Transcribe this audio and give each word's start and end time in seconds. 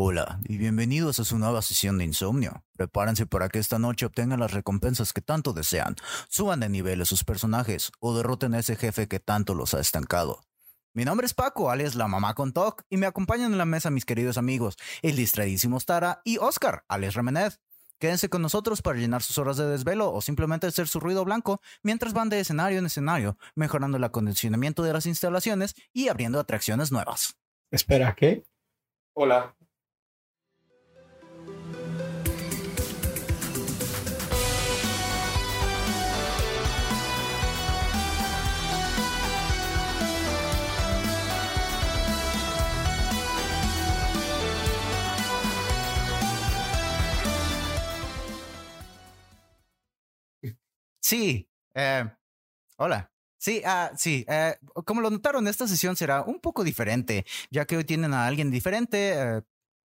Hola 0.00 0.38
y 0.44 0.58
bienvenidos 0.58 1.18
a 1.18 1.24
su 1.24 1.40
nueva 1.40 1.60
sesión 1.60 1.98
de 1.98 2.04
insomnio. 2.04 2.62
Prepárense 2.76 3.26
para 3.26 3.48
que 3.48 3.58
esta 3.58 3.80
noche 3.80 4.06
obtengan 4.06 4.38
las 4.38 4.52
recompensas 4.52 5.12
que 5.12 5.20
tanto 5.20 5.52
desean, 5.52 5.96
suban 6.28 6.60
de 6.60 6.68
nivel 6.68 7.00
a 7.02 7.04
sus 7.04 7.24
personajes 7.24 7.90
o 7.98 8.16
derroten 8.16 8.54
a 8.54 8.60
ese 8.60 8.76
jefe 8.76 9.08
que 9.08 9.18
tanto 9.18 9.54
los 9.56 9.74
ha 9.74 9.80
estancado. 9.80 10.44
Mi 10.94 11.04
nombre 11.04 11.26
es 11.26 11.34
Paco, 11.34 11.68
alias 11.68 11.96
la 11.96 12.06
mamá 12.06 12.34
con 12.34 12.52
TOC, 12.52 12.84
y 12.88 12.96
me 12.96 13.06
acompañan 13.06 13.50
en 13.50 13.58
la 13.58 13.64
mesa 13.64 13.90
mis 13.90 14.04
queridos 14.04 14.38
amigos, 14.38 14.76
el 15.02 15.16
distraídísimo 15.16 15.80
Stara 15.80 16.22
y 16.22 16.38
Oscar, 16.38 16.84
alias 16.86 17.14
Remened. 17.14 17.54
Quédense 17.98 18.28
con 18.28 18.40
nosotros 18.40 18.82
para 18.82 19.00
llenar 19.00 19.24
sus 19.24 19.36
horas 19.38 19.56
de 19.56 19.66
desvelo 19.66 20.12
o 20.12 20.20
simplemente 20.20 20.68
hacer 20.68 20.86
su 20.86 21.00
ruido 21.00 21.24
blanco 21.24 21.60
mientras 21.82 22.12
van 22.12 22.28
de 22.28 22.38
escenario 22.38 22.78
en 22.78 22.86
escenario, 22.86 23.36
mejorando 23.56 23.96
el 23.96 24.04
acondicionamiento 24.04 24.84
de 24.84 24.92
las 24.92 25.06
instalaciones 25.06 25.74
y 25.92 26.06
abriendo 26.06 26.38
atracciones 26.38 26.92
nuevas. 26.92 27.36
Espera, 27.72 28.14
¿qué? 28.14 28.44
Hola. 29.14 29.57
Sí, 51.08 51.48
eh, 51.74 52.04
hola. 52.76 53.10
Sí, 53.38 53.62
ah, 53.64 53.90
sí. 53.96 54.26
eh, 54.28 54.56
como 54.84 55.00
lo 55.00 55.08
notaron, 55.08 55.48
esta 55.48 55.66
sesión 55.66 55.96
será 55.96 56.20
un 56.20 56.38
poco 56.38 56.64
diferente, 56.64 57.24
ya 57.50 57.64
que 57.64 57.78
hoy 57.78 57.84
tienen 57.84 58.12
a 58.12 58.26
alguien 58.26 58.50
diferente. 58.50 59.14
eh, 59.14 59.42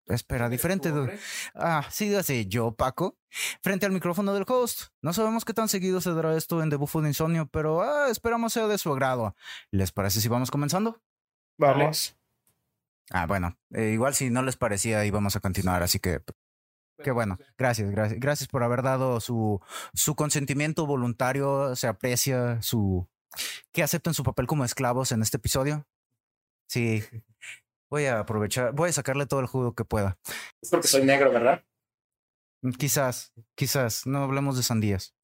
espera, 0.08 0.50
diferente. 0.50 0.92
Ah, 1.54 1.86
sí, 1.90 2.10
dígase, 2.10 2.44
yo, 2.48 2.72
Paco, 2.72 3.16
frente 3.62 3.86
al 3.86 3.92
micrófono 3.92 4.34
del 4.34 4.44
host. 4.46 4.88
No 5.00 5.14
sabemos 5.14 5.46
qué 5.46 5.54
tan 5.54 5.70
seguido 5.70 6.02
se 6.02 6.12
dará 6.12 6.36
esto 6.36 6.62
en 6.62 6.68
The 6.68 6.76
Buffo 6.76 7.00
de 7.00 7.08
Insomnio, 7.08 7.46
pero 7.46 7.80
ah, 7.80 8.10
esperamos 8.10 8.52
sea 8.52 8.66
de 8.66 8.76
su 8.76 8.92
agrado. 8.92 9.34
¿Les 9.70 9.92
parece 9.92 10.20
si 10.20 10.28
vamos 10.28 10.50
comenzando? 10.50 11.00
Vale. 11.56 11.84
Vamos. 11.84 12.14
Ah, 13.10 13.26
bueno, 13.26 13.58
eh, 13.70 13.92
igual 13.94 14.14
si 14.14 14.28
no 14.28 14.42
les 14.42 14.58
parecía 14.58 15.02
íbamos 15.06 15.34
a 15.34 15.40
continuar, 15.40 15.82
así 15.82 15.98
que 15.98 16.20
qué 17.02 17.10
bueno. 17.10 17.38
Gracias, 17.58 17.90
gracias, 17.90 18.20
gracias 18.20 18.48
por 18.48 18.62
haber 18.62 18.82
dado 18.82 19.20
su, 19.20 19.60
su 19.94 20.14
consentimiento 20.14 20.86
voluntario. 20.86 21.76
Se 21.76 21.86
aprecia 21.86 22.60
su 22.62 23.08
que 23.72 23.82
acepten 23.82 24.14
su 24.14 24.22
papel 24.22 24.46
como 24.46 24.64
esclavos 24.64 25.12
en 25.12 25.22
este 25.22 25.36
episodio. 25.36 25.86
Sí, 26.68 27.02
voy 27.90 28.06
a 28.06 28.20
aprovechar, 28.20 28.72
voy 28.72 28.90
a 28.90 28.92
sacarle 28.92 29.26
todo 29.26 29.40
el 29.40 29.46
jugo 29.46 29.74
que 29.74 29.84
pueda. 29.84 30.18
Es 30.60 30.70
porque 30.70 30.88
soy 30.88 31.04
negro, 31.04 31.30
¿verdad? 31.30 31.64
Quizás, 32.78 33.32
quizás, 33.54 34.06
no 34.06 34.24
hablemos 34.24 34.56
de 34.56 34.62
sandías. 34.62 35.14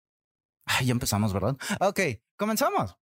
Ay, 0.64 0.86
ya 0.86 0.92
empezamos, 0.92 1.32
¿verdad? 1.32 1.56
Ok, 1.80 2.00
comenzamos. 2.36 2.96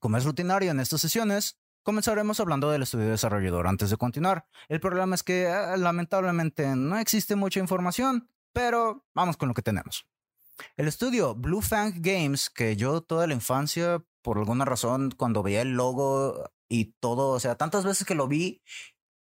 Como 0.00 0.16
es 0.16 0.24
rutinario 0.24 0.70
en 0.70 0.80
estas 0.80 1.00
sesiones, 1.00 1.58
comenzaremos 1.84 2.40
hablando 2.40 2.70
del 2.70 2.82
estudio 2.82 3.10
desarrollador 3.10 3.68
antes 3.68 3.90
de 3.90 3.96
continuar. 3.96 4.46
El 4.68 4.80
problema 4.80 5.14
es 5.14 5.22
que 5.22 5.46
ah, 5.46 5.76
lamentablemente 5.76 6.74
no 6.74 6.98
existe 6.98 7.36
mucha 7.36 7.60
información, 7.60 8.28
pero 8.52 9.04
vamos 9.14 9.36
con 9.36 9.48
lo 9.48 9.54
que 9.54 9.62
tenemos. 9.62 10.06
El 10.76 10.88
estudio 10.88 11.34
Blue 11.34 11.62
Fang 11.62 11.94
Games, 11.96 12.50
que 12.50 12.76
yo 12.76 13.02
toda 13.02 13.26
la 13.26 13.34
infancia, 13.34 14.02
por 14.22 14.38
alguna 14.38 14.64
razón, 14.64 15.12
cuando 15.16 15.42
veía 15.42 15.62
el 15.62 15.72
logo 15.74 16.50
y 16.68 16.94
todo, 17.00 17.28
o 17.30 17.40
sea, 17.40 17.56
tantas 17.56 17.84
veces 17.84 18.06
que 18.06 18.14
lo 18.14 18.26
vi, 18.26 18.62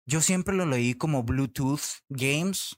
yo 0.06 0.22
siempre 0.22 0.56
lo 0.56 0.66
leí 0.66 0.96
como 0.96 1.24
Bluetooth 1.24 1.82
Games. 2.10 2.78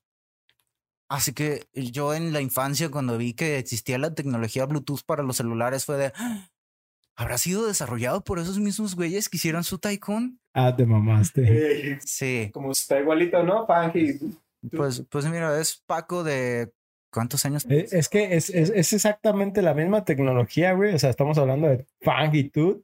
Así 1.09 1.33
que 1.33 1.67
yo 1.73 2.13
en 2.13 2.31
la 2.31 2.41
infancia, 2.41 2.89
cuando 2.89 3.17
vi 3.17 3.33
que 3.33 3.57
existía 3.57 3.97
la 3.97 4.13
tecnología 4.13 4.65
Bluetooth 4.65 5.01
para 5.05 5.23
los 5.23 5.37
celulares, 5.37 5.85
fue 5.85 5.97
de. 5.97 6.13
"Ah, 6.15 6.50
¿Habrá 7.21 7.37
sido 7.37 7.67
desarrollado 7.67 8.23
por 8.23 8.39
esos 8.39 8.57
mismos 8.57 8.95
güeyes 8.95 9.29
que 9.29 9.37
hicieron 9.37 9.63
su 9.63 9.77
Tycoon? 9.77 10.39
Ah, 10.55 10.75
te 10.75 10.87
mamaste. 10.87 11.99
Sí, 12.03 12.49
como 12.51 12.71
está 12.71 12.99
igualito, 12.99 13.43
¿no? 13.43 13.67
Fangy. 13.67 14.17
pues, 14.75 15.03
pues 15.07 15.25
mira, 15.27 15.59
es 15.61 15.83
Paco 15.85 16.23
de. 16.23 16.71
¿Cuántos 17.13 17.45
años? 17.45 17.63
Eh, 17.69 17.87
Es 17.91 18.09
que 18.09 18.35
es, 18.35 18.49
es, 18.49 18.71
es 18.71 18.93
exactamente 18.93 19.61
la 19.61 19.75
misma 19.75 20.03
tecnología, 20.03 20.73
güey. 20.73 20.95
O 20.95 20.99
sea, 20.99 21.11
estamos 21.11 21.37
hablando 21.37 21.67
de 21.67 21.85
fangitud, 22.01 22.81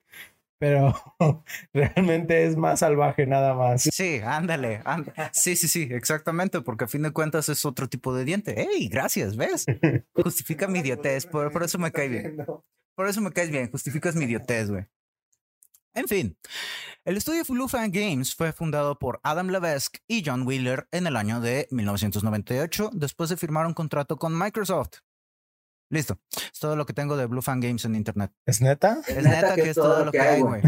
pero 0.60 0.94
realmente 1.74 2.46
es 2.46 2.56
más 2.56 2.82
salvaje 2.82 3.26
nada 3.26 3.56
más. 3.56 3.90
Sí, 3.92 4.20
ándale, 4.24 4.82
ándale. 4.86 5.32
Sí, 5.34 5.56
sí, 5.56 5.68
sí, 5.68 5.88
exactamente, 5.90 6.62
porque 6.62 6.84
a 6.84 6.88
fin 6.88 7.02
de 7.02 7.12
cuentas 7.12 7.50
es 7.50 7.66
otro 7.66 7.90
tipo 7.90 8.14
de 8.14 8.24
diente. 8.24 8.62
¡Ey, 8.62 8.88
gracias! 8.88 9.36
¿Ves? 9.36 9.66
Justifica 10.14 10.68
mi 10.68 10.80
idiotez, 10.80 11.26
por, 11.26 11.52
por 11.52 11.64
eso 11.64 11.80
me 11.80 11.92
cae 11.92 12.08
bien. 12.08 12.38
Por 12.98 13.08
eso 13.08 13.22
me 13.22 13.32
caes 13.32 13.52
bien, 13.52 13.70
justificas 13.70 14.16
mi 14.16 14.26
idiotez, 14.26 14.72
güey. 14.72 14.88
En 15.94 16.08
fin, 16.08 16.36
el 17.06 17.16
estudio 17.16 17.44
Blue 17.48 17.68
Fan 17.68 17.92
Games 17.92 18.34
fue 18.34 18.52
fundado 18.52 18.98
por 18.98 19.20
Adam 19.22 19.50
Levesque 19.50 20.00
y 20.08 20.24
John 20.26 20.48
Wheeler 20.48 20.88
en 20.90 21.06
el 21.06 21.16
año 21.16 21.40
de 21.40 21.68
1998, 21.70 22.90
después 22.94 23.30
de 23.30 23.38
firmar 23.38 23.68
un 23.68 23.76
contrato 23.76 24.18
con 24.18 24.36
Microsoft. 24.36 25.02
Listo, 25.90 26.20
es 26.36 26.60
todo 26.60 26.76
lo 26.76 26.86
que 26.86 26.92
tengo 26.94 27.16
de 27.16 27.28
Blue 27.28 27.42
Fan 27.42 27.62
Games 27.62 27.86
en 27.86 27.96
internet. 27.96 28.32
¿Es 28.46 28.60
neta? 28.62 28.98
Es 29.08 29.24
neta 29.24 29.56
que 29.56 29.70
es 29.70 29.76
todo 29.76 30.04
lo 30.06 30.12
que 30.12 30.20
hay, 30.20 30.42
güey. 30.42 30.62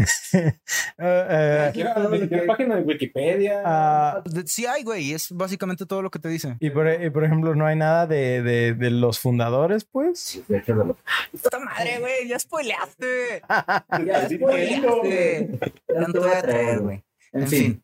Página 2.46 2.76
de 2.76 2.82
Wikipedia. 2.82 3.62
ah, 3.64 4.22
De- 4.24 4.46
Sí 4.46 4.66
hay, 4.66 4.82
güey, 4.82 5.12
es 5.12 5.30
básicamente 5.30 5.86
todo 5.86 6.02
lo 6.02 6.10
que 6.10 6.18
te 6.18 6.28
dice. 6.28 6.56
y, 6.60 6.70
por, 6.70 6.88
y 6.90 7.10
por 7.10 7.24
ejemplo, 7.24 7.54
no 7.54 7.66
hay 7.66 7.76
nada 7.76 8.06
de, 8.06 8.42
de, 8.42 8.74
de 8.74 8.90
los 8.90 9.18
fundadores, 9.18 9.84
pues. 9.84 10.42
¡Puta 10.48 11.58
madre, 11.60 11.98
güey! 12.00 12.28
¡Ya 12.28 12.38
spoileaste! 12.38 13.42
Ya, 13.50 14.04
¡Ya 14.06 14.28
sí, 14.28 14.36
spoileaste! 14.36 15.58
Ya 15.94 16.00
no 16.00 16.12
te 16.12 16.18
voy 16.18 16.30
a 16.30 16.42
traer, 16.42 16.80
güey. 16.80 17.04
En 17.32 17.48
fin. 17.48 17.82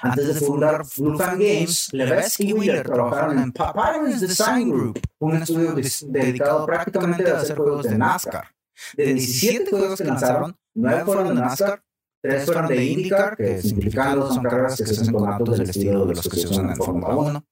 Antes 0.00 0.34
de 0.34 0.40
fundar 0.40 0.82
Blue 0.96 1.18
Fan 1.18 1.38
Games, 1.38 1.88
Levesque 1.92 2.44
y 2.44 2.52
Wheeler 2.52 2.86
trabajaron 2.86 3.38
en 3.38 3.52
Papyrus 3.52 4.20
Design 4.20 4.70
Group, 4.70 5.00
un 5.18 5.36
estudio 5.36 5.74
dedicado 6.08 6.66
prácticamente 6.66 7.30
a 7.30 7.38
hacer 7.38 7.56
juegos 7.56 7.84
de 7.84 7.98
NASCAR. 7.98 8.48
De 8.96 9.14
17 9.14 9.70
juegos 9.70 9.98
que 9.98 10.04
lanzaron, 10.04 10.56
9 10.74 11.04
fueron 11.04 11.28
de 11.28 11.34
NASCAR, 11.34 11.82
3 12.22 12.44
fueron 12.44 12.68
de 12.68 12.84
IndyCar, 12.84 13.36
que 13.36 13.60
simplificando 13.60 14.32
son 14.32 14.44
carreras 14.44 14.76
que 14.76 14.86
se 14.86 15.00
hacen 15.00 15.12
con 15.12 15.28
autos 15.28 15.58
del 15.58 15.70
estilo 15.70 16.06
de 16.06 16.14
los 16.14 16.28
que 16.28 16.36
se 16.36 16.48
usan 16.48 16.70
en 16.70 16.76
Fórmula 16.76 17.16
1. 17.16 17.44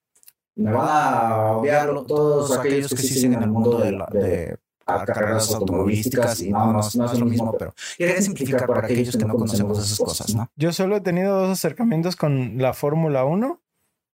Me 0.57 0.73
van 0.73 0.89
a 0.89 1.53
obviar 1.53 1.89
todos 2.07 2.57
aquellos 2.57 2.91
que 2.91 3.03
sí 3.03 3.15
siguen 3.15 3.35
en 3.35 3.43
el 3.43 3.51
mundo 3.51 3.79
de 3.79 4.57
a 4.87 5.05
carreras 5.05 5.53
automovilísticas 5.53 6.41
y 6.43 6.51
no, 6.51 6.73
no, 6.73 6.81
no 6.95 7.13
es 7.13 7.19
lo 7.19 7.27
mismo, 7.27 7.57
pero 7.59 7.75
quería 7.99 8.23
simplificar 8.23 8.67
para 8.67 8.85
aquellos 8.87 9.17
que 9.17 9.25
no 9.25 9.35
conocemos 9.35 9.85
esas 9.85 9.99
cosas, 9.99 10.35
¿no? 10.35 10.51
Yo 10.57 10.73
solo 10.73 10.97
he 10.97 11.01
tenido 11.01 11.41
dos 11.41 11.51
acercamientos 11.51 12.17
con 12.17 12.59
la 12.59 12.73
Fórmula 12.73 13.25
1. 13.25 13.61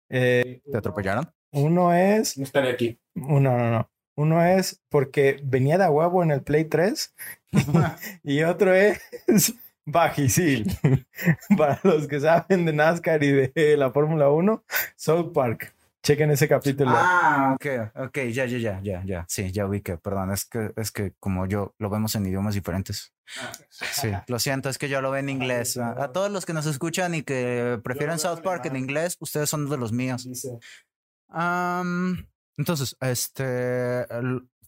Eh, 0.09 0.61
¿Te 0.69 0.77
atropellaron? 0.77 1.31
uno 1.53 1.93
es 1.93 2.37
No 2.37 2.43
estaré 2.43 2.71
aquí. 2.71 2.99
Uno, 3.15 3.57
no, 3.57 3.71
no. 3.71 3.91
Uno 4.15 4.45
es 4.45 4.81
porque 4.89 5.39
venía 5.43 5.77
de 5.77 5.87
huevo 5.87 6.23
en 6.23 6.31
el 6.31 6.41
Play 6.41 6.65
3 6.65 7.13
y 8.23 8.43
otro 8.43 8.73
es 8.73 9.01
Bajisil. 9.85 10.71
Para 11.57 11.79
los 11.83 12.07
que 12.07 12.19
saben 12.19 12.65
de 12.65 12.73
NASCAR 12.73 13.23
y 13.23 13.31
de 13.31 13.77
la 13.77 13.91
Fórmula 13.91 14.29
1, 14.29 14.63
South 14.95 15.31
Park. 15.33 15.73
Chequen 16.03 16.31
ese 16.31 16.47
capítulo. 16.47 16.91
Ah, 16.93 17.55
ok, 17.55 17.65
ok, 18.07 18.17
ya, 18.31 18.45
ya, 18.45 18.57
ya, 18.57 18.81
ya, 18.81 19.03
ya. 19.05 19.25
Sí, 19.27 19.51
ya 19.51 19.67
ubiqué, 19.67 19.97
perdón, 19.97 20.31
es 20.31 20.45
que, 20.45 20.71
es 20.75 20.91
que 20.91 21.13
como 21.19 21.45
yo 21.45 21.75
lo 21.77 21.89
vemos 21.91 22.15
en 22.15 22.25
idiomas 22.25 22.55
diferentes. 22.55 23.13
Sí, 23.69 24.09
lo 24.27 24.39
siento, 24.39 24.69
es 24.69 24.77
que 24.77 24.89
yo 24.89 25.01
lo 25.01 25.11
veo 25.11 25.19
en 25.19 25.29
inglés. 25.29 25.77
A, 25.77 26.03
a 26.03 26.11
todos 26.11 26.31
los 26.31 26.45
que 26.45 26.53
nos 26.53 26.65
escuchan 26.65 27.13
y 27.13 27.21
que 27.21 27.79
prefieren 27.83 28.17
South 28.17 28.41
Park 28.41 28.65
en 28.65 28.77
inglés, 28.77 29.15
ustedes 29.19 29.49
son 29.49 29.69
de 29.69 29.77
los 29.77 29.91
míos. 29.91 30.27
Am, 31.29 32.27
entonces, 32.57 32.97
este 32.99 34.05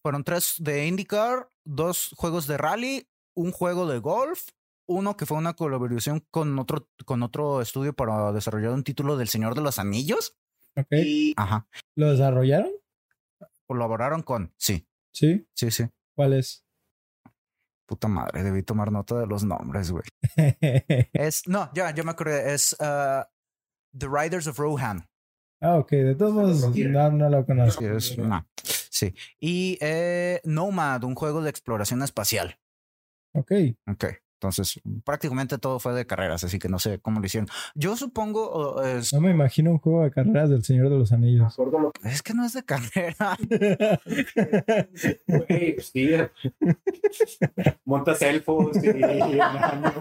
fueron 0.02 0.24
tres 0.24 0.56
de 0.60 0.86
IndyCar, 0.86 1.50
dos 1.66 2.14
juegos 2.16 2.46
de 2.46 2.58
rally, 2.58 3.10
un 3.36 3.52
juego 3.52 3.88
de 3.88 4.00
golf, 4.00 4.50
uno 4.88 5.18
que 5.18 5.26
fue 5.26 5.38
una 5.38 5.54
colaboración 5.54 6.26
con 6.30 6.58
otro, 6.60 6.90
con 7.06 7.24
otro 7.24 7.62
estudio 7.62 7.94
para 7.94 8.32
desarrollar 8.32 8.72
un 8.72 8.84
título 8.84 9.18
del 9.18 9.30
Señor 9.30 9.56
de 9.56 9.62
los 9.62 9.80
Anillos. 9.80 10.38
Ok. 10.76 10.88
Y, 10.92 11.34
ajá, 11.38 11.68
¿Lo 11.96 12.12
desarrollaron? 12.12 12.72
colaboraron 13.68 14.22
con, 14.24 14.54
sí, 14.58 14.88
Sí. 15.14 15.48
sí, 15.54 15.72
sí. 15.72 15.86
¿Cuál 16.16 16.34
es? 16.34 16.66
Puta 17.88 18.08
madre, 18.08 18.44
debí 18.44 18.64
tomar 18.64 18.92
nota 18.92 19.20
de 19.20 19.28
los 19.28 19.44
nombres, 19.44 19.92
güey. 19.92 20.04
Es, 21.14 21.48
no, 21.48 21.70
ya, 21.74 21.94
ya 21.94 22.04
me 22.04 22.12
acordé, 22.12 22.54
es 22.54 22.76
ah, 22.80 23.30
The 23.98 24.08
Riders 24.08 24.48
of 24.48 24.58
Rohan. 24.58 25.08
ah, 25.62 25.78
ok. 25.78 25.92
De 25.92 26.16
todos 26.16 26.34
modos, 26.34 26.76
no, 26.78 27.12
no 27.12 27.30
lo 27.30 27.46
conozco. 27.46 27.82
Sí, 27.82 27.88
es- 27.88 28.18
no, 28.18 28.48
sí. 28.64 29.14
Y 29.40 29.78
eh, 29.82 30.42
Nomad, 30.44 31.04
un 31.04 31.16
juego 31.16 31.42
de 31.42 31.50
exploración 31.50 32.02
espacial. 32.04 32.58
Ok. 33.34 33.52
Ok. 33.88 34.06
Entonces, 34.44 34.82
prácticamente 35.06 35.58
todo 35.58 35.80
fue 35.80 35.94
de 35.94 36.06
carreras, 36.06 36.44
así 36.44 36.60
que 36.60 36.68
no 36.68 36.78
sé 36.78 37.00
cómo 37.00 37.22
lo 37.22 37.26
hicieron. 37.26 37.48
Yo 37.76 37.96
supongo, 37.96 38.84
es, 38.84 39.14
No 39.14 39.22
me 39.22 39.32
imagino 39.32 39.72
un 39.72 39.78
juego 39.78 40.04
de 40.04 40.12
carreras 40.12 40.50
del 40.50 40.66
Señor 40.66 40.90
de 40.90 40.98
los 40.98 41.14
Anillos. 41.14 41.56
es 42.04 42.22
que 42.22 42.34
no 42.34 42.44
es 42.44 42.52
de 42.52 42.66
carrera. 42.66 43.38
que, 43.48 45.22
güey, 45.28 45.76
pues 45.76 45.88
sí. 45.88 46.10
Montas 47.86 48.22
elfos 48.22 48.84
y 48.84 48.90
enanos. 48.90 49.94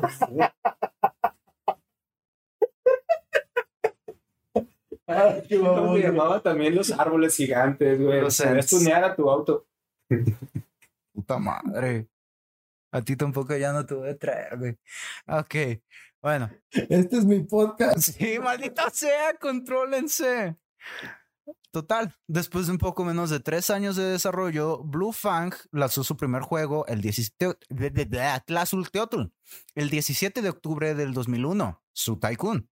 ¿Cómo 5.06 5.94
se 5.94 6.02
llamaba 6.02 6.40
también 6.42 6.74
los 6.74 6.90
árboles 6.90 7.36
gigantes, 7.36 8.00
güey? 8.00 8.20
Los 8.20 8.42
tunear 8.68 9.04
a 9.04 9.14
tu 9.14 9.30
auto. 9.30 9.68
Puta 11.14 11.38
madre. 11.38 12.08
A 12.92 13.00
ti 13.02 13.16
tampoco 13.16 13.56
ya 13.56 13.72
no 13.72 13.84
te 13.86 13.94
voy 13.94 14.10
a 14.10 14.16
traer, 14.18 14.58
güey. 14.58 14.78
Ok, 15.26 15.54
bueno. 16.20 16.50
Este 16.70 17.16
es 17.16 17.24
mi 17.24 17.40
podcast. 17.42 17.98
Sí, 17.98 18.38
maldita 18.38 18.90
sea, 18.90 19.34
contrólense. 19.40 20.56
Total, 21.70 22.14
después 22.26 22.66
de 22.66 22.72
un 22.72 22.78
poco 22.78 23.02
menos 23.04 23.30
de 23.30 23.40
tres 23.40 23.70
años 23.70 23.96
de 23.96 24.04
desarrollo, 24.04 24.82
Blue 24.84 25.12
Fang 25.12 25.54
lanzó 25.70 26.04
su 26.04 26.16
primer 26.16 26.42
juego 26.42 26.86
el 26.86 27.00
17, 27.00 27.56
de- 27.70 27.90
de- 27.90 28.04
de- 28.04 28.42
Tlazul 28.46 28.90
Teotl, 28.90 29.22
el 29.74 29.88
17 29.88 30.42
de 30.42 30.50
octubre 30.50 30.94
del 30.94 31.14
2001, 31.14 31.82
su 31.92 32.18
Tycoon. 32.18 32.68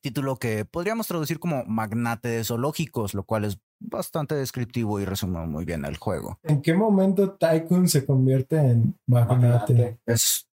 Título 0.00 0.36
que 0.36 0.64
podríamos 0.64 1.06
traducir 1.06 1.38
como 1.38 1.64
Magnate 1.64 2.28
de 2.28 2.44
Zoológicos, 2.44 3.14
lo 3.14 3.24
cual 3.24 3.44
es 3.44 3.58
bastante 3.80 4.34
descriptivo 4.34 5.00
y 5.00 5.04
resume 5.04 5.46
muy 5.46 5.64
bien 5.64 5.84
el 5.84 5.96
juego. 5.96 6.38
¿En 6.42 6.62
qué 6.62 6.74
momento 6.74 7.32
Tycoon 7.32 7.88
se 7.88 8.04
convierte 8.04 8.56
en 8.56 8.98
magnate? 9.06 9.98
Es. 10.06 10.48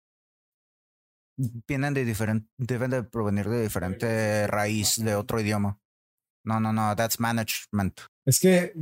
Vienen 1.68 1.94
de 1.94 2.06
diferente. 2.06 2.48
Deben 2.58 2.92
de 2.92 3.04
provenir 3.04 3.50
de 3.50 3.62
diferente 3.62 4.48
raíz 4.48 5.04
de 5.04 5.16
otro 5.16 5.40
idioma. 5.40 5.80
No, 6.46 6.60
no, 6.60 6.74
no, 6.74 6.96
that's 6.96 7.20
management. 7.20 8.02
Es 8.26 8.40
que, 8.40 8.74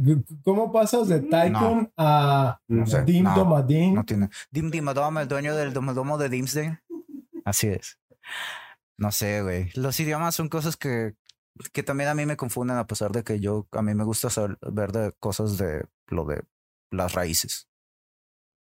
¿cómo 0.44 0.72
pasas 0.72 1.08
de 1.08 1.22
Tycoon 1.22 1.92
a 1.98 2.60
No 2.68 2.86
sé. 2.86 3.04
Dim 3.04 3.24
no, 3.24 3.36
Domadin? 3.36 3.96
no 3.96 4.04
tiene. 4.04 4.30
Dim 4.52 4.70
Dimadom, 4.70 5.18
el 5.20 5.28
dueño 5.28 5.56
del 5.56 5.74
domodomo 5.74 6.18
de 6.18 6.30
Dimsday. 6.30 6.78
Así 7.46 7.68
es. 7.68 7.98
No 9.02 9.12
sé, 9.12 9.42
güey. 9.42 9.72
Los 9.74 10.00
idiomas 10.00 10.36
son 10.36 10.48
cosas 10.48 10.78
que, 10.78 11.16
que 11.74 11.82
también 11.82 12.12
a 12.12 12.14
mí 12.14 12.28
me 12.28 12.38
confunden, 12.38 12.78
a 12.78 12.86
pesar 12.86 13.12
de 13.12 13.24
que 13.24 13.40
yo, 13.40 13.68
a 13.72 13.82
mí 13.82 13.96
me 13.96 14.04
gusta 14.04 14.30
saber 14.30 14.60
ver 14.62 14.92
de 14.92 15.12
cosas 15.14 15.58
de 15.58 15.88
lo 16.06 16.24
de 16.26 16.44
las 16.92 17.14
raíces. 17.14 17.68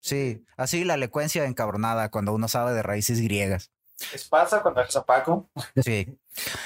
Sí, 0.01 0.43
así 0.57 0.85
la 0.85 0.95
elocuencia 0.95 1.45
encabronada 1.45 2.11
cuando 2.11 2.33
uno 2.33 2.49
sabe 2.49 2.73
de 2.73 2.83
raíces 2.83 3.21
griegas. 3.21 3.73
¿Les 4.11 4.27
pasa 4.27 4.63
cuando 4.63 4.81
dejas 4.81 4.97
a 4.97 5.05
Paco? 5.05 5.51
Sí. 5.77 6.19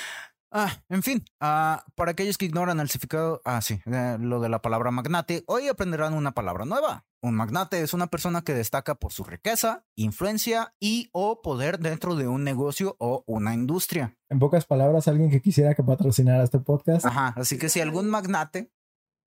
Ah, 0.59 0.73
en 0.89 1.03
fin, 1.03 1.23
ah, 1.39 1.85
para 1.97 2.13
aquellos 2.13 2.39
que 2.39 2.47
ignoran 2.47 2.81
el 2.81 2.89
significado, 2.89 3.43
ah, 3.45 3.61
sí, 3.61 3.79
eh, 3.85 4.17
lo 4.19 4.41
de 4.41 4.49
la 4.49 4.63
palabra 4.63 4.91
magnate, 4.91 5.45
hoy 5.49 5.69
aprenderán 5.69 6.15
una 6.15 6.33
palabra 6.33 6.65
nueva. 6.65 7.05
Un 7.21 7.35
magnate 7.35 7.83
es 7.83 7.93
una 7.93 8.07
persona 8.07 8.41
que 8.41 8.55
destaca 8.55 8.95
por 8.95 9.13
su 9.13 9.23
riqueza, 9.23 9.85
influencia 9.97 10.75
y 10.81 11.11
o 11.13 11.43
poder 11.43 11.79
dentro 11.79 12.17
de 12.17 12.27
un 12.27 12.43
negocio 12.43 12.97
o 12.99 13.23
una 13.27 13.53
industria. 13.53 14.17
En 14.31 14.39
pocas 14.39 14.65
palabras, 14.65 15.09
alguien 15.09 15.31
que 15.31 15.43
quisiera 15.43 15.75
que 15.75 15.83
patrocinara 15.83 16.43
este 16.43 16.59
podcast. 16.59 17.05
Ajá, 17.05 17.35
así 17.37 17.59
que 17.59 17.69
si 17.69 17.83
algún 17.83 18.09
magnate, 18.09 18.73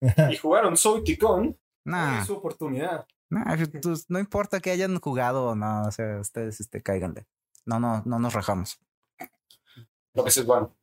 Y 0.29 0.35
jugaron 0.35 0.75
Soy 0.75 1.05
Ticón. 1.05 1.57
nah, 1.85 2.19
Es 2.19 2.27
su 2.27 2.33
oportunidad. 2.33 3.07
nah, 3.29 3.55
pues, 3.81 4.09
no 4.09 4.19
importa 4.19 4.59
que 4.59 4.71
hayan 4.71 4.99
jugado 4.99 5.51
o 5.51 5.55
no, 5.55 5.83
o 5.83 5.91
sea, 5.91 6.19
ustedes 6.19 6.59
este, 6.59 6.81
cáiganle. 6.81 7.27
No, 7.65 7.79
no, 7.79 8.03
no 8.05 8.19
nos 8.19 8.33
rajamos. 8.33 8.77
Lo 10.13 10.23
que 10.23 10.31
sí 10.31 10.41
es 10.41 10.45
bueno. 10.45 10.75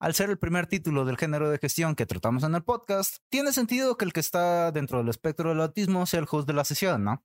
Al 0.00 0.14
ser 0.14 0.28
el 0.28 0.38
primer 0.38 0.66
título 0.66 1.04
del 1.04 1.16
género 1.16 1.48
de 1.50 1.58
gestión 1.58 1.94
que 1.94 2.04
tratamos 2.04 2.42
en 2.42 2.54
el 2.54 2.62
podcast, 2.62 3.18
tiene 3.28 3.52
sentido 3.52 3.96
que 3.96 4.04
el 4.04 4.12
que 4.12 4.20
está 4.20 4.70
dentro 4.72 4.98
del 4.98 5.08
espectro 5.08 5.48
del 5.48 5.60
autismo 5.60 6.04
sea 6.04 6.20
el 6.20 6.26
host 6.30 6.46
de 6.46 6.52
la 6.52 6.64
sesión, 6.64 7.04
¿no? 7.04 7.24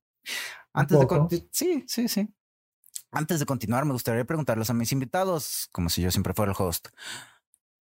Antes 0.72 0.98
de 0.98 1.48
sí, 1.50 1.84
sí, 1.86 2.08
sí. 2.08 2.32
Antes 3.12 3.40
de 3.40 3.46
continuar, 3.46 3.84
me 3.84 3.92
gustaría 3.92 4.24
preguntarles 4.24 4.70
a 4.70 4.74
mis 4.74 4.92
invitados, 4.92 5.68
como 5.72 5.90
si 5.90 6.00
yo 6.00 6.10
siempre 6.10 6.32
fuera 6.32 6.52
el 6.52 6.56
host. 6.58 6.88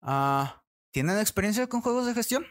Ah, 0.00 0.62
¿Tienen 0.90 1.18
experiencia 1.18 1.68
con 1.68 1.82
juegos 1.82 2.06
de 2.06 2.14
gestión? 2.14 2.46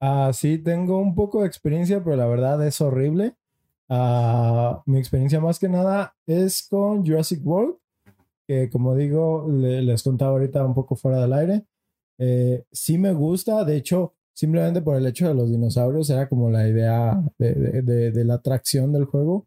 Ah, 0.00 0.30
sí, 0.32 0.58
tengo 0.58 0.98
un 0.98 1.14
poco 1.14 1.42
de 1.42 1.46
experiencia, 1.46 2.02
pero 2.02 2.16
la 2.16 2.26
verdad 2.26 2.66
es 2.66 2.80
horrible. 2.80 3.36
Ah, 3.88 4.82
mi 4.86 4.98
experiencia 4.98 5.40
más 5.40 5.58
que 5.58 5.68
nada 5.68 6.16
es 6.26 6.66
con 6.68 7.06
Jurassic 7.06 7.40
World, 7.46 7.76
que 8.46 8.70
como 8.70 8.94
digo, 8.94 9.46
le- 9.50 9.82
les 9.82 10.02
contaba 10.02 10.32
ahorita 10.32 10.64
un 10.64 10.74
poco 10.74 10.96
fuera 10.96 11.20
del 11.20 11.32
aire. 11.32 11.66
Eh, 12.18 12.64
sí 12.72 12.96
me 12.98 13.12
gusta, 13.12 13.64
de 13.64 13.76
hecho, 13.76 14.14
simplemente 14.34 14.82
por 14.82 14.96
el 14.96 15.06
hecho 15.06 15.28
de 15.28 15.34
los 15.34 15.50
dinosaurios 15.50 16.08
era 16.10 16.28
como 16.28 16.50
la 16.50 16.68
idea 16.68 17.22
de, 17.38 17.54
de- 17.54 17.82
de- 17.82 18.10
de 18.12 18.24
la 18.24 18.34
atracción 18.34 18.92
del 18.92 19.04
juego, 19.06 19.46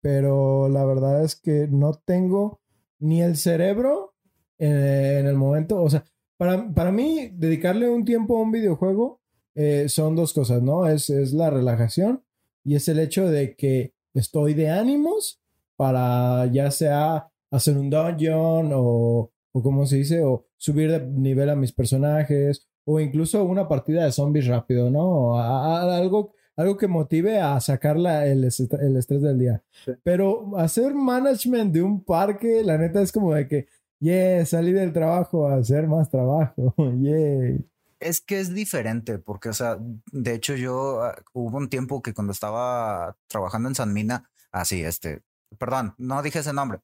pero 0.00 0.68
la 0.68 0.84
verdad 0.84 1.22
es 1.24 1.36
que 1.36 1.68
no 1.68 1.92
tengo 2.04 2.60
ni 2.98 3.22
el 3.22 3.36
cerebro 3.36 4.14
en, 4.58 4.72
en 4.72 5.26
el 5.26 5.36
momento, 5.36 5.82
o 5.82 5.88
sea, 5.90 6.04
para, 6.38 6.72
para 6.74 6.90
mí 6.92 7.30
dedicarle 7.34 7.88
un 7.88 8.04
tiempo 8.04 8.38
a 8.38 8.42
un 8.42 8.50
videojuego 8.52 9.20
eh, 9.54 9.88
son 9.88 10.16
dos 10.16 10.32
cosas, 10.32 10.62
¿no? 10.62 10.86
Es, 10.86 11.10
es 11.10 11.32
la 11.32 11.50
relajación 11.50 12.22
y 12.64 12.76
es 12.76 12.88
el 12.88 12.98
hecho 12.98 13.28
de 13.28 13.56
que 13.56 13.92
estoy 14.14 14.54
de 14.54 14.70
ánimos 14.70 15.40
para 15.76 16.46
ya 16.46 16.70
sea 16.70 17.29
hacer 17.50 17.76
un 17.78 17.90
dungeon 17.90 18.70
o, 18.74 19.30
o 19.52 19.62
como 19.62 19.86
se 19.86 19.96
dice, 19.96 20.22
o 20.22 20.46
subir 20.56 20.90
de 20.90 21.00
nivel 21.06 21.50
a 21.50 21.56
mis 21.56 21.72
personajes 21.72 22.66
o 22.84 23.00
incluso 23.00 23.44
una 23.44 23.68
partida 23.68 24.04
de 24.04 24.12
zombies 24.12 24.46
rápido, 24.46 24.90
¿no? 24.90 25.38
A- 25.38 25.80
a- 25.82 25.96
algo, 25.96 26.32
algo 26.56 26.76
que 26.76 26.88
motive 26.88 27.40
a 27.40 27.60
sacar 27.60 27.96
la- 27.98 28.26
el, 28.26 28.44
est- 28.44 28.72
el 28.74 28.96
estrés 28.96 29.22
del 29.22 29.38
día. 29.38 29.62
Sí. 29.84 29.92
Pero 30.02 30.56
hacer 30.58 30.94
management 30.94 31.72
de 31.72 31.82
un 31.82 32.02
parque, 32.04 32.62
la 32.64 32.78
neta 32.78 33.00
es 33.02 33.12
como 33.12 33.34
de 33.34 33.46
que, 33.48 33.66
yeah, 34.00 34.44
salí 34.46 34.72
del 34.72 34.92
trabajo 34.92 35.46
a 35.48 35.56
hacer 35.56 35.86
más 35.86 36.08
trabajo, 36.10 36.74
yeah. 37.00 37.58
Es 38.00 38.22
que 38.22 38.40
es 38.40 38.54
diferente, 38.54 39.18
porque, 39.18 39.50
o 39.50 39.52
sea, 39.52 39.78
de 40.10 40.34
hecho 40.34 40.54
yo 40.56 41.02
ah, 41.02 41.14
hubo 41.34 41.58
un 41.58 41.68
tiempo 41.68 42.00
que 42.00 42.14
cuando 42.14 42.32
estaba 42.32 43.14
trabajando 43.28 43.68
en 43.68 43.74
San 43.74 43.92
Mina, 43.92 44.30
así, 44.52 44.82
este, 44.82 45.22
perdón, 45.58 45.94
no 45.98 46.22
dije 46.22 46.38
ese 46.38 46.54
nombre. 46.54 46.78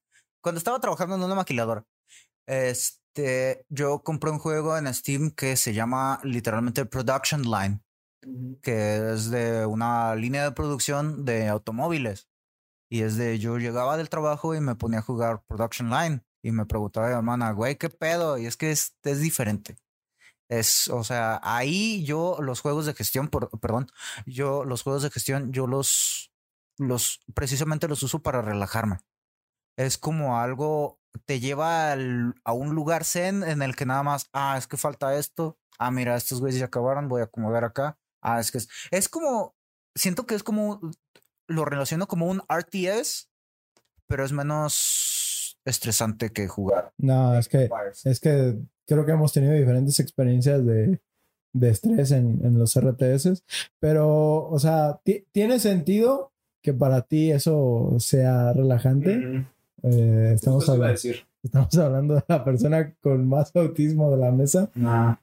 Cuando 0.47 0.59
estaba 0.59 0.79
trabajando 0.79 1.17
en 1.17 1.25
una 1.25 1.35
maquiladora, 1.35 1.85
este, 2.47 3.67
yo 3.69 4.05
compré 4.05 4.31
un 4.31 4.39
juego 4.39 4.79
en 4.79 4.95
Steam 4.95 5.33
que 5.33 5.57
se 5.57 5.75
llama 5.75 6.21
literalmente 6.23 6.87
Production 6.87 7.43
Line, 7.43 7.81
que 8.63 9.13
es 9.13 9.29
de 9.33 9.67
una 9.67 10.15
línea 10.15 10.45
de 10.45 10.53
producción 10.53 11.25
de 11.25 11.49
automóviles. 11.49 12.29
Y 12.89 13.03
es 13.03 13.17
de, 13.17 13.41
yo 13.41 13.59
llegaba 13.59 13.97
del 13.97 14.09
trabajo 14.09 14.55
y 14.55 14.61
me 14.61 14.77
ponía 14.77 15.01
a 15.01 15.03
jugar 15.03 15.43
Production 15.49 15.91
Line 15.91 16.23
y 16.45 16.53
me 16.53 16.65
preguntaba 16.65 17.09
a 17.09 17.11
mi 17.11 17.17
hermana, 17.17 17.51
güey, 17.51 17.75
¿qué 17.75 17.91
pedo? 17.91 18.39
Y 18.39 18.47
es 18.47 18.57
que 18.57 18.71
es, 18.71 18.97
es 19.03 19.19
diferente. 19.19 19.77
Es, 20.49 20.87
o 20.87 21.03
sea, 21.03 21.41
ahí 21.43 22.05
yo 22.05 22.37
los 22.41 22.61
juegos 22.61 22.87
de 22.87 22.95
gestión, 22.95 23.27
por, 23.27 23.51
perdón, 23.59 23.89
yo 24.27 24.65
los 24.65 24.85
juegos 24.85 25.03
de 25.03 25.11
gestión, 25.11 25.53
yo 25.53 25.67
los, 25.67 26.31
los, 26.79 27.19
precisamente 27.35 27.89
los 27.89 28.05
uso 28.05 28.23
para 28.23 28.43
relajarme. 28.43 29.01
Es 29.77 29.99
como 29.99 30.39
algo, 30.39 30.99
te 31.25 31.41
lleva 31.41 31.93
al- 31.93 32.35
a 32.45 32.53
un 32.53 32.75
lugar 32.75 33.05
zen 33.05 33.43
en 33.43 33.63
el 33.63 33.75
que 33.77 33.87
nada 33.87 34.03
más, 34.03 34.29
ah, 34.33 34.57
es 34.59 34.67
que 34.67 34.77
falta 34.77 35.17
esto, 35.17 35.59
ah, 35.79 35.91
mira, 35.91 36.17
estos 36.17 36.41
güeyes 36.41 36.59
ya 36.61 36.67
acabaron, 36.67 37.09
voy 37.09 37.21
a 37.21 37.25
acomodar 37.25 37.65
acá, 37.65 37.99
ah, 38.23 38.41
es 38.41 38.51
que 38.51 38.59
es, 38.59 38.69
es 38.91 39.09
como, 39.09 39.55
siento 39.95 40.27
que 40.27 40.35
es 40.35 40.43
como, 40.43 40.81
lo 41.49 41.65
relaciono 41.65 42.07
como 42.09 42.27
un 42.27 42.43
RTS, 42.49 43.29
pero 44.09 44.25
es 44.25 44.33
menos 44.33 45.59
estresante 45.65 46.31
que 46.31 46.49
jugar. 46.49 46.93
No, 46.99 47.37
es 47.39 47.49
que, 47.49 47.69
es 48.05 48.21
que 48.21 48.57
creo 48.87 49.05
que 49.05 49.13
hemos 49.13 49.33
tenido 49.33 49.53
diferentes 49.55 49.99
experiencias 50.01 50.65
de, 50.65 51.01
de 51.53 51.71
estrés 51.71 52.13
en, 52.13 52.41
en 52.45 52.59
los 52.59 52.77
RTS, 52.77 53.43
pero, 53.81 54.49
o 54.49 54.59
sea, 54.59 55.01
ti- 55.05 55.27
tiene 55.33 55.59
sentido 55.59 56.33
que 56.63 56.73
para 56.73 57.03
ti 57.03 57.31
eso 57.33 57.95
sea 57.99 58.53
relajante. 58.53 59.17
Eh, 59.83 60.33
estamos, 60.35 60.69
hablando, 60.69 60.93
decir. 60.93 61.17
estamos 61.43 61.77
hablando 61.79 62.15
de 62.17 62.25
la 62.29 62.45
persona 62.45 62.95
con 63.01 63.29
más 63.29 63.55
autismo 63.55 64.11
de 64.11 64.17
la 64.17 64.33
mesa. 64.33 64.71
Ah, 64.83 65.19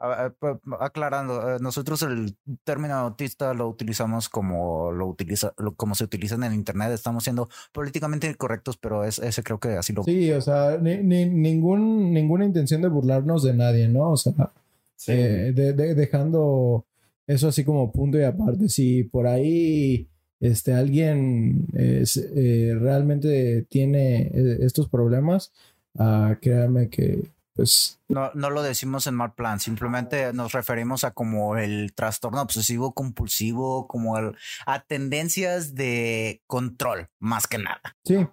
A- 0.00 0.26
a- 0.26 0.30
pa- 0.30 0.60
aclarando, 0.78 1.56
eh, 1.56 1.58
nosotros 1.60 2.02
el 2.02 2.36
término 2.62 2.94
autista 2.94 3.52
lo 3.52 3.66
utilizamos 3.68 4.28
como 4.28 4.92
lo 4.92 5.08
utiliza, 5.08 5.52
lo- 5.58 5.74
como 5.74 5.96
se 5.96 6.04
utiliza 6.04 6.36
en 6.36 6.44
el 6.44 6.54
internet. 6.54 6.92
Estamos 6.92 7.24
siendo 7.24 7.48
políticamente 7.72 8.28
incorrectos, 8.28 8.76
pero 8.76 9.02
es, 9.02 9.18
ese 9.18 9.42
creo 9.42 9.58
que 9.58 9.70
así 9.70 9.92
lo. 9.92 10.04
sí, 10.04 10.30
o 10.30 10.40
sea, 10.40 10.78
ni- 10.80 10.98
ni- 10.98 11.26
ningún, 11.28 12.12
ninguna 12.12 12.44
intención 12.44 12.80
de 12.80 12.86
burlarnos 12.88 13.42
de 13.42 13.54
nadie, 13.54 13.88
¿no? 13.88 14.12
O 14.12 14.16
sea, 14.16 14.52
Sí. 14.94 15.10
Eh, 15.12 15.52
de- 15.52 15.72
de- 15.72 15.94
dejando 15.96 16.84
eso 17.26 17.48
así 17.48 17.64
como 17.64 17.90
punto 17.90 18.18
y 18.18 18.22
aparte. 18.22 18.68
Si 18.68 19.02
por 19.02 19.26
ahí 19.26 20.08
este, 20.40 20.72
alguien 20.72 21.66
es, 21.72 22.16
eh, 22.16 22.76
realmente 22.78 23.62
tiene 23.68 24.30
eh, 24.32 24.58
estos 24.60 24.88
problemas, 24.88 25.52
uh, 25.94 26.34
créanme 26.40 26.88
que 26.88 27.30
pues... 27.54 27.98
No, 28.08 28.30
no 28.34 28.50
lo 28.50 28.62
decimos 28.62 29.08
en 29.08 29.14
mal 29.14 29.34
plan, 29.34 29.58
simplemente 29.58 30.32
nos 30.32 30.52
referimos 30.52 31.02
a 31.02 31.10
como 31.10 31.56
el 31.56 31.92
trastorno 31.92 32.40
obsesivo 32.40 32.92
compulsivo, 32.94 33.88
como 33.88 34.16
el, 34.16 34.36
a 34.64 34.84
tendencias 34.84 35.74
de 35.74 36.40
control, 36.46 37.08
más 37.18 37.48
que 37.48 37.58
nada. 37.58 37.96
Sí, 38.04 38.26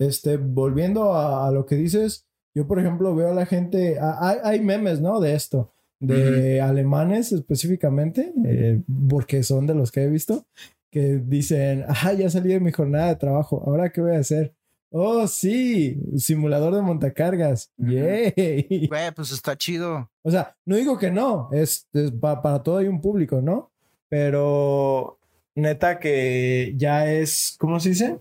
este, 0.00 0.38
volviendo 0.38 1.14
a, 1.14 1.46
a 1.46 1.52
lo 1.52 1.66
que 1.66 1.76
dices, 1.76 2.26
yo 2.52 2.66
por 2.66 2.80
ejemplo 2.80 3.14
veo 3.14 3.30
a 3.30 3.34
la 3.34 3.46
gente, 3.46 3.98
hay, 4.00 4.38
hay 4.42 4.60
memes, 4.60 5.00
¿no? 5.00 5.20
De 5.20 5.34
esto, 5.34 5.72
de 6.00 6.60
alemanes 6.60 7.32
específicamente, 7.32 8.32
eh, 8.44 8.82
porque 9.08 9.42
son 9.42 9.66
de 9.66 9.74
los 9.74 9.90
que 9.90 10.02
he 10.02 10.08
visto, 10.08 10.46
que 10.94 11.20
dicen, 11.24 11.84
ah, 11.88 12.12
ya 12.12 12.30
salí 12.30 12.50
de 12.50 12.60
mi 12.60 12.70
jornada 12.70 13.08
de 13.08 13.16
trabajo, 13.16 13.60
¿ahora 13.66 13.90
qué 13.90 14.00
voy 14.00 14.14
a 14.14 14.20
hacer? 14.20 14.54
Oh, 14.92 15.26
sí, 15.26 15.98
simulador 16.16 16.72
de 16.72 16.82
montacargas. 16.82 17.72
Yay. 17.78 18.86
Güey, 18.88 19.10
pues 19.12 19.32
está 19.32 19.56
chido. 19.56 20.08
O 20.22 20.30
sea, 20.30 20.56
no 20.64 20.76
digo 20.76 20.96
que 20.96 21.10
no, 21.10 21.48
es, 21.50 21.88
es 21.92 22.12
pa- 22.12 22.40
para 22.40 22.62
todo 22.62 22.78
hay 22.78 22.86
un 22.86 23.00
público, 23.00 23.42
¿no? 23.42 23.72
Pero 24.08 25.18
neta 25.56 25.98
que 25.98 26.74
ya 26.76 27.10
es, 27.12 27.56
¿cómo 27.58 27.80
se 27.80 27.88
dice? 27.88 28.20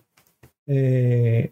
Eh, 0.65 1.51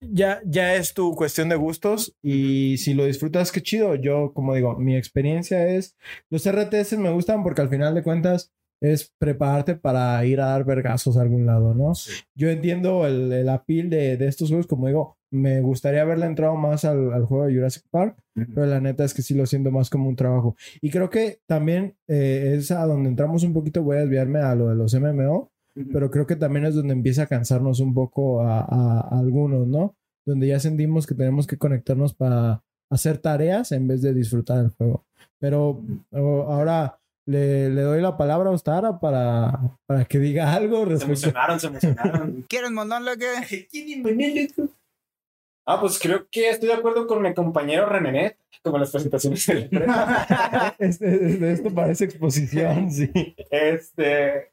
ya, 0.00 0.40
ya 0.46 0.74
es 0.76 0.94
tu 0.94 1.14
cuestión 1.14 1.50
de 1.50 1.56
gustos 1.56 2.16
y 2.22 2.78
si 2.78 2.94
lo 2.94 3.04
disfrutas, 3.04 3.52
qué 3.52 3.60
chido. 3.62 3.94
Yo, 3.96 4.32
como 4.32 4.54
digo, 4.54 4.76
mi 4.78 4.96
experiencia 4.96 5.68
es, 5.68 5.94
los 6.30 6.46
RTS 6.46 6.96
me 6.96 7.10
gustan 7.12 7.42
porque 7.42 7.60
al 7.60 7.68
final 7.68 7.94
de 7.94 8.02
cuentas 8.02 8.50
es 8.82 9.12
prepararte 9.18 9.76
para 9.76 10.24
ir 10.26 10.40
a 10.40 10.46
dar 10.46 10.64
vergazos 10.64 11.16
a 11.16 11.22
algún 11.22 11.46
lado, 11.46 11.74
¿no? 11.74 11.92
Yo 12.34 12.50
entiendo 12.50 13.06
el, 13.06 13.32
el 13.32 13.48
appeal 13.48 13.88
de, 13.88 14.16
de 14.16 14.26
estos 14.26 14.48
juegos, 14.48 14.66
como 14.66 14.88
digo, 14.88 15.16
me 15.30 15.60
gustaría 15.62 16.02
haberle 16.02 16.26
entrado 16.26 16.56
más 16.56 16.84
al, 16.84 17.12
al 17.12 17.24
juego 17.24 17.46
de 17.46 17.54
Jurassic 17.54 17.84
Park, 17.90 18.16
pero 18.54 18.66
la 18.66 18.80
neta 18.80 19.04
es 19.04 19.14
que 19.14 19.22
sí 19.22 19.34
lo 19.34 19.46
siento 19.46 19.70
más 19.70 19.88
como 19.88 20.08
un 20.08 20.16
trabajo. 20.16 20.56
Y 20.82 20.90
creo 20.90 21.08
que 21.08 21.40
también 21.46 21.94
eh, 22.08 22.54
es 22.58 22.70
a 22.70 22.84
donde 22.84 23.08
entramos 23.08 23.42
un 23.44 23.54
poquito, 23.54 23.82
voy 23.82 23.96
a 23.96 24.00
desviarme 24.00 24.40
a 24.40 24.54
lo 24.54 24.68
de 24.68 24.74
los 24.74 24.92
MMO, 24.94 25.50
pero 25.90 26.10
creo 26.10 26.26
que 26.26 26.36
también 26.36 26.66
es 26.66 26.74
donde 26.74 26.92
empieza 26.92 27.22
a 27.22 27.26
cansarnos 27.26 27.80
un 27.80 27.94
poco 27.94 28.42
a, 28.42 28.60
a- 28.60 29.00
a 29.10 29.18
algunos, 29.18 29.66
¿no? 29.68 29.94
Donde 30.26 30.48
ya 30.48 30.60
sentimos 30.60 31.06
que 31.06 31.14
tenemos 31.14 31.46
que 31.46 31.56
conectarnos 31.56 32.12
para 32.14 32.62
hacer 32.90 33.16
tareas 33.18 33.72
en 33.72 33.88
vez 33.88 34.02
de 34.02 34.12
disfrutar 34.12 34.58
el 34.62 34.70
juego. 34.70 35.06
Pero 35.38 35.82
oh, 36.10 36.42
ahora 36.42 36.98
le, 37.26 37.70
le 37.70 37.82
doy 37.82 38.00
la 38.00 38.16
palabra 38.16 38.50
a 38.50 38.52
Ostara 38.52 38.98
para, 38.98 39.58
para 39.86 40.04
que 40.04 40.18
diga 40.18 40.52
algo 40.54 40.84
Se 40.96 41.04
emocionaron, 41.04 41.60
se 41.60 41.66
emocionaron. 41.68 42.42
¿Quieren 42.48 42.74
mandarle 42.74 43.12
que? 43.18 43.68
Ah, 45.64 45.80
pues 45.80 45.96
creo 46.00 46.26
que 46.28 46.50
estoy 46.50 46.70
de 46.70 46.74
acuerdo 46.74 47.06
con 47.06 47.22
mi 47.22 47.32
compañero 47.34 47.86
Renenet, 47.86 48.36
como 48.64 48.78
en 48.78 48.80
las 48.80 48.90
presentaciones 48.90 49.46
de 49.46 49.54
la 49.54 49.60
empresa. 49.60 50.76
Este- 50.76 51.52
esto 51.52 51.70
parece 51.72 52.04
exposición, 52.06 52.90
sí. 52.90 53.12
Este. 53.48 54.50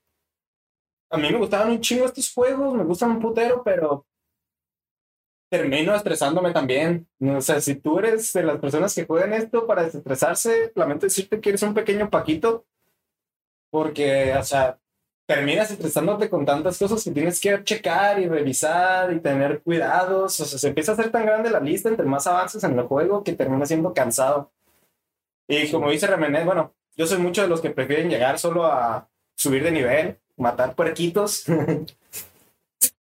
A 1.10 1.18
mí 1.18 1.32
me 1.32 1.40
gustaban 1.40 1.72
un 1.72 1.82
chingo 1.82 2.06
estos 2.06 2.32
juegos, 2.32 2.76
me 2.76 2.84
gustan 2.84 3.10
un 3.10 3.20
putero, 3.20 3.64
pero 3.64 4.06
termino 5.50 5.96
estresándome 5.96 6.52
también. 6.52 7.08
O 7.20 7.42
sea, 7.42 7.60
si 7.60 7.76
tú 7.76 8.00
eres 8.00 8.32
de 8.34 8.44
las 8.44 8.60
personas 8.60 8.94
que 8.94 9.06
juegan 9.06 9.34
esto 9.34 9.66
para 9.66 9.84
desestresarse, 9.84 10.72
lamento 10.76 11.06
decirte 11.06 11.42
que 11.42 11.50
eres 11.50 11.64
un 11.64 11.74
pequeño 11.74 12.10
paquito, 12.10 12.66
porque, 13.72 14.34
o 14.36 14.44
sea, 14.44 14.80
terminas 15.28 15.70
estresándote 15.72 16.30
con 16.30 16.46
tantas 16.46 16.78
cosas 16.78 17.04
que 17.04 17.12
tienes 17.12 17.40
que 17.40 17.64
checar 17.64 18.20
y 18.20 18.28
revisar 18.28 19.14
y 19.14 19.20
tener 19.20 19.62
cuidados. 19.62 20.40
O 20.40 20.46
sea, 20.46 20.60
se 20.60 20.68
empieza 20.70 20.92
a 20.92 20.96
hacer 20.96 21.12
tan 21.12 21.26
grande 21.26 21.52
la 21.52 21.60
lista 21.60 21.90
entre 21.90 22.06
más 22.06 22.26
avances 22.28 22.64
en 22.64 22.78
el 22.78 22.86
juego 22.86 23.24
que 23.24 23.34
termina 23.34 23.66
siendo 23.66 23.94
cansado. 23.94 24.52
Y 25.48 25.72
como 25.72 25.90
dice 25.90 26.08
Remenet, 26.08 26.46
bueno, 26.46 26.76
yo 26.96 27.08
soy 27.08 27.18
mucho 27.18 27.42
de 27.42 27.48
los 27.48 27.62
que 27.62 27.72
prefieren 27.72 28.10
llegar 28.10 28.40
solo 28.40 28.66
a 28.66 29.10
subir 29.36 29.64
de 29.64 29.72
nivel, 29.72 30.20
matar 30.38 30.76
puerquitos 30.76 31.46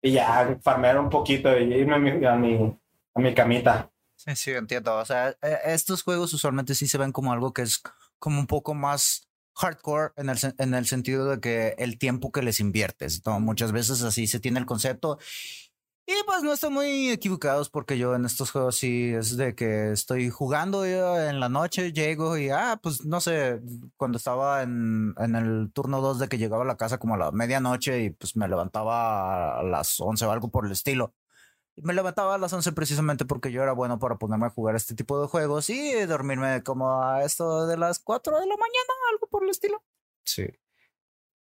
y 0.05 0.11
ya 0.11 0.59
farmear 0.61 0.99
un 0.99 1.09
poquito 1.09 1.49
y 1.57 1.63
irme 1.73 1.95
a 1.95 1.97
mi, 1.97 2.25
a 2.25 2.35
mi, 2.35 2.79
a 3.15 3.19
mi 3.19 3.33
camita. 3.33 3.91
Sí, 4.15 4.35
sí, 4.35 4.51
entiendo. 4.51 4.95
O 4.95 5.03
sea, 5.03 5.29
eh, 5.41 5.57
estos 5.65 6.03
juegos 6.03 6.31
usualmente 6.31 6.75
sí 6.75 6.87
se 6.87 6.99
ven 6.99 7.11
como 7.11 7.33
algo 7.33 7.53
que 7.53 7.63
es 7.63 7.81
como 8.19 8.39
un 8.39 8.45
poco 8.45 8.75
más 8.75 9.27
hardcore 9.55 10.13
en 10.17 10.29
el, 10.29 10.37
en 10.59 10.75
el 10.75 10.85
sentido 10.85 11.31
de 11.31 11.39
que 11.39 11.75
el 11.79 11.97
tiempo 11.97 12.31
que 12.31 12.43
les 12.43 12.59
inviertes, 12.59 13.25
¿no? 13.25 13.39
Muchas 13.39 13.71
veces 13.71 14.03
así 14.03 14.27
se 14.27 14.39
tiene 14.39 14.59
el 14.59 14.67
concepto. 14.67 15.17
Y 16.07 16.13
pues 16.27 16.43
no 16.43 16.53
están 16.53 16.71
muy 16.71 17.09
equivocados 17.09 17.71
porque 17.71 17.97
yo 17.97 18.13
en 18.13 18.25
estos 18.25 18.51
juegos 18.51 18.75
sí 18.75 19.11
es 19.11 19.37
de 19.37 19.55
que 19.55 19.91
estoy 19.91 20.29
jugando 20.29 20.85
yo 20.85 21.19
en 21.19 21.39
la 21.39 21.49
noche, 21.49 21.93
llego 21.93 22.37
y, 22.37 22.49
ah, 22.49 22.79
pues 22.81 23.05
no 23.05 23.19
sé, 23.19 23.59
cuando 23.97 24.19
estaba 24.19 24.61
en, 24.61 25.15
en 25.17 25.35
el 25.35 25.71
turno 25.73 26.01
2 26.01 26.19
de 26.19 26.27
que 26.27 26.37
llegaba 26.37 26.61
a 26.63 26.67
la 26.67 26.77
casa 26.77 26.99
como 26.99 27.15
a 27.15 27.17
la 27.17 27.31
medianoche 27.31 28.03
y 28.03 28.09
pues 28.11 28.35
me 28.35 28.47
levantaba 28.47 29.59
a 29.59 29.63
las 29.63 29.99
11 29.99 30.25
o 30.25 30.31
algo 30.31 30.51
por 30.51 30.67
el 30.67 30.73
estilo. 30.73 31.15
Me 31.77 31.93
levantaba 31.93 32.35
a 32.35 32.37
las 32.37 32.53
11 32.53 32.71
precisamente 32.73 33.25
porque 33.25 33.51
yo 33.51 33.63
era 33.63 33.73
bueno 33.73 33.97
para 33.97 34.17
ponerme 34.17 34.45
a 34.45 34.51
jugar 34.51 34.75
este 34.75 34.93
tipo 34.93 35.19
de 35.19 35.27
juegos 35.27 35.71
y 35.71 36.05
dormirme 36.05 36.61
como 36.61 37.01
a 37.01 37.23
esto 37.23 37.65
de 37.65 37.77
las 37.77 37.97
4 37.97 38.39
de 38.39 38.45
la 38.45 38.55
mañana, 38.55 38.93
algo 39.11 39.27
por 39.27 39.43
el 39.43 39.49
estilo. 39.49 39.83
Sí. 40.23 40.45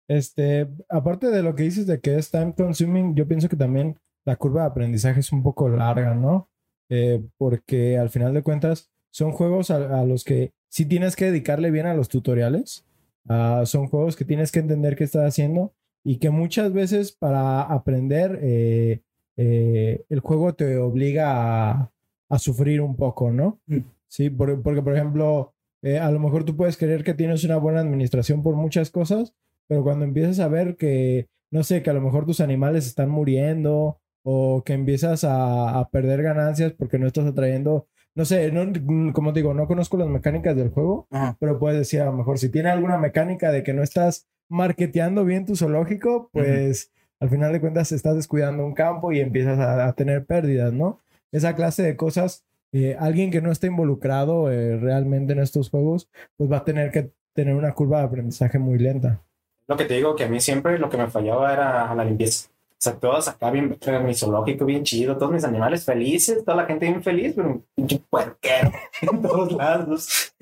Este, 0.07 0.69
aparte 0.91 1.29
de 1.29 1.43
lo 1.43 1.55
que 1.55 1.63
dices 1.63 1.87
de 1.87 2.01
que 2.01 2.17
es 2.17 2.31
time 2.31 2.55
consuming, 2.55 3.15
yo 3.17 3.27
pienso 3.27 3.49
que 3.49 3.57
también 3.57 3.99
la 4.31 4.37
curva 4.37 4.63
de 4.63 4.69
aprendizaje 4.69 5.21
es 5.21 5.33
un 5.33 5.43
poco 5.43 5.69
larga, 5.69 6.15
¿no? 6.15 6.49
Eh, 6.89 7.21
porque 7.39 7.99
al 7.99 8.11
final 8.11 8.33
de 8.35 8.43
cuentas 8.43 8.91
son 9.11 9.33
juegos 9.33 9.71
a, 9.71 10.01
a 10.01 10.05
los 10.05 10.23
que 10.25 10.53
sí 10.69 10.87
tienes 10.87 11.17
que 11.17 11.27
dedicarle 11.27 11.71
bien 11.71 11.87
a 11.87 11.95
los 11.95 12.09
tutoriales. 12.09 12.85
Ah, 13.29 13.63
son 13.67 13.87
juegos 13.89 14.17
que 14.17 14.25
tienes 14.25 14.51
que 14.53 14.61
entender 14.61 14.97
qué 14.97 15.05
estás 15.05 15.27
haciendo 15.27 15.73
y 16.05 16.17
que 16.19 16.31
muchas 16.31 16.73
veces 16.73 17.13
para 17.13 17.61
aprender 17.63 18.39
eh, 18.43 19.01
eh, 19.37 20.05
el 20.09 20.21
juego 20.21 20.55
te 20.55 20.77
obliga 20.79 21.71
a, 21.71 21.91
a 22.29 22.39
sufrir 22.39 22.81
un 22.81 22.97
poco, 22.97 23.31
¿no? 23.31 23.59
Mm. 23.67 23.79
Sí, 24.09 24.31
por- 24.31 24.63
porque 24.63 24.83
por 24.83 24.95
ejemplo, 24.95 25.55
eh, 25.83 25.99
a 25.99 26.11
lo 26.11 26.19
mejor 26.19 26.45
tú 26.45 26.57
puedes 26.57 26.77
creer 26.77 27.05
que 27.05 27.15
tienes 27.15 27.45
una 27.45 27.57
buena 27.57 27.81
administración 27.81 28.43
por 28.43 28.55
muchas 28.57 28.91
cosas, 28.91 29.35
pero 29.69 29.83
cuando 29.85 30.05
empiezas 30.05 30.39
a 30.41 30.49
ver 30.49 30.77
que, 30.77 31.29
no 31.53 31.63
sé, 31.63 31.83
que 31.83 31.91
a 31.91 31.95
lo 31.95 32.01
mejor 32.01 32.27
tus 32.27 32.41
animales 32.41 32.87
están 32.87 33.11
muriendo 33.11 34.00
o 34.23 34.63
que 34.65 34.73
empiezas 34.73 35.25
a, 35.25 35.79
a 35.79 35.89
perder 35.91 36.23
ganancias 36.23 36.73
porque 36.73 36.99
no 36.99 37.07
estás 37.07 37.27
atrayendo, 37.27 37.87
no 38.15 38.25
sé, 38.25 38.51
no, 38.53 39.13
como 39.13 39.33
te 39.33 39.41
digo, 39.41 39.55
no 39.55 39.67
conozco 39.67 39.97
las 39.97 40.09
mecánicas 40.09 40.57
del 40.57 40.71
juego, 40.71 41.07
Ajá. 41.11 41.37
pero 41.41 41.59
puedes 41.59 41.79
decir 41.79 42.01
a 42.01 42.07
lo 42.07 42.13
mejor 42.13 42.39
si 42.39 42.49
tiene 42.49 42.71
alguna 42.71 42.99
mecánica 42.99 43.51
de 43.51 43.63
que 43.63 43.73
no 43.73 43.83
estás 43.83 44.29
marketeando 44.49 45.25
bien 45.25 45.47
tu 45.47 45.57
zoológico, 45.57 46.29
pues 46.33 46.93
al 47.21 47.31
final 47.31 47.53
de 47.53 47.61
cuentas 47.61 47.93
estás 47.93 48.17
descuidando 48.17 48.65
un 48.65 48.75
campo 48.75 49.13
y 49.13 49.21
empiezas 49.21 49.59
a, 49.59 49.87
a 49.87 49.93
tener 49.93 50.27
pérdidas, 50.27 50.73
¿no? 50.73 51.01
Esa 51.33 51.55
clase 51.55 51.83
de 51.83 51.97
cosas, 51.97 52.45
eh, 52.73 52.97
alguien 52.99 53.31
que 53.31 53.41
no 53.41 53.53
está 53.53 53.69
involucrado 53.69 54.51
eh, 54.51 54.77
realmente 54.77 55.33
en 55.33 55.39
estos 55.41 55.71
juegos, 55.71 56.11
pues 56.37 56.51
va 56.51 56.59
a 56.59 56.65
tener 56.65 56.91
que 56.91 57.13
tener 57.33 57.55
una 57.55 57.73
curva 57.73 57.99
de 58.01 58.07
aprendizaje 58.07 58.59
muy 58.59 58.79
lenta. 58.79 59.23
Lo 59.69 59.77
que 59.77 59.85
te 59.85 59.95
digo, 59.95 60.17
que 60.17 60.25
a 60.25 60.29
mí 60.29 60.41
siempre 60.41 60.79
lo 60.79 60.91
que 60.91 60.97
me 60.97 61.07
fallaba 61.07 61.53
era 61.53 61.95
la 61.95 62.05
limpieza. 62.05 62.51
O 62.81 62.83
sea, 62.83 62.95
todos 62.99 63.29
acá 63.29 63.51
bien, 63.51 63.79
mi 64.07 64.15
zoológico 64.15 64.65
bien 64.65 64.83
chido, 64.85 65.19
todos 65.19 65.31
mis 65.33 65.45
animales 65.45 65.85
felices, 65.85 66.43
toda 66.47 66.57
la 66.57 66.65
gente 66.65 66.87
bien 66.87 67.03
feliz, 67.03 67.35
pero 67.37 67.63
un 67.77 67.99
puerquero 68.09 68.73
en 69.03 69.21
todos 69.21 69.53
lados. 69.53 70.33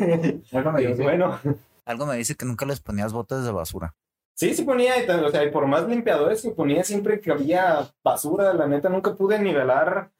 Algo 0.53 0.71
me 0.71 0.83
dice- 0.87 1.03
bueno, 1.03 1.37
Algo 1.85 2.07
me 2.07 2.17
dice 2.17 2.37
que 2.37 2.47
nunca 2.47 2.65
les 2.65 2.79
ponías 2.79 3.13
botes 3.13 3.43
de 3.45 3.51
basura. 3.51 3.97
sí, 4.35 4.55
sí 4.55 4.63
ponía, 4.63 4.95
o 5.25 5.31
sea, 5.31 5.43
y 5.43 5.51
por 5.51 5.67
más 5.67 5.89
limpiadores 5.89 6.41
que 6.43 6.51
ponía 6.51 6.85
siempre 6.85 7.21
que 7.21 7.33
había 7.33 7.91
basura, 8.05 8.55
la 8.55 8.69
neta 8.69 8.89
nunca 8.89 9.17
pude 9.17 9.41
nivelar 9.41 10.11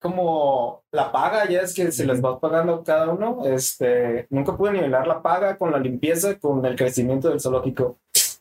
como 0.00 0.82
la 0.92 1.10
paga, 1.12 1.48
ya 1.48 1.60
es 1.62 1.74
que 1.74 1.90
se 1.92 2.04
les 2.06 2.24
va 2.24 2.38
pagando 2.40 2.82
cada 2.84 3.08
uno, 3.10 3.44
este, 3.46 4.26
nunca 4.30 4.56
pude 4.56 4.72
nivelar 4.72 5.06
la 5.06 5.22
paga 5.22 5.56
con 5.56 5.70
la 5.72 5.78
limpieza, 5.78 6.38
con 6.38 6.64
el 6.66 6.76
crecimiento 6.76 7.28
del 7.28 7.40
zoológico. 7.40 7.98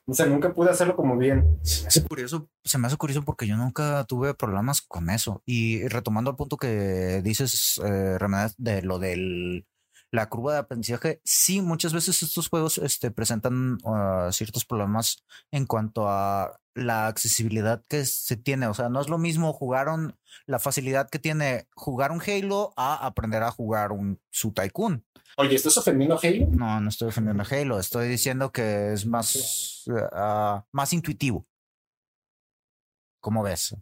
O 0.09 0.13
sea, 0.13 0.25
nunca 0.25 0.53
pude 0.53 0.69
hacerlo 0.69 0.95
como 0.95 1.17
bien. 1.17 1.59
Se 1.63 2.01
me 2.01 2.07
curioso, 2.07 2.49
se 2.63 2.77
me 2.77 2.87
hace 2.87 2.95
curioso 2.95 3.23
porque 3.23 3.45
yo 3.45 3.57
nunca 3.57 4.05
tuve 4.05 4.33
problemas 4.33 4.81
con 4.81 5.09
eso. 5.09 5.43
Y 5.45 5.85
retomando 5.89 6.31
el 6.31 6.37
punto 6.37 6.55
que 6.55 7.21
dices, 7.21 7.81
eh, 7.83 8.17
de 8.57 8.81
lo 8.83 8.99
del 8.99 9.65
la 10.11 10.29
curva 10.29 10.53
de 10.53 10.59
aprendizaje, 10.59 11.21
sí, 11.25 11.61
muchas 11.61 11.93
veces 11.93 12.23
estos 12.23 12.47
juegos 12.47 12.77
este, 12.77 13.11
presentan 13.11 13.77
ah, 13.85 14.29
ciertos 14.31 14.65
problemas 14.65 15.25
en 15.51 15.65
cuanto 15.65 16.07
a 16.07 16.57
la 16.73 17.07
accesibilidad 17.07 17.83
que 17.89 18.05
se 18.05 18.37
tiene. 18.37 18.67
O 18.67 18.73
sea, 18.73 18.89
no 18.89 19.01
es 19.01 19.09
lo 19.09 19.17
mismo 19.17 19.51
jugar 19.51 19.89
un, 19.89 20.15
la 20.45 20.59
facilidad 20.59 21.09
que 21.09 21.19
tiene 21.19 21.67
jugar 21.75 22.11
un 22.11 22.21
Halo 22.21 22.71
a 22.77 23.05
aprender 23.05 23.43
a 23.43 23.51
jugar 23.51 23.91
un 23.91 24.21
su 24.29 24.53
Tycoon. 24.53 25.03
Oye, 25.39 25.55
¿estás 25.55 25.77
ofendiendo 25.77 26.15
a 26.15 26.19
Halo? 26.21 26.47
No, 26.49 26.79
no 26.81 26.89
estoy 26.89 27.09
ofendiendo 27.09 27.43
a 27.43 27.45
Halo. 27.45 27.79
Estoy 27.79 28.07
diciendo 28.07 28.51
que 28.51 28.93
es 28.93 29.05
más, 29.05 29.83
uh, 29.87 30.61
más 30.71 30.93
intuitivo. 30.93 31.45
¿Cómo 33.21 33.43
ves? 33.43 33.75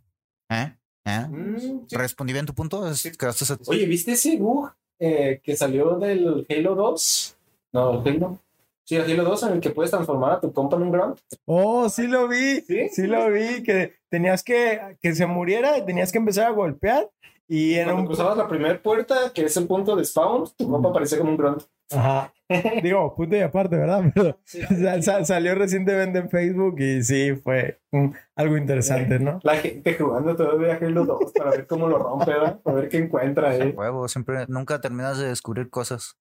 ¿Eh? 0.49 0.75
¿Eh? 1.05 1.27
Mm, 1.29 1.57
sí. 1.87 1.95
¿Respondí 1.95 2.33
bien 2.33 2.45
tu 2.45 2.53
punto? 2.53 2.89
¿Es- 2.89 3.15
quedaste 3.17 3.45
sat- 3.45 3.61
Oye, 3.67 3.85
¿viste 3.85 4.13
ese 4.13 4.35
bug 4.37 4.69
eh, 4.99 5.39
que 5.43 5.55
salió 5.55 5.97
del 5.97 6.45
Halo 6.49 6.75
2? 6.75 7.37
No, 7.73 8.01
el 8.03 8.15
Halo. 8.15 8.39
Sí, 8.83 8.95
el 8.95 9.09
Halo 9.09 9.23
2 9.23 9.43
en 9.43 9.53
el 9.53 9.59
que 9.61 9.69
puedes 9.69 9.91
transformar 9.91 10.33
a 10.33 10.39
tu 10.41 10.51
compa 10.51 10.75
en 10.75 10.83
un 10.83 10.91
grunt. 10.91 11.19
Oh, 11.45 11.87
sí 11.89 12.05
lo 12.07 12.27
vi. 12.27 12.61
¿Sí? 12.61 12.89
Sí 12.91 13.07
lo 13.07 13.29
vi. 13.31 13.63
Que 13.63 13.95
tenías 14.09 14.43
que 14.43 14.97
que 15.01 15.15
se 15.15 15.25
muriera 15.25 15.77
y 15.77 15.85
tenías 15.85 16.11
que 16.11 16.17
empezar 16.17 16.47
a 16.47 16.51
golpear. 16.51 17.09
Y 17.47 17.75
en 17.75 17.85
Cuando 17.85 18.01
un. 18.01 18.07
cruzabas 18.07 18.37
la 18.37 18.47
primera 18.47 18.81
puerta, 18.81 19.31
que 19.33 19.45
es 19.45 19.55
el 19.57 19.67
punto 19.67 19.95
de 19.95 20.03
spawn, 20.03 20.45
tu 20.57 20.69
compa 20.69 20.89
aparecía 20.89 21.17
como 21.19 21.31
un 21.31 21.37
grunt. 21.37 21.63
Ajá. 21.91 22.33
Digo, 22.83 23.13
punto 23.15 23.35
y 23.35 23.41
aparte, 23.41 23.75
¿verdad? 23.75 24.11
Pero 24.13 24.39
sa- 24.45 25.01
sa- 25.01 25.25
salió 25.25 25.53
recientemente 25.55 26.19
en 26.19 26.29
Facebook 26.29 26.79
y 26.79 27.03
sí, 27.03 27.35
fue 27.35 27.79
mm, 27.91 28.07
algo 28.35 28.57
interesante, 28.57 29.19
¿no? 29.19 29.39
La 29.43 29.57
gente 29.57 29.93
jugando 29.95 30.35
todavía 30.35 30.79
Halo 30.81 31.05
2 31.05 31.33
para 31.33 31.51
ver 31.51 31.67
cómo 31.67 31.87
lo 31.87 31.97
rompe, 31.99 32.31
¿verdad? 32.31 32.59
Para 32.61 32.77
ver 32.77 32.89
qué 32.89 32.97
encuentra 32.97 33.51
ahí. 33.51 33.69
Huevo, 33.69 34.07
siempre, 34.07 34.45
nunca 34.47 34.81
terminas 34.81 35.17
de 35.19 35.27
descubrir 35.27 35.69
cosas. 35.69 36.17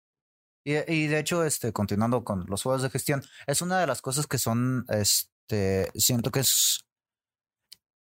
Y, 0.66 0.74
y 0.92 1.06
de 1.08 1.18
hecho, 1.18 1.44
este, 1.44 1.72
continuando 1.72 2.24
con 2.24 2.44
los 2.48 2.62
juegos 2.62 2.82
de 2.82 2.90
gestión, 2.90 3.22
es 3.46 3.60
una 3.62 3.80
de 3.80 3.86
las 3.86 4.00
cosas 4.02 4.26
que 4.26 4.38
son, 4.38 4.84
este, 4.88 5.88
siento 5.94 6.30
que 6.30 6.40
es 6.40 6.84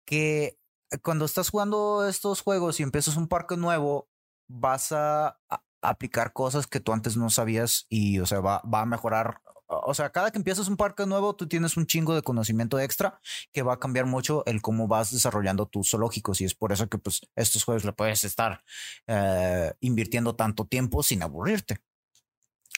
que 0.06 0.57
cuando 1.04 1.26
estás 1.26 1.50
jugando 1.50 2.08
estos 2.08 2.42
juegos 2.42 2.80
y 2.80 2.84
empiezas 2.84 3.18
un 3.18 3.28
parque 3.28 3.58
nuevo, 3.58 4.10
vas 4.48 4.92
a, 4.92 5.40
a- 5.50 5.64
aplicar 5.82 6.34
cosas 6.34 6.68
que 6.68 6.80
tú 6.80 6.94
antes 6.94 7.18
no 7.18 7.30
sabías 7.30 7.86
y, 7.90 8.20
o 8.20 8.26
sea, 8.26 8.40
va, 8.42 8.62
va 8.72 8.82
a 8.82 8.86
mejorar. 8.86 9.42
O 9.70 9.94
sea, 9.94 10.12
cada 10.12 10.32
que 10.32 10.38
empiezas 10.38 10.70
un 10.70 10.78
parque 10.78 11.06
nuevo, 11.06 11.36
tú 11.36 11.48
tienes 11.48 11.76
un 11.76 11.86
chingo 11.88 12.16
de 12.16 12.22
conocimiento 12.22 12.80
extra 12.80 13.20
que 13.52 13.64
va 13.64 13.74
a 13.74 13.80
cambiar 13.80 14.06
mucho 14.06 14.44
el 14.46 14.62
cómo 14.62 14.88
vas 14.88 15.12
desarrollando 15.12 15.66
tus 15.68 15.90
zoológicos 15.90 16.40
y 16.42 16.46
es 16.46 16.56
por 16.56 16.72
eso 16.72 16.88
que, 16.88 16.98
pues, 16.98 17.22
estos 17.36 17.64
juegos 17.66 17.84
le 17.84 17.92
puedes 17.94 18.24
estar 18.24 18.64
eh, 19.08 19.74
invirtiendo 19.82 20.36
tanto 20.36 20.66
tiempo 20.66 21.04
sin 21.04 21.22
aburrirte. 21.22 21.80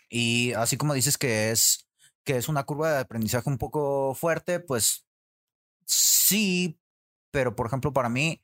Y 0.09 0.53
así 0.53 0.77
como 0.77 0.93
dices 0.93 1.17
que 1.17 1.51
es 1.51 1.87
que 2.23 2.37
es 2.37 2.49
una 2.49 2.63
curva 2.63 2.91
de 2.93 2.99
aprendizaje 2.99 3.49
un 3.49 3.57
poco 3.57 4.13
fuerte, 4.13 4.59
pues 4.59 5.05
sí, 5.85 6.78
pero 7.31 7.55
por 7.55 7.67
ejemplo 7.67 7.93
para 7.93 8.09
mí 8.09 8.41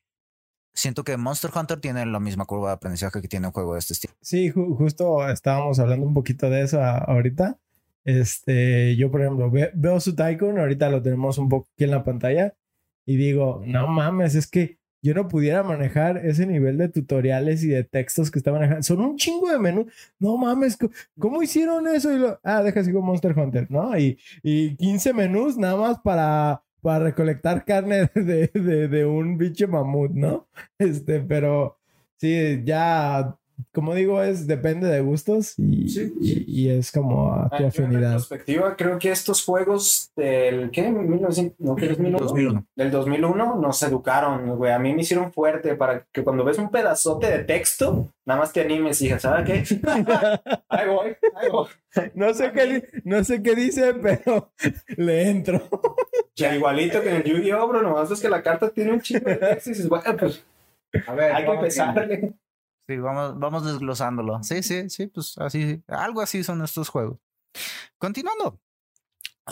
siento 0.73 1.03
que 1.03 1.15
Monster 1.17 1.51
Hunter 1.55 1.79
tiene 1.79 2.05
la 2.05 2.19
misma 2.19 2.45
curva 2.45 2.69
de 2.69 2.73
aprendizaje 2.75 3.21
que 3.21 3.27
tiene 3.27 3.47
un 3.47 3.53
juego 3.53 3.73
de 3.73 3.79
este 3.79 3.93
estilo. 3.93 4.13
Sí, 4.21 4.51
ju- 4.51 4.75
justo 4.77 5.27
estábamos 5.29 5.79
hablando 5.79 6.05
un 6.05 6.13
poquito 6.13 6.49
de 6.49 6.61
eso 6.63 6.81
ahorita. 6.83 7.57
Este, 8.03 8.95
yo, 8.95 9.09
por 9.09 9.21
ejemplo, 9.21 9.49
ve- 9.49 9.71
veo 9.73 9.99
su 9.99 10.15
Tycoon, 10.15 10.59
ahorita 10.59 10.89
lo 10.89 11.01
tenemos 11.01 11.37
un 11.37 11.49
poco 11.49 11.67
aquí 11.73 11.85
en 11.85 11.91
la 11.91 12.03
pantalla, 12.03 12.53
y 13.05 13.15
digo, 13.17 13.61
no 13.65 13.87
mames, 13.87 14.35
es 14.35 14.47
que 14.47 14.77
yo 15.01 15.13
no 15.13 15.27
pudiera 15.27 15.61
manejar 15.63 16.17
ese 16.25 16.45
nivel 16.47 16.77
de 16.77 16.89
tutoriales 16.89 17.63
y 17.63 17.67
de 17.67 17.83
textos 17.83 18.31
que 18.31 18.39
está 18.39 18.51
manejando. 18.51 18.81
Son 18.83 18.99
un 19.01 19.15
chingo 19.17 19.51
de 19.51 19.59
menú. 19.59 19.85
No 20.19 20.35
mames, 20.37 20.77
¿cómo 21.19 21.43
hicieron 21.43 21.87
eso? 21.87 22.11
Y 22.11 22.17
lo, 22.17 22.39
ah, 22.43 22.63
deja 22.63 22.83
sigo 22.83 23.01
Monster 23.03 23.37
Hunter, 23.37 23.69
¿no? 23.69 23.97
Y, 23.97 24.17
y 24.41 24.75
15 24.77 25.13
menús 25.13 25.57
nada 25.57 25.75
más 25.77 25.99
para, 25.99 26.63
para 26.85 27.05
recolectar 27.05 27.65
carne 27.65 28.11
de, 28.13 28.47
de, 28.87 29.05
un 29.07 29.39
bicho 29.39 29.67
mamut, 29.67 30.11
¿no? 30.11 30.47
Este, 30.77 31.19
pero 31.19 31.79
sí, 32.17 32.61
ya, 32.63 33.35
como 33.73 33.93
digo, 33.95 34.21
es 34.21 34.47
depende 34.47 34.87
de 34.87 35.01
gustos 35.01 35.53
y, 35.57 35.89
Sí. 35.89 36.13
y, 36.21 36.63
y 36.63 36.69
es 36.69 36.91
como 36.91 37.33
a 37.33 37.49
tu 37.49 37.55
Ah, 37.55 37.59
yo 37.59 37.63
en 37.65 37.69
afinidad. 37.69 38.01
retrospectiva, 38.13 38.75
creo 38.75 38.99
que 38.99 39.11
estos 39.11 39.43
juegos 39.43 40.11
del 40.15 40.71
¿qué? 40.71 40.89
1900, 40.89 41.59
no, 41.59 41.75
¿qué? 41.75 41.87
2001? 41.89 42.17
2001. 42.19 42.65
Del 42.75 42.91
2001 42.91 43.55
nos 43.55 43.83
educaron, 43.83 44.55
güey. 44.57 44.71
A 44.71 44.79
mí 44.79 44.93
me 44.93 45.01
hicieron 45.01 45.31
fuerte 45.33 45.75
para 45.75 46.05
que 46.11 46.23
cuando 46.23 46.43
ves 46.43 46.57
un 46.57 46.69
pedazote 46.69 47.27
de 47.29 47.43
texto, 47.43 48.11
nada 48.25 48.39
más 48.41 48.53
te 48.53 48.61
animes 48.61 49.01
y 49.01 49.05
digas, 49.05 49.21
¿sabes 49.21 49.45
qué? 49.45 49.77
ahí 50.69 50.87
voy, 50.87 51.15
ahí 51.35 51.49
voy. 51.51 51.67
No 52.13 52.33
sé 52.33 52.51
qué, 52.51 52.87
no 53.03 53.23
sé 53.23 53.41
qué 53.41 53.55
dice, 53.55 53.93
pero 53.93 54.51
le 54.97 55.29
entro. 55.29 55.61
Ya 56.37 56.53
igualito 56.53 57.01
que 57.01 57.09
en 57.11 57.15
el 57.15 57.23
Yu-Gi-Oh, 57.23 57.65
bro, 57.69 57.81
nomás 57.81 58.11
es 58.11 58.19
que 58.19 58.27
la 58.27 58.43
carta 58.43 58.69
tiene 58.69 58.91
un 58.91 58.99
chingo 58.99 59.29
de 59.29 59.37
texto 59.37 59.69
y 59.69 59.73
dices, 59.73 59.87
bueno, 59.87 60.17
pues 60.19 60.43
A 61.07 61.13
ver, 61.13 61.31
hay 61.31 61.45
que 61.45 61.51
empezarle. 61.51 62.33
Sí, 62.87 62.97
vamos, 62.97 63.39
vamos 63.39 63.65
desglosándolo. 63.65 64.43
Sí, 64.43 64.61
sí, 64.61 64.89
sí, 64.89 65.07
pues 65.07 65.37
así, 65.37 65.83
algo 65.87 66.21
así 66.21 66.43
son 66.43 66.63
estos 66.63 66.89
juegos. 66.89 67.19
Continuando 67.97 68.59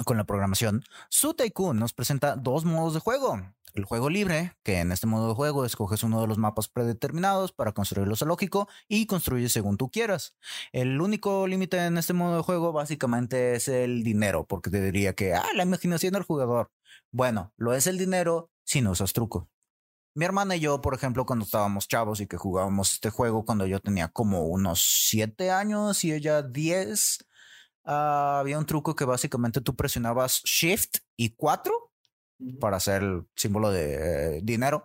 con 0.06 0.18
la 0.18 0.26
programación, 0.26 0.84
Su 1.10 1.34
Tycoon 1.34 1.78
nos 1.78 1.94
presenta 1.94 2.36
dos 2.36 2.66
modos 2.66 2.94
de 2.94 3.00
juego. 3.00 3.40
El 3.74 3.86
juego 3.86 4.10
libre, 4.10 4.56
que 4.62 4.80
en 4.80 4.92
este 4.92 5.08
modo 5.08 5.30
de 5.30 5.34
juego 5.34 5.66
escoges 5.66 6.04
uno 6.04 6.22
de 6.22 6.28
los 6.28 6.38
mapas 6.38 6.68
predeterminados 6.68 7.54
para 7.54 7.72
construir 7.72 8.08
lo 8.08 8.16
zoológico 8.16 8.68
y 8.88 9.08
construyes 9.08 9.52
según 9.52 9.78
tú 9.78 9.90
quieras. 9.90 10.36
El 10.72 11.02
único 11.02 11.48
límite 11.48 11.84
en 11.84 11.98
este 11.98 12.14
modo 12.14 12.38
de 12.38 12.44
juego 12.44 12.72
básicamente 12.72 13.56
es 13.56 13.68
el 13.68 14.04
dinero, 14.04 14.46
porque 14.46 14.70
te 14.70 14.80
diría 14.80 15.14
que, 15.14 15.34
ah, 15.34 15.46
la 15.56 15.64
imaginación 15.64 16.14
del 16.14 16.22
jugador. 16.22 16.72
Bueno, 17.12 17.52
lo 17.58 17.74
es 17.74 17.88
el 17.88 17.98
dinero 17.98 18.52
si 18.64 18.82
no 18.82 18.92
usas 18.92 19.12
truco. 19.12 19.50
Mi 20.16 20.26
hermana 20.26 20.56
y 20.56 20.60
yo, 20.60 20.80
por 20.80 20.94
ejemplo, 20.94 21.26
cuando 21.26 21.44
estábamos 21.44 21.88
chavos 21.88 22.22
y 22.22 22.28
que 22.28 22.38
jugábamos 22.38 22.94
este 22.94 23.10
juego 23.10 23.46
cuando 23.46 23.66
yo 23.66 23.80
tenía 23.80 24.10
como 24.10 24.46
unos 24.46 25.08
7 25.10 25.50
años 25.50 26.04
y 26.04 26.14
ella 26.14 26.44
10, 26.44 27.26
ah, 27.86 28.38
había 28.40 28.60
un 28.60 28.68
truco 28.68 28.96
que 28.96 29.06
básicamente 29.06 29.60
tú 29.62 29.76
presionabas 29.76 30.44
Shift 30.44 30.98
y 31.18 31.30
4 31.32 31.74
para 32.60 32.78
hacer 32.78 33.02
el 33.02 33.24
símbolo 33.36 33.72
de 33.72 34.38
eh, 34.38 34.42
dinero, 34.44 34.84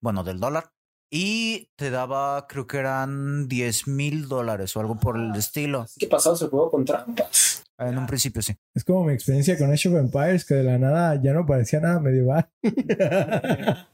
bueno, 0.00 0.22
del 0.22 0.38
dólar, 0.38 0.70
y 1.10 1.68
te 1.74 1.90
daba, 1.90 2.46
creo 2.46 2.68
que 2.68 2.78
eran 2.78 3.48
10 3.48 3.88
mil 3.88 4.28
dólares 4.28 4.76
o 4.76 4.80
algo 4.80 5.00
por 5.00 5.16
el 5.16 5.34
estilo. 5.34 5.86
¿Qué 5.98 6.06
pasó 6.06 6.34
ese 6.34 6.46
juego 6.46 6.70
con 6.70 6.84
trampas? 6.84 7.64
En 7.76 7.98
un 7.98 8.06
principio 8.06 8.40
sí. 8.40 8.54
Es 8.72 8.84
como 8.84 9.04
mi 9.04 9.14
experiencia 9.14 9.58
con 9.58 9.72
Age 9.72 9.88
of 9.88 9.96
Empires, 9.96 10.44
que 10.44 10.54
de 10.54 10.62
la 10.62 10.78
nada 10.78 11.20
ya 11.20 11.32
no 11.32 11.44
parecía 11.44 11.80
nada 11.80 11.98
medieval. 11.98 12.48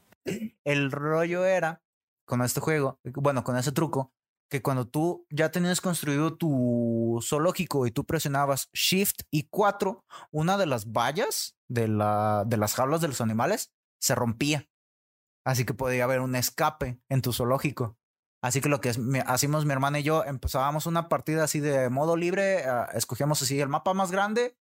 El 0.63 0.91
rollo 0.91 1.45
era 1.45 1.83
con 2.25 2.41
este 2.41 2.59
juego, 2.59 2.99
bueno, 3.03 3.43
con 3.43 3.57
ese 3.57 3.71
truco, 3.71 4.13
que 4.49 4.61
cuando 4.61 4.87
tú 4.87 5.25
ya 5.29 5.51
tenías 5.51 5.81
construido 5.81 6.37
tu 6.37 7.19
zoológico 7.21 7.85
y 7.87 7.91
tú 7.91 8.05
presionabas 8.05 8.69
Shift 8.73 9.21
y 9.31 9.47
4, 9.49 10.05
una 10.31 10.57
de 10.57 10.65
las 10.65 10.91
vallas 10.91 11.57
de, 11.69 11.87
la, 11.87 12.43
de 12.45 12.57
las 12.57 12.75
jaulas 12.75 13.01
de 13.01 13.09
los 13.09 13.21
animales 13.21 13.73
se 13.99 14.15
rompía. 14.15 14.69
Así 15.45 15.65
que 15.65 15.73
podía 15.73 16.03
haber 16.03 16.19
un 16.19 16.35
escape 16.35 16.99
en 17.09 17.21
tu 17.21 17.31
zoológico. 17.33 17.97
Así 18.41 18.61
que 18.61 18.69
lo 18.69 18.81
que 18.81 18.93
hacíamos 19.25 19.65
mi 19.65 19.73
hermana 19.73 19.99
y 19.99 20.03
yo, 20.03 20.23
empezábamos 20.23 20.85
una 20.85 21.09
partida 21.09 21.43
así 21.43 21.59
de 21.59 21.89
modo 21.89 22.15
libre, 22.15 22.65
ah, 22.65 22.89
escogíamos 22.93 23.41
así 23.41 23.59
el 23.59 23.69
mapa 23.69 23.93
más 23.93 24.11
grande 24.11 24.57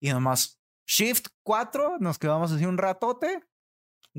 y 0.00 0.10
nomás 0.10 0.60
Shift 0.86 1.28
4, 1.42 1.98
nos 2.00 2.18
quedamos 2.18 2.52
así 2.52 2.66
un 2.66 2.78
ratote, 2.78 3.42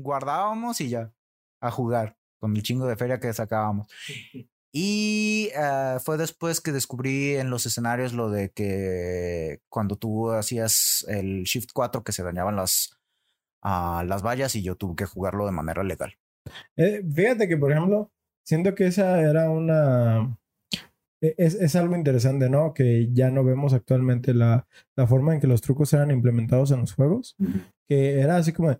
guardábamos 0.00 0.80
y 0.80 0.88
ya, 0.88 1.12
a 1.60 1.70
jugar 1.70 2.16
con 2.40 2.56
el 2.56 2.62
chingo 2.62 2.86
de 2.86 2.96
feria 2.96 3.20
que 3.20 3.32
sacábamos. 3.32 3.86
Y 4.72 5.50
eh, 5.52 5.96
fue 6.00 6.16
después 6.16 6.60
que 6.60 6.70
descubrí 6.70 7.34
en 7.34 7.50
los 7.50 7.66
escenarios 7.66 8.12
lo 8.12 8.30
de 8.30 8.50
que 8.52 9.60
cuando 9.68 9.96
tú 9.96 10.30
hacías 10.30 11.04
el 11.08 11.42
Shift 11.42 11.70
4 11.74 12.04
que 12.04 12.12
se 12.12 12.22
dañaban 12.22 12.54
las, 12.54 12.96
ah, 13.64 14.04
las 14.06 14.22
vallas 14.24 14.54
y 14.54 14.62
yo 14.62 14.76
tuve 14.76 14.94
que 14.94 15.06
jugarlo 15.06 15.44
de 15.46 15.50
manera 15.50 15.82
legal. 15.82 16.14
Eh, 16.76 17.02
fíjate 17.12 17.48
que, 17.48 17.56
por 17.56 17.72
ejemplo, 17.72 18.12
siento 18.46 18.76
que 18.76 18.86
esa 18.86 19.20
era 19.20 19.50
una... 19.50 20.38
e- 21.20 21.34
Es, 21.36 21.54
es 21.54 21.74
algo 21.74 21.96
interesante, 21.96 22.48
¿no? 22.48 22.72
Que 22.72 23.08
ya 23.12 23.32
no 23.32 23.42
vemos 23.42 23.72
actualmente 23.74 24.34
la, 24.34 24.68
la 24.94 25.06
forma 25.08 25.34
en 25.34 25.40
que 25.40 25.48
los 25.48 25.62
trucos 25.62 25.92
eran 25.94 26.12
implementados 26.12 26.70
en 26.70 26.78
los 26.82 26.92
juegos. 26.92 27.34
Que 27.88 28.20
era 28.20 28.36
así 28.36 28.52
como... 28.52 28.68
de, 28.70 28.78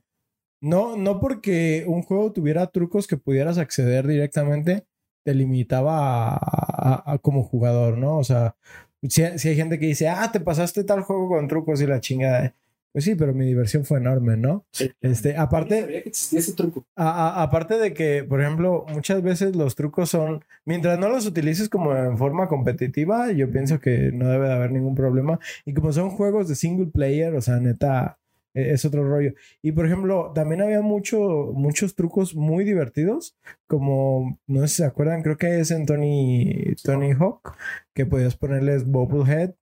No, 0.61 0.97
no 0.97 1.21
porque 1.21 1.85
un 1.87 2.03
juego 2.03 2.33
tuviera 2.33 2.67
trucos 2.67 3.07
que 3.07 3.17
pudieras 3.17 3.57
acceder 3.59 4.07
directamente, 4.07 4.85
te 5.25 5.35
limitaba 5.35 6.35
a, 6.35 6.37
a- 6.37 7.13
a 7.13 7.19
como 7.19 7.43
jugador, 7.45 7.97
¿no? 7.99 8.19
O 8.19 8.25
sea, 8.25 8.57
si, 9.03 9.23
si 9.39 9.49
hay 9.49 9.57
gente 9.57 9.79
que 9.79 9.87
dice, 9.87 10.09
ah, 10.09 10.31
te 10.33 10.41
pasaste 10.41 10.85
tal 10.85 11.03
juego 11.03 11.29
con 11.29 11.49
trucos 11.49 11.81
y 11.81 11.87
la 11.87 12.01
chingada. 12.01 12.55
Pues 12.93 13.05
sí, 13.05 13.15
pero 13.15 13.33
mi 13.33 13.47
diversión 13.47 13.85
fue 13.85 13.99
enorme, 13.99 14.37
¿no? 14.37 14.67
Este, 15.01 15.35
No 15.35 15.43
aparte, 15.43 15.81
sabía 15.83 16.03
que 16.03 16.09
existía 16.09 16.41
ese 16.41 16.55
truco. 16.55 16.85
a- 16.97 17.41
aparte 17.43 17.79
de 17.79 17.95
que, 17.95 18.25
por 18.25 18.41
ejemplo, 18.43 18.85
muchas 18.93 19.23
veces 19.23 19.55
los 19.55 19.77
trucos 19.77 20.11
son, 20.11 20.45
mientras 20.65 20.99
no 20.99 21.09
los 21.09 21.25
utilices 21.25 21.69
como 21.69 21.95
en 21.97 22.19
forma 22.19 22.49
competitiva, 22.49 23.31
yo 23.31 23.49
pienso 23.51 23.79
que 23.79 24.11
no 24.13 24.29
debe 24.29 24.49
de 24.49 24.55
haber 24.55 24.73
ningún 24.73 24.97
problema. 24.97 25.39
Y 25.65 25.73
como 25.73 25.93
son 25.93 26.11
juegos 26.11 26.49
de 26.49 26.57
single 26.57 26.87
player, 26.87 27.33
o 27.37 27.41
sea, 27.41 27.61
neta, 27.61 28.19
es 28.55 28.85
otro 28.85 29.09
rollo. 29.09 29.33
Y 29.63 29.73
por 29.73 29.87
ejemplo, 29.87 30.33
también 30.35 30.63
había 30.63 30.81
mucho, 30.83 31.19
muchos 31.55 31.95
trucos 31.95 32.35
muy 32.35 32.65
divertidos, 32.65 33.37
como, 33.67 34.39
no 34.47 34.61
sé 34.63 34.69
si 34.69 34.75
se 34.77 34.85
acuerdan, 34.85 35.23
creo 35.23 35.37
que 35.37 35.61
es 35.61 35.71
en 35.71 35.87
Tony, 35.87 36.75
Tony 36.83 37.13
Hawk, 37.13 37.57
que 37.95 38.07
podías 38.07 38.37
ponerles 38.37 38.87
Bobblehead, 38.87 39.55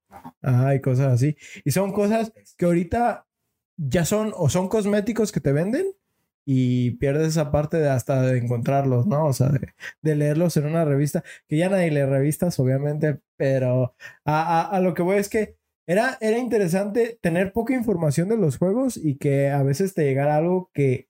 ajá, 0.43 0.75
y 0.75 0.81
cosas 0.81 1.13
así. 1.15 1.37
Y 1.65 1.71
son 1.73 1.93
cosas 1.93 2.33
que 2.57 2.65
ahorita 2.67 3.27
ya 3.77 4.05
son, 4.05 4.33
o 4.37 4.49
son 4.49 4.69
cosméticos 4.69 5.33
que 5.33 5.41
te 5.41 5.53
venden, 5.53 5.87
y 6.51 6.93
pierdes 6.93 7.29
esa 7.29 7.51
parte 7.53 7.77
de 7.79 7.91
hasta 7.91 8.23
de 8.23 8.39
encontrarlos, 8.39 9.07
¿no? 9.07 9.27
O 9.27 9.33
sea, 9.35 9.49
de, 9.51 9.69
de 10.03 10.17
leerlos 10.17 10.57
en 10.57 10.65
una 10.67 10.85
revista, 10.85 11.23
que 11.47 11.59
ya 11.59 11.69
nadie 11.69 11.91
lee 11.91 12.05
revistas, 12.05 12.59
obviamente, 12.59 13.21
pero 13.37 13.95
a, 14.25 14.61
a- 14.63 14.77
a 14.77 14.81
lo 14.81 14.95
que 14.95 15.03
voy 15.03 15.19
es 15.19 15.29
que 15.29 15.57
era, 15.89 16.19
era 16.21 16.39
interesante 16.39 17.19
tener 17.21 17.53
poca 17.53 17.75
información 17.75 18.29
de 18.29 18.37
los 18.37 18.59
juegos 18.59 18.97
y 18.97 19.17
que 19.17 19.49
a 19.51 19.65
veces 19.65 19.95
te 19.95 20.05
llegara 20.05 20.37
algo 20.37 20.71
que 20.73 21.09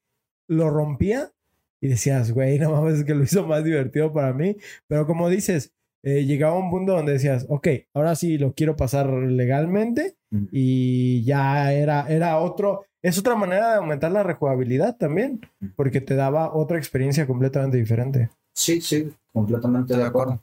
lo 0.48 0.70
rompía 0.70 1.32
y 1.80 1.88
decías, 1.88 2.32
güey, 2.32 2.58
no 2.58 2.70
mames, 2.70 3.00
es 3.00 3.04
que 3.04 3.14
lo 3.14 3.22
hizo 3.24 3.46
más 3.46 3.62
divertido 3.64 4.12
para 4.12 4.32
mí. 4.32 4.56
Pero 4.86 5.06
como 5.06 5.28
dices, 5.28 5.72
eh, 6.02 6.24
llegaba 6.24 6.56
un 6.58 6.70
punto 6.70 6.92
donde 6.92 7.12
decías, 7.12 7.44
ok, 7.48 7.68
ahora 7.92 8.14
sí 8.14 8.38
lo 8.38 8.54
quiero 8.54 8.76
pasar 8.76 9.08
legalmente 9.10 10.14
Mm. 10.30 10.44
y 10.52 11.24
ya 11.24 11.72
era, 11.72 12.06
era 12.08 12.38
otro, 12.38 12.84
es 13.02 13.18
otra 13.18 13.34
manera 13.34 13.70
de 13.70 13.76
aumentar 13.78 14.12
la 14.12 14.22
rejugabilidad 14.22 14.96
también, 14.96 15.40
porque 15.76 16.00
te 16.00 16.14
daba 16.14 16.54
otra 16.54 16.76
experiencia 16.76 17.26
completamente 17.26 17.78
diferente. 17.78 18.28
Sí, 18.52 18.80
sí, 18.80 19.10
completamente 19.32 19.96
de 19.96 20.02
acuerdo. 20.04 20.40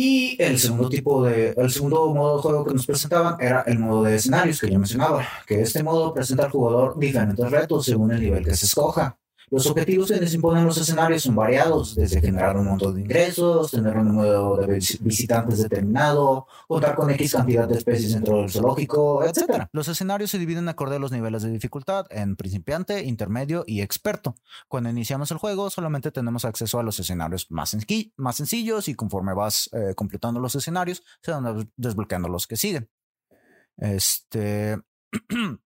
Y 0.00 0.40
el 0.40 0.60
segundo 0.60 0.88
tipo 0.88 1.24
de, 1.24 1.54
el 1.56 1.70
segundo 1.72 2.14
modo 2.14 2.36
de 2.36 2.42
juego 2.42 2.64
que 2.64 2.72
nos 2.72 2.86
presentaban 2.86 3.34
era 3.40 3.62
el 3.62 3.80
modo 3.80 4.04
de 4.04 4.14
escenarios 4.14 4.60
que 4.60 4.70
yo 4.70 4.78
mencionaba, 4.78 5.26
que 5.44 5.60
este 5.60 5.82
modo 5.82 6.14
presenta 6.14 6.44
al 6.44 6.52
jugador 6.52 6.96
diferentes 6.96 7.50
retos 7.50 7.86
según 7.86 8.12
el 8.12 8.20
nivel 8.20 8.44
que 8.44 8.54
se 8.54 8.66
escoja. 8.66 9.18
Los 9.50 9.66
objetivos 9.66 10.08
que 10.10 10.16
les 10.20 10.34
imponen 10.34 10.64
los 10.66 10.76
escenarios 10.78 11.22
son 11.22 11.34
variados, 11.34 11.94
desde 11.94 12.20
generar 12.20 12.56
un 12.56 12.66
monto 12.66 12.92
de 12.92 13.00
ingresos, 13.00 13.70
tener 13.70 13.96
un 13.96 14.08
número 14.08 14.56
de 14.56 14.74
vis- 14.74 14.98
visitantes 15.02 15.62
determinado, 15.62 16.46
contar 16.66 16.94
con 16.94 17.10
X 17.10 17.32
cantidad 17.32 17.66
de 17.68 17.78
especies 17.78 18.12
dentro 18.14 18.38
del 18.38 18.50
zoológico, 18.50 19.24
etc. 19.24 19.66
Los 19.72 19.88
escenarios 19.88 20.30
se 20.30 20.38
dividen 20.38 20.68
acorde 20.68 20.96
a 20.96 20.98
los 20.98 21.12
niveles 21.12 21.42
de 21.42 21.50
dificultad 21.50 22.06
en 22.10 22.36
principiante, 22.36 23.04
intermedio 23.04 23.64
y 23.66 23.80
experto. 23.80 24.34
Cuando 24.68 24.90
iniciamos 24.90 25.30
el 25.30 25.38
juego 25.38 25.70
solamente 25.70 26.10
tenemos 26.10 26.44
acceso 26.44 26.78
a 26.78 26.82
los 26.82 26.98
escenarios 27.00 27.50
más, 27.50 27.70
sencillos 28.36 28.88
y 28.88 28.94
conforme 28.94 29.34
vas 29.34 29.70
eh, 29.72 29.94
completando 29.94 30.40
los 30.40 30.54
escenarios 30.54 31.02
se 31.22 31.30
van 31.32 31.56
des- 31.56 31.66
desbloqueando 31.76 32.28
los 32.28 32.46
que 32.46 32.56
siguen. 32.56 32.88
Este... 33.76 34.78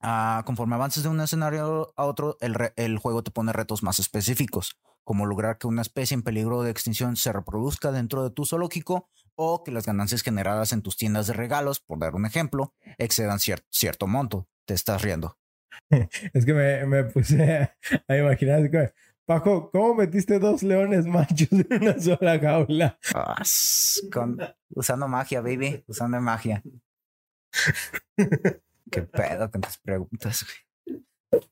ah, 0.00 0.42
conforme 0.46 0.74
avances 0.74 1.02
de 1.02 1.08
un 1.08 1.20
escenario 1.20 1.92
a 1.96 2.04
otro, 2.04 2.36
el, 2.40 2.98
juego 2.98 3.22
te 3.22 3.30
pone 3.30 3.52
retos 3.52 3.82
más 3.82 3.98
específicos, 3.98 4.78
como 5.04 5.26
lograr 5.26 5.58
que 5.58 5.66
una 5.66 5.82
especie 5.82 6.14
en 6.14 6.22
peligro 6.22 6.62
de 6.62 6.70
extinción 6.70 7.16
se 7.16 7.32
reproduzca 7.32 7.92
dentro 7.92 8.22
de 8.22 8.30
tu 8.30 8.44
zoológico 8.44 9.08
o 9.34 9.64
que 9.64 9.70
las 9.72 9.86
ganancias 9.86 10.22
generadas 10.22 10.72
en 10.72 10.82
tus 10.82 10.96
tiendas 10.96 11.26
de 11.26 11.32
regalos, 11.32 11.80
por 11.80 11.98
dar 11.98 12.14
un 12.14 12.26
ejemplo, 12.26 12.74
excedan 12.98 13.38
cier- 13.38 13.64
cierto 13.70 14.06
monto. 14.06 14.46
Te 14.66 14.74
estás 14.74 15.02
riendo. 15.02 15.36
Es 16.32 16.44
que 16.44 16.52
me, 16.54 16.84
me 16.86 17.04
puse 17.04 17.70
a, 18.08 18.16
imaginar, 18.16 18.70
Paco, 19.24 19.70
¿cómo 19.70 19.94
metiste 19.94 20.38
dos 20.38 20.62
leones 20.62 21.06
machos 21.06 21.48
en 21.52 21.66
una 21.82 21.98
sola 22.00 22.38
jaula? 22.38 22.98
Ah, 23.14 23.36
con- 24.12 24.38
usando 24.70 25.06
magia, 25.08 25.40
baby. 25.40 25.84
Usando 25.86 26.20
magia. 26.20 26.62
Qué 28.90 29.02
pedo 29.02 29.50
con 29.50 29.60
tus 29.60 29.78
preguntas, 29.78 30.44
güey. 30.44 31.04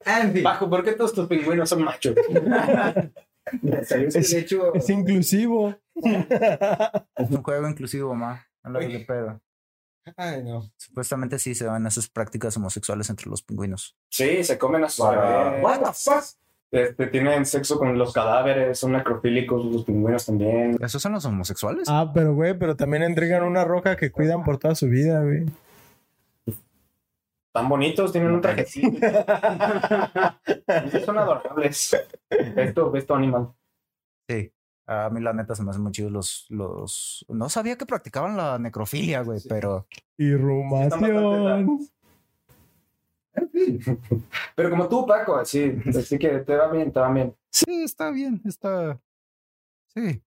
En 0.04 0.32
fin. 0.32 0.42
Bajo, 0.42 0.68
¿por 0.68 0.84
qué 0.84 0.92
todos 0.92 1.12
tus 1.14 1.26
pingüinos 1.28 1.68
son 1.68 1.82
machos? 1.84 2.14
Es- 3.62 3.88
de 4.32 4.38
hecho, 4.40 4.74
Es 4.74 4.90
inclusivo. 4.90 5.74
Es 5.94 7.30
un 7.30 7.42
juego 7.42 7.68
inclusivo, 7.68 8.14
ma. 8.14 8.44
No 8.64 8.70
lo 8.70 8.80
de 8.80 9.00
pedo. 9.00 9.40
Ay, 10.16 10.42
no. 10.42 10.70
Supuestamente 10.76 11.38
sí 11.38 11.54
se 11.54 11.64
dan 11.66 11.86
esas 11.86 12.08
prácticas 12.08 12.56
homosexuales 12.56 13.08
entre 13.10 13.28
los 13.30 13.42
pingüinos. 13.42 13.96
Sí, 14.10 14.42
se 14.44 14.58
comen 14.58 14.84
a 14.84 14.88
sus 14.88 15.04
Para-. 15.04 15.60
What 15.62 15.80
the 15.80 15.92
fuck? 15.92 16.24
Este, 16.70 17.06
tienen 17.06 17.46
sexo 17.46 17.78
con 17.78 17.96
los 17.96 18.12
cadáveres, 18.12 18.78
son 18.78 18.92
necrofílicos, 18.92 19.64
los 19.64 19.84
pingüinos 19.84 20.26
también. 20.26 20.76
¿Esos 20.82 21.00
son 21.00 21.12
los 21.12 21.24
homosexuales? 21.24 21.88
Ah, 21.88 22.10
pero 22.14 22.34
güey, 22.34 22.58
pero 22.58 22.76
también 22.76 23.02
entregan 23.02 23.44
una 23.44 23.64
roca 23.64 23.96
que 23.96 24.10
cuidan 24.10 24.44
por 24.44 24.58
toda 24.58 24.74
su 24.74 24.86
vida, 24.88 25.22
güey. 25.22 25.46
Tan 27.58 27.68
bonitos, 27.68 28.12
tienen 28.12 28.30
un 28.30 28.40
trajecito. 28.40 29.00
son 31.04 31.18
adorables. 31.18 31.96
Esto, 32.30 32.94
esto 32.94 33.14
animal. 33.16 33.52
Sí. 34.28 34.52
A 34.86 35.10
mí 35.10 35.20
la 35.20 35.32
neta 35.32 35.56
se 35.56 35.64
me 35.64 35.70
hacen 35.70 35.82
muy 35.82 35.90
chidos 35.90 36.12
los, 36.12 36.46
los... 36.50 37.26
No 37.28 37.48
sabía 37.48 37.76
que 37.76 37.84
practicaban 37.84 38.36
la 38.36 38.60
necrofilia, 38.60 39.22
güey, 39.22 39.40
pero... 39.48 39.88
Irrumación. 40.18 41.80
Pero 44.54 44.70
como 44.70 44.88
tú, 44.88 45.04
Paco, 45.04 45.34
así, 45.34 45.74
así 45.88 46.16
que 46.16 46.38
te 46.38 46.54
va 46.54 46.70
bien, 46.70 46.92
te 46.92 47.00
va 47.00 47.10
bien. 47.10 47.36
Sí, 47.50 47.82
está 47.82 48.12
bien, 48.12 48.40
está... 48.44 49.00
Sí. 49.88 50.22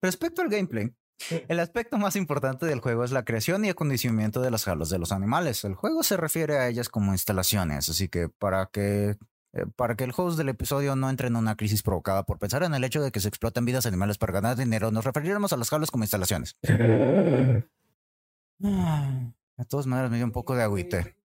Respecto 0.00 0.40
al 0.40 0.48
gameplay, 0.48 0.90
el 1.48 1.60
aspecto 1.60 1.98
más 1.98 2.16
importante 2.16 2.66
del 2.66 2.80
juego 2.80 3.04
es 3.04 3.12
la 3.12 3.24
creación 3.24 3.64
y 3.64 3.70
acondicionamiento 3.70 4.40
de 4.40 4.50
las 4.50 4.64
jaulas 4.64 4.88
de 4.90 4.98
los 4.98 5.12
animales. 5.12 5.64
El 5.64 5.74
juego 5.74 6.02
se 6.02 6.16
refiere 6.16 6.58
a 6.58 6.68
ellas 6.68 6.88
como 6.88 7.12
instalaciones, 7.12 7.88
así 7.88 8.08
que 8.08 8.28
para 8.28 8.66
que... 8.66 9.16
eh, 9.54 9.66
Para 9.76 9.94
que 9.96 10.04
el 10.04 10.12
host 10.16 10.38
del 10.38 10.48
episodio 10.48 10.96
no 10.96 11.10
entre 11.10 11.28
en 11.28 11.36
una 11.36 11.56
crisis 11.56 11.82
provocada 11.82 12.24
por 12.24 12.38
pensar 12.38 12.62
en 12.62 12.74
el 12.74 12.84
hecho 12.84 13.02
de 13.02 13.10
que 13.12 13.20
se 13.20 13.28
explotan 13.28 13.64
vidas 13.64 13.86
animales 13.86 14.18
para 14.18 14.32
ganar 14.32 14.56
dinero, 14.56 14.90
nos 14.90 15.04
referiremos 15.04 15.52
a 15.52 15.56
las 15.56 15.68
jaulas 15.70 15.90
como 15.90 16.04
instalaciones. 16.04 16.56
Ah, 18.64 19.32
De 19.56 19.64
todas 19.64 19.86
maneras, 19.86 20.10
me 20.10 20.16
dio 20.18 20.26
un 20.26 20.32
poco 20.32 20.54
de 20.54 20.62
agüite. 20.62 21.16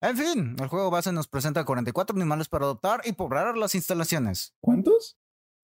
En 0.00 0.16
fin, 0.16 0.56
el 0.58 0.66
juego 0.66 0.90
base 0.90 1.12
nos 1.12 1.28
presenta 1.28 1.64
44 1.64 2.16
animales 2.16 2.48
para 2.48 2.64
adoptar 2.64 3.02
y 3.04 3.12
poblar 3.12 3.56
las 3.56 3.74
instalaciones. 3.76 4.54
¿Cuántos? 4.60 5.16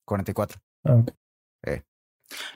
44. 0.05 0.61
Ah, 0.85 0.95
ok. 0.95 1.83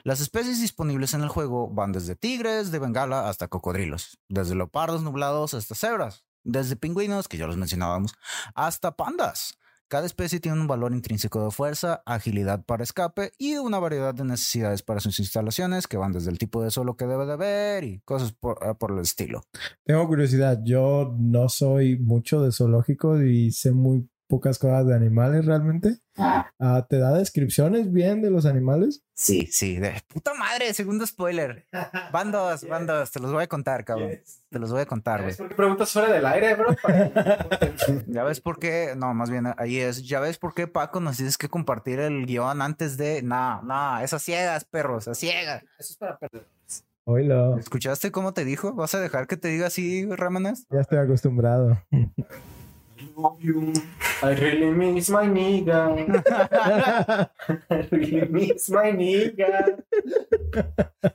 Las 0.03 0.21
especies 0.21 0.61
disponibles 0.61 1.13
en 1.13 1.21
el 1.21 1.29
juego 1.29 1.69
van 1.69 1.91
desde 1.91 2.15
tigres 2.15 2.71
de 2.71 2.79
Bengala 2.79 3.29
hasta 3.29 3.47
cocodrilos, 3.47 4.19
desde 4.29 4.55
leopardos 4.55 5.03
nublados 5.03 5.53
hasta 5.53 5.75
cebras, 5.75 6.25
desde 6.43 6.75
pingüinos, 6.75 7.27
que 7.27 7.37
ya 7.37 7.47
los 7.47 7.57
mencionábamos, 7.57 8.13
hasta 8.55 8.95
pandas. 8.95 9.57
Cada 9.93 10.07
especie 10.07 10.39
tiene 10.39 10.59
un 10.59 10.65
valor 10.65 10.91
intrínseco 10.91 11.45
de 11.45 11.51
fuerza, 11.51 12.01
agilidad 12.07 12.65
para 12.65 12.83
escape 12.83 13.31
y 13.37 13.57
una 13.57 13.77
variedad 13.77 14.15
de 14.15 14.23
necesidades 14.23 14.81
para 14.81 14.99
sus 14.99 15.19
instalaciones 15.19 15.85
que 15.85 15.97
van 15.97 16.11
desde 16.11 16.31
el 16.31 16.39
tipo 16.39 16.63
de 16.63 16.71
suelo 16.71 16.95
que 16.97 17.05
debe 17.05 17.27
de 17.27 17.33
haber 17.33 17.83
y 17.83 17.99
cosas 17.99 18.31
por, 18.31 18.57
eh, 18.63 18.73
el 18.89 18.99
estilo. 18.99 19.43
Tengo 19.83 20.07
curiosidad. 20.07 20.59
Yo 20.65 21.15
no 21.19 21.47
soy 21.47 21.99
mucho 21.99 22.41
de 22.41 22.51
zoológicos 22.51 23.21
y 23.21 23.51
sé 23.51 23.71
muy 23.71 24.09
pocas 24.33 24.57
cosas 24.57 24.87
de 24.87 24.95
animales 24.95 25.45
realmente. 25.45 25.99
Ah, 26.17 26.87
¿Te 26.89 26.97
da 26.97 27.13
descripciones 27.13 27.91
bien 27.91 28.23
de 28.23 28.31
los 28.31 28.47
animales? 28.47 29.03
Sí, 29.13 29.45
sí, 29.45 29.77
de 29.77 29.93
puta 30.07 30.33
madre, 30.33 30.73
segundo 30.73 31.05
spoiler. 31.05 31.67
Van 32.11 32.31
dos, 32.31 32.67
van 32.67 32.87
dos, 32.87 33.11
te 33.11 33.19
los 33.19 33.31
voy 33.31 33.43
a 33.43 33.47
contar, 33.47 33.85
cabrón. 33.85 34.21
Te 34.49 34.57
los 34.57 34.71
voy 34.71 34.81
a 34.81 34.87
contar, 34.87 35.21
güey. 35.21 35.35
¿Por 35.35 35.49
qué 35.49 35.53
preguntas 35.55 35.91
fuera 35.91 36.11
del 36.11 36.25
aire, 36.25 36.55
bro? 36.55 36.75
Ya 38.07 38.23
ves 38.23 38.41
por 38.41 38.57
qué, 38.57 38.95
no, 38.97 39.13
más 39.13 39.29
bien 39.29 39.53
ahí 39.55 39.77
es, 39.77 40.01
ya 40.01 40.19
ves 40.19 40.39
por 40.39 40.55
qué 40.55 40.65
Paco 40.65 40.99
nos 40.99 41.17
tienes 41.17 41.37
que 41.37 41.47
compartir 41.47 41.99
el 41.99 42.25
guion 42.25 42.63
antes 42.63 42.97
de, 42.97 43.21
no, 43.21 43.61
no, 43.61 43.99
esas 43.99 44.23
ciegas, 44.23 44.65
perros, 44.65 45.03
esas 45.03 45.19
ciegas. 45.19 45.61
Eso 45.77 45.93
es 45.93 45.97
para 45.97 46.17
perder. 46.17 46.47
Oílo. 47.03 47.59
¿Escuchaste 47.59 48.11
cómo 48.11 48.33
te 48.33 48.45
dijo? 48.45 48.73
¿Vas 48.73 48.95
a 48.95 48.99
dejar 48.99 49.27
que 49.27 49.37
te 49.37 49.49
diga 49.49 49.67
así, 49.67 50.07
Ramanas? 50.09 50.65
Ya 50.71 50.79
estoy 50.79 50.97
acostumbrado. 50.97 51.77
Love 53.15 53.41
you. 53.41 53.73
I 54.21 54.31
really 54.31 54.71
miss 54.71 55.09
my 55.09 55.25
nigga. 55.25 57.29
I 57.69 57.87
really 57.91 58.27
miss 58.27 58.69
my 58.69 58.91
nigga. 58.91 59.81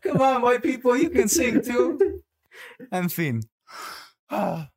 Come 0.03 0.21
on, 0.21 0.43
white 0.43 0.63
people, 0.63 0.97
you 0.97 1.11
can 1.11 1.29
sing 1.29 1.63
too. 1.63 2.23
En 2.93 3.09
fin. 3.09 3.43
Ah. 4.31 4.69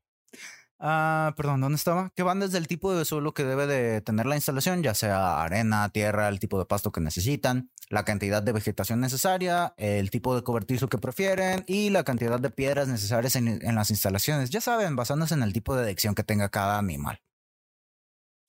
Ah. 0.81 1.33
Perdón, 1.37 1.61
¿dónde 1.61 1.75
estaba? 1.75 2.11
Que 2.15 2.23
van 2.23 2.39
desde 2.39 2.57
el 2.57 2.67
tipo 2.67 2.93
de 2.93 3.05
suelo 3.05 3.33
que 3.33 3.43
debe 3.43 3.67
de 3.67 4.01
tener 4.01 4.25
la 4.25 4.35
instalación, 4.35 4.81
ya 4.81 4.95
sea 4.95 5.43
arena, 5.43 5.87
tierra, 5.89 6.27
el 6.27 6.39
tipo 6.39 6.57
de 6.57 6.65
pasto 6.65 6.91
que 6.91 6.99
necesitan, 6.99 7.69
la 7.89 8.03
cantidad 8.03 8.41
de 8.41 8.51
vegetación 8.51 8.99
necesaria, 8.99 9.73
el 9.77 10.09
tipo 10.09 10.35
de 10.35 10.43
cobertizo 10.43 10.89
que 10.89 10.97
prefieren 10.97 11.63
y 11.67 11.91
la 11.91 12.03
cantidad 12.03 12.39
de 12.39 12.49
piedras 12.49 12.87
necesarias 12.87 13.35
en, 13.35 13.47
en 13.47 13.75
las 13.75 13.91
instalaciones. 13.91 14.49
Ya 14.49 14.59
saben, 14.59 14.95
basándose 14.95 15.35
en 15.35 15.43
el 15.43 15.53
tipo 15.53 15.75
de 15.75 15.83
adicción 15.83 16.15
que 16.15 16.23
tenga 16.23 16.49
cada 16.49 16.79
animal. 16.79 17.21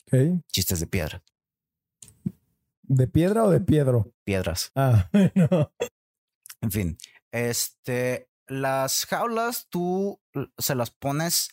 Ok. 0.07 0.42
Chistes 0.51 0.81
de 0.81 0.87
piedra. 0.87 1.23
¿De 2.83 3.07
piedra 3.07 3.45
o 3.45 3.51
de 3.51 3.61
piedro? 3.61 4.12
Piedras. 4.25 4.73
Ah, 4.75 5.09
bueno. 5.12 5.73
En 6.61 6.71
fin, 6.71 6.99
este, 7.33 8.29
las 8.47 9.07
jaulas 9.07 9.66
tú 9.68 10.21
se 10.59 10.75
las 10.75 10.90
pones 10.90 11.49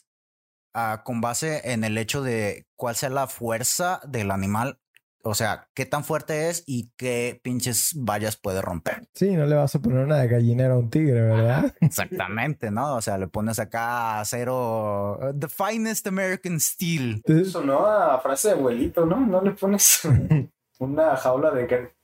ah, 0.74 1.02
con 1.04 1.22
base 1.22 1.72
en 1.72 1.84
el 1.84 1.98
hecho 1.98 2.22
de 2.22 2.68
cuál 2.76 2.96
sea 2.96 3.10
la 3.10 3.28
fuerza 3.28 4.02
del 4.08 4.32
animal. 4.32 4.80
O 5.24 5.34
sea, 5.34 5.68
qué 5.74 5.86
tan 5.86 6.06
fuerte 6.06 6.50
es 6.50 6.64
y 6.66 6.92
qué 6.96 7.42
pinches 7.44 7.94
vallas 7.94 8.38
puede 8.38 8.62
romper. 8.62 9.08
Sí, 9.14 9.36
no 9.36 9.46
le 9.46 9.56
vas 9.56 9.76
a 9.76 9.80
poner 9.80 10.06
una 10.06 10.18
de 10.18 10.30
gallinero 10.30 10.76
a 10.76 10.78
un 10.78 10.90
tigre, 10.90 11.22
¿verdad? 11.22 11.76
Exactamente, 11.82 12.72
¿no? 12.72 12.96
O 12.96 13.02
sea, 13.02 13.18
le 13.18 13.28
pones 13.28 13.60
acá 13.60 14.22
acero, 14.22 15.20
uh, 15.20 15.38
the 15.38 15.50
finest 15.50 16.08
American 16.08 16.60
steel. 16.60 17.16
Entonces, 17.26 17.52
Sonó 17.52 17.86
a 17.86 18.20
frase 18.22 18.50
de 18.50 18.54
abuelito, 18.54 19.06
¿no? 19.06 19.20
No 19.20 19.42
le 19.42 19.52
pones 19.52 20.02
una 20.80 21.18
jaula 21.18 21.52
de... 21.52 21.99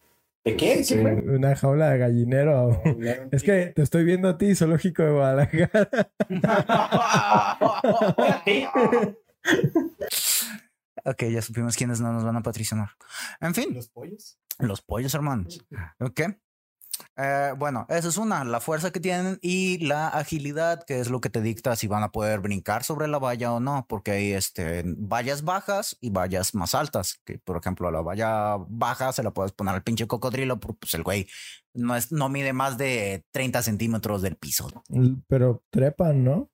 ¿De 0.46 0.56
qué? 0.56 0.84
sí, 0.84 0.96
¿Qué 0.96 1.02
fue? 1.02 1.14
una 1.36 1.56
jaula 1.56 1.90
de 1.90 1.98
gallinero. 1.98 2.82
Es 3.32 3.44
que 3.44 3.74
te 3.76 3.82
estoy 3.82 4.04
viendo 4.06 4.30
a 4.30 4.38
ti, 4.38 4.56
zoológico 4.56 5.04
de 5.04 5.12
Guadalajara. 5.12 5.90
ok, 11.06 11.24
ya 11.32 11.42
supimos 11.42 11.76
quiénes 11.76 12.02
no 12.02 12.12
nos 12.14 12.24
van 12.24 12.36
a 12.36 12.42
patrocinar. 12.44 12.90
En 13.42 13.54
fin, 13.54 13.74
Los 13.74 13.90
pollos. 13.90 14.40
los 14.60 14.82
pollos 14.82 15.14
hermanos. 15.14 15.66
Ok. 16.00 16.22
Eh, 17.18 17.54
bueno, 17.58 17.86
esa 17.90 18.08
es 18.08 18.18
una, 18.18 18.44
la 18.44 18.60
fuerza 18.60 18.92
que 18.92 19.00
tienen 19.00 19.40
y 19.42 19.78
la 19.86 20.08
agilidad, 20.08 20.84
que 20.84 21.00
es 21.00 21.10
lo 21.10 21.22
que 21.22 21.30
te 21.30 21.42
dicta 21.42 21.76
si 21.76 21.88
van 21.88 22.04
a 22.04 22.12
poder 22.12 22.40
brincar 22.40 22.84
sobre 22.84 23.08
la 23.08 23.20
valla 23.20 23.54
o 23.54 23.60
no, 23.60 23.86
porque 23.88 24.12
hay 24.12 24.34
este, 24.34 24.84
vallas 24.86 25.44
bajas 25.44 25.98
y 26.02 26.10
vallas 26.10 26.54
más 26.56 26.76
altas. 26.76 27.22
Que, 27.26 27.40
por 27.40 27.58
ejemplo, 27.58 27.90
la 27.92 28.02
valla 28.02 28.58
baja 28.68 29.12
se 29.14 29.24
la 29.24 29.32
puedes 29.32 29.52
poner 29.52 29.76
al 29.76 29.84
pinche 29.84 30.08
cocodrilo, 30.08 30.60
porque 30.60 30.80
pues 30.82 30.94
el 30.94 31.04
güey 31.04 31.28
no, 31.74 31.96
es, 31.96 32.12
no 32.12 32.30
mide 32.30 32.54
más 32.54 32.78
de 32.78 33.26
30 33.32 33.62
centímetros 33.64 34.22
del 34.22 34.36
piso. 34.36 34.70
Pero 35.28 35.64
trepan, 35.70 36.24
¿no? 36.24 36.50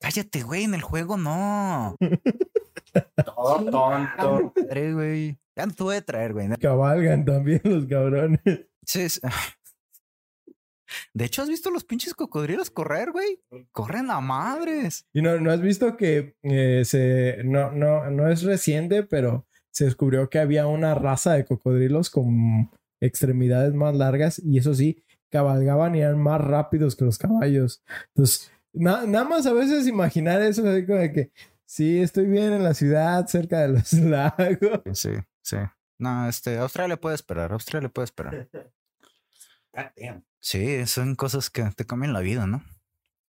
Cállate, 0.00 0.42
güey, 0.42 0.64
en 0.64 0.74
el 0.74 0.82
juego 0.82 1.16
no. 1.16 1.96
Todo 3.24 3.70
tonto. 3.70 4.52
Madre, 4.54 4.92
güey. 4.94 5.38
Ya 5.56 5.66
no 5.66 5.90
a 5.90 6.00
traer, 6.02 6.34
güey. 6.34 6.48
Cabalgan 6.60 7.24
también 7.24 7.60
los 7.64 7.86
cabrones. 7.86 8.40
Sí, 8.86 9.06
De 11.14 11.24
hecho, 11.24 11.42
¿has 11.42 11.48
visto 11.48 11.70
los 11.70 11.84
pinches 11.84 12.14
cocodrilos 12.14 12.70
correr, 12.70 13.10
güey? 13.10 13.40
Corren 13.72 14.08
a 14.10 14.20
madres. 14.20 15.04
Y 15.12 15.20
no, 15.20 15.40
¿no 15.40 15.50
has 15.50 15.60
visto 15.60 15.96
que 15.96 16.36
eh, 16.42 16.82
se 16.84 17.38
no, 17.44 17.72
no, 17.72 18.08
no 18.10 18.28
es 18.30 18.42
reciente, 18.44 19.02
pero 19.02 19.46
se 19.72 19.84
descubrió 19.86 20.30
que 20.30 20.38
había 20.38 20.66
una 20.68 20.94
raza 20.94 21.32
de 21.34 21.44
cocodrilos 21.44 22.08
con 22.08 22.70
extremidades 23.00 23.74
más 23.74 23.96
largas 23.96 24.38
y 24.38 24.58
eso 24.58 24.74
sí, 24.74 25.02
cabalgaban 25.28 25.96
y 25.96 26.00
eran 26.02 26.22
más 26.22 26.40
rápidos 26.40 26.94
que 26.94 27.04
los 27.04 27.18
caballos. 27.18 27.82
Entonces, 28.14 28.52
na- 28.72 29.06
nada 29.06 29.24
más 29.24 29.44
a 29.46 29.52
veces 29.52 29.88
imaginar 29.88 30.40
eso, 30.40 30.66
así 30.68 30.86
como 30.86 30.98
de 31.00 31.12
que 31.12 31.32
sí, 31.64 31.98
estoy 31.98 32.26
bien 32.26 32.52
en 32.52 32.62
la 32.62 32.74
ciudad, 32.74 33.26
cerca 33.26 33.60
de 33.62 33.68
los 33.68 33.92
lagos. 33.94 34.82
Sí, 34.92 35.10
sí. 35.42 35.56
No, 35.98 36.28
este, 36.28 36.58
Australia 36.58 36.96
puede 36.96 37.16
esperar, 37.16 37.52
Australia 37.52 37.88
puede 37.88 38.04
esperar. 38.04 38.48
Sí, 40.40 40.86
son 40.86 41.14
cosas 41.14 41.50
que 41.50 41.62
te 41.76 41.84
cambian 41.84 42.12
la 42.12 42.20
vida, 42.20 42.46
¿no? 42.46 42.64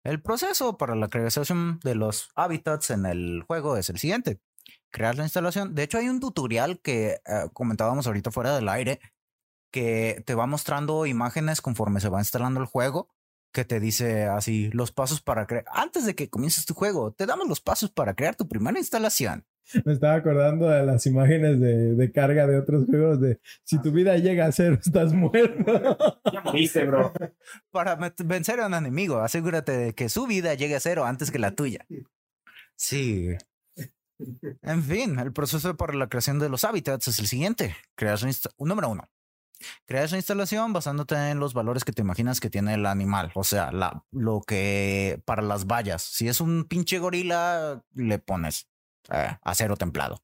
El 0.04 0.22
proceso 0.22 0.78
para 0.78 0.94
la 0.94 1.08
creación 1.08 1.78
de 1.84 1.94
los 1.94 2.30
hábitats 2.34 2.90
en 2.90 3.04
el 3.04 3.42
juego 3.46 3.76
es 3.76 3.90
el 3.90 3.98
siguiente. 3.98 4.40
Crear 4.90 5.16
la 5.16 5.24
instalación. 5.24 5.74
De 5.74 5.82
hecho, 5.82 5.98
hay 5.98 6.08
un 6.08 6.20
tutorial 6.20 6.80
que 6.80 7.20
eh, 7.26 7.48
comentábamos 7.52 8.06
ahorita 8.06 8.30
fuera 8.30 8.54
del 8.54 8.68
aire 8.68 9.00
que 9.70 10.22
te 10.26 10.34
va 10.34 10.46
mostrando 10.46 11.06
imágenes 11.06 11.60
conforme 11.60 12.00
se 12.00 12.08
va 12.08 12.18
instalando 12.18 12.60
el 12.60 12.66
juego, 12.66 13.08
que 13.52 13.64
te 13.64 13.78
dice 13.78 14.24
así 14.24 14.70
los 14.72 14.92
pasos 14.92 15.20
para 15.22 15.46
crear. 15.46 15.64
Antes 15.70 16.06
de 16.06 16.14
que 16.14 16.30
comiences 16.30 16.66
tu 16.66 16.74
juego, 16.74 17.12
te 17.12 17.26
damos 17.26 17.48
los 17.48 17.60
pasos 17.60 17.90
para 17.90 18.14
crear 18.14 18.34
tu 18.34 18.48
primera 18.48 18.78
instalación. 18.78 19.46
Me 19.84 19.92
estaba 19.92 20.14
acordando 20.14 20.68
de 20.68 20.84
las 20.84 21.06
imágenes 21.06 21.60
de, 21.60 21.94
de 21.94 22.12
carga 22.12 22.46
de 22.46 22.58
otros 22.58 22.86
juegos 22.86 23.20
de 23.20 23.40
si 23.64 23.80
tu 23.80 23.92
vida 23.92 24.16
llega 24.16 24.46
a 24.46 24.52
cero, 24.52 24.78
estás 24.84 25.12
muerto. 25.12 26.20
Ya 26.32 26.40
moriste, 26.42 26.84
bro. 26.84 27.12
Para 27.70 27.96
vencer 28.24 28.60
a 28.60 28.66
un 28.66 28.74
enemigo, 28.74 29.18
asegúrate 29.20 29.72
de 29.72 29.94
que 29.94 30.08
su 30.08 30.26
vida 30.26 30.54
llegue 30.54 30.76
a 30.76 30.80
cero 30.80 31.04
antes 31.04 31.30
que 31.30 31.38
la 31.38 31.54
tuya. 31.54 31.86
Sí. 32.76 33.28
En 34.62 34.82
fin, 34.82 35.18
el 35.18 35.32
proceso 35.32 35.76
para 35.76 35.94
la 35.94 36.08
creación 36.08 36.38
de 36.38 36.48
los 36.50 36.64
hábitats 36.64 37.08
es 37.08 37.18
el 37.20 37.26
siguiente. 37.26 37.74
Creas 37.94 38.22
una 38.22 38.32
insta- 38.32 38.52
número 38.58 38.90
uno. 38.90 39.08
Creas 39.86 40.10
la 40.12 40.18
instalación 40.18 40.72
basándote 40.72 41.14
en 41.30 41.38
los 41.38 41.52
valores 41.54 41.84
que 41.84 41.92
te 41.92 42.02
imaginas 42.02 42.40
que 42.40 42.50
tiene 42.50 42.74
el 42.74 42.86
animal. 42.86 43.30
O 43.34 43.44
sea, 43.44 43.72
la, 43.72 44.04
lo 44.10 44.40
que 44.46 45.22
para 45.24 45.42
las 45.42 45.66
vallas. 45.66 46.02
Si 46.02 46.28
es 46.28 46.40
un 46.40 46.64
pinche 46.64 46.98
gorila, 46.98 47.82
le 47.94 48.18
pones 48.18 48.68
eh, 49.10 49.36
acero 49.42 49.76
templado. 49.76 50.22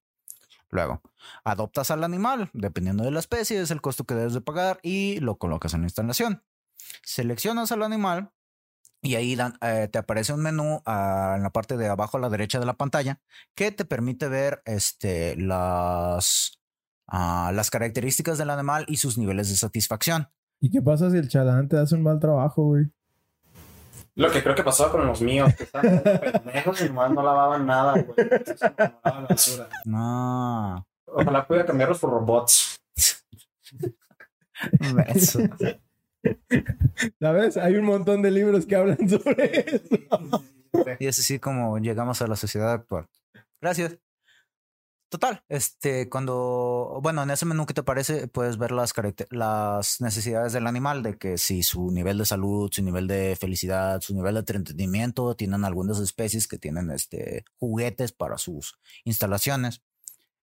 Luego, 0.70 1.00
adoptas 1.44 1.90
al 1.90 2.04
animal, 2.04 2.50
dependiendo 2.52 3.04
de 3.04 3.10
la 3.10 3.20
especie, 3.20 3.60
es 3.60 3.70
el 3.70 3.80
costo 3.80 4.04
que 4.04 4.14
debes 4.14 4.34
de 4.34 4.40
pagar 4.40 4.78
y 4.82 5.20
lo 5.20 5.38
colocas 5.38 5.74
en 5.74 5.82
la 5.82 5.86
instalación. 5.86 6.42
Seleccionas 7.02 7.72
al 7.72 7.82
animal 7.82 8.32
y 9.02 9.14
ahí 9.14 9.36
eh, 9.60 9.88
te 9.90 9.98
aparece 9.98 10.32
un 10.32 10.40
menú 10.40 10.82
ah, 10.84 11.34
en 11.36 11.42
la 11.42 11.50
parte 11.50 11.76
de 11.76 11.86
abajo 11.86 12.16
a 12.16 12.20
la 12.20 12.28
derecha 12.28 12.58
de 12.58 12.66
la 12.66 12.76
pantalla 12.76 13.20
que 13.54 13.70
te 13.70 13.84
permite 13.84 14.28
ver 14.28 14.62
este, 14.64 15.36
las, 15.36 16.60
ah, 17.06 17.52
las 17.54 17.70
características 17.70 18.38
del 18.38 18.50
animal 18.50 18.84
y 18.88 18.96
sus 18.96 19.18
niveles 19.18 19.48
de 19.48 19.56
satisfacción. 19.56 20.28
¿Y 20.60 20.70
qué 20.70 20.82
pasa 20.82 21.10
si 21.10 21.18
el 21.18 21.28
chalán 21.28 21.68
te 21.68 21.78
hace 21.78 21.94
un 21.94 22.02
mal 22.02 22.18
trabajo, 22.18 22.64
güey? 22.64 22.86
Lo 24.16 24.30
que 24.30 24.42
creo 24.42 24.54
que 24.54 24.62
pasaba 24.62 24.90
con 24.90 25.06
los 25.06 25.20
míos, 25.20 25.54
que 25.54 25.64
estaban 25.64 26.02
pendejos 26.02 26.80
y 26.80 26.84
nomás 26.86 27.10
no 27.12 27.22
lavaban 27.22 27.66
nada, 27.66 27.92
güey. 27.92 28.14
Entonces, 28.16 28.60
no 28.62 28.74
lavaban 28.78 29.22
la 29.22 29.28
basura. 29.28 29.68
No. 29.84 30.86
Ojalá 31.04 31.46
pudiera 31.46 31.66
cambiarlos 31.66 31.98
por 31.98 32.10
robots. 32.10 32.80
Eso. 35.08 35.40
¿Sabes? 37.20 37.58
Hay 37.58 37.76
un 37.76 37.84
montón 37.84 38.22
de 38.22 38.30
libros 38.30 38.64
que 38.64 38.76
hablan 38.76 39.08
sobre 39.08 39.76
eso. 39.76 40.42
Y 40.98 41.06
es 41.06 41.18
así 41.18 41.38
como 41.38 41.78
llegamos 41.78 42.22
a 42.22 42.26
la 42.26 42.36
sociedad 42.36 42.72
actual. 42.72 43.06
Gracias. 43.60 43.98
Total, 45.08 45.44
este, 45.48 46.08
cuando, 46.08 46.98
bueno, 47.00 47.22
en 47.22 47.30
ese 47.30 47.46
menú 47.46 47.64
que 47.64 47.74
te 47.74 47.82
aparece, 47.82 48.26
puedes 48.26 48.58
ver 48.58 48.72
las, 48.72 48.92
las 49.30 50.00
necesidades 50.00 50.52
del 50.52 50.66
animal, 50.66 51.04
de 51.04 51.16
que 51.16 51.38
si 51.38 51.62
su 51.62 51.92
nivel 51.92 52.18
de 52.18 52.24
salud, 52.24 52.70
su 52.72 52.82
nivel 52.82 53.06
de 53.06 53.36
felicidad, 53.36 54.00
su 54.00 54.14
nivel 54.16 54.34
de 54.34 54.40
entretenimiento, 54.40 55.36
tienen 55.36 55.64
algunas 55.64 56.00
especies 56.00 56.48
que 56.48 56.58
tienen 56.58 56.90
este, 56.90 57.44
juguetes 57.56 58.10
para 58.10 58.36
sus 58.36 58.80
instalaciones. 59.04 59.82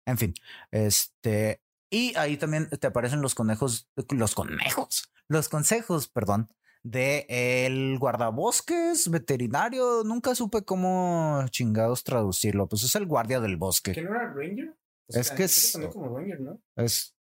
En 0.06 0.18
fin, 0.18 0.34
este, 0.72 1.62
y 1.90 2.16
ahí 2.16 2.38
también 2.38 2.70
te 2.70 2.88
aparecen 2.88 3.22
los 3.22 3.36
conejos, 3.36 3.90
los 4.10 4.34
conejos, 4.34 5.12
los 5.28 5.50
consejos, 5.50 6.08
perdón, 6.08 6.50
de 6.84 7.26
el 7.30 7.98
guardabosques 8.00 9.10
veterinario. 9.10 10.04
Nunca 10.04 10.36
supe 10.36 10.64
cómo 10.64 11.46
chingados 11.50 12.04
traducirlo. 12.04 12.68
Pues 12.68 12.84
es 12.84 12.96
el 12.96 13.06
guardia 13.06 13.40
del 13.40 13.58
bosque. 13.58 13.94
¿Que 13.94 14.02
no 14.02 14.12
era 14.16 14.34
Ranger? 14.34 14.76
Es 15.08 15.32
que 15.32 15.44
es- 15.46 15.78
como 15.92 16.18
Ranger, 16.18 16.40
¿no? 16.42 16.62
Es, 16.76 17.16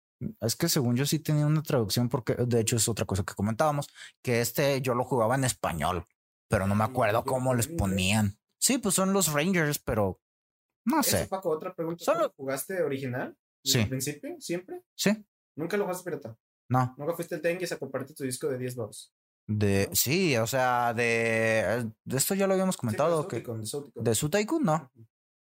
es 0.41 0.56
que 0.56 0.67
según 0.69 0.95
yo 0.95 1.06
sí 1.06 1.19
tenía 1.19 1.45
una 1.45 1.62
traducción 1.63 2.10
porque 2.10 2.36
de 2.36 2.60
hecho 2.60 2.76
es 2.76 2.88
otra 2.89 3.06
cosa 3.06 3.24
que 3.24 3.34
comentábamos, 3.34 3.88
que 4.24 4.41
este 4.41 4.82
yo 4.82 4.93
lo 4.95 5.04
jugaba 5.06 5.36
en 5.36 5.43
español, 5.45 6.06
pero 6.50 6.67
no 6.67 6.76
me 6.76 6.84
acuerdo 6.84 7.24
cómo 7.24 7.54
les 7.54 7.67
ponían. 7.67 8.38
Sí, 8.62 8.78
pues 8.78 8.95
son 8.95 9.13
los 9.13 9.32
Rangers, 9.32 9.80
pero 9.80 10.19
no 10.86 11.00
Eso, 11.00 11.12
sé. 11.17 11.28
Paco, 11.28 11.50
otra 11.50 11.74
pregunta. 11.74 12.04
Solo- 12.04 12.34
¿Jugaste 12.36 12.82
original? 12.82 13.38
Sí. 13.63 13.80
¿Al 13.80 13.89
principio? 13.89 14.36
¿Siempre? 14.39 14.82
Sí, 14.95 15.26
¿Nunca 15.56 15.76
lo 15.78 15.84
jugaste 15.86 16.04
pirata? 16.10 16.38
no. 16.69 16.93
¿Nunca 16.98 17.13
fuiste 17.13 17.36
el 17.36 17.41
Tenguis 17.41 17.72
a 17.72 17.78
comprarte 17.78 18.13
tu 18.13 18.24
disco 18.24 18.48
de 18.48 18.58
10 18.58 18.76
baros? 18.76 19.13
De 19.51 19.89
sí, 19.93 20.38
o 20.38 20.45
sea, 20.45 20.93
de, 20.93 21.89
de 22.05 22.17
esto 22.17 22.35
ya 22.35 22.45
lo 22.45 22.53
habíamos 22.53 22.77
comentado 22.77 23.27
que 23.27 23.38
de 23.38 23.65
Souticon. 23.65 24.03
de 24.03 24.13
su 24.13 24.29
Tycoon 24.29 24.63
no. 24.63 24.91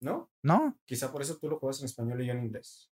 ¿No? 0.01 0.29
No. 0.41 0.77
Quizá 0.83 1.09
por 1.09 1.21
eso 1.21 1.37
tú 1.37 1.49
lo 1.49 1.57
juegas 1.57 1.79
en 1.79 1.85
español 1.85 2.21
y 2.21 2.25
yo 2.25 2.33
en 2.33 2.43
inglés. 2.43 2.91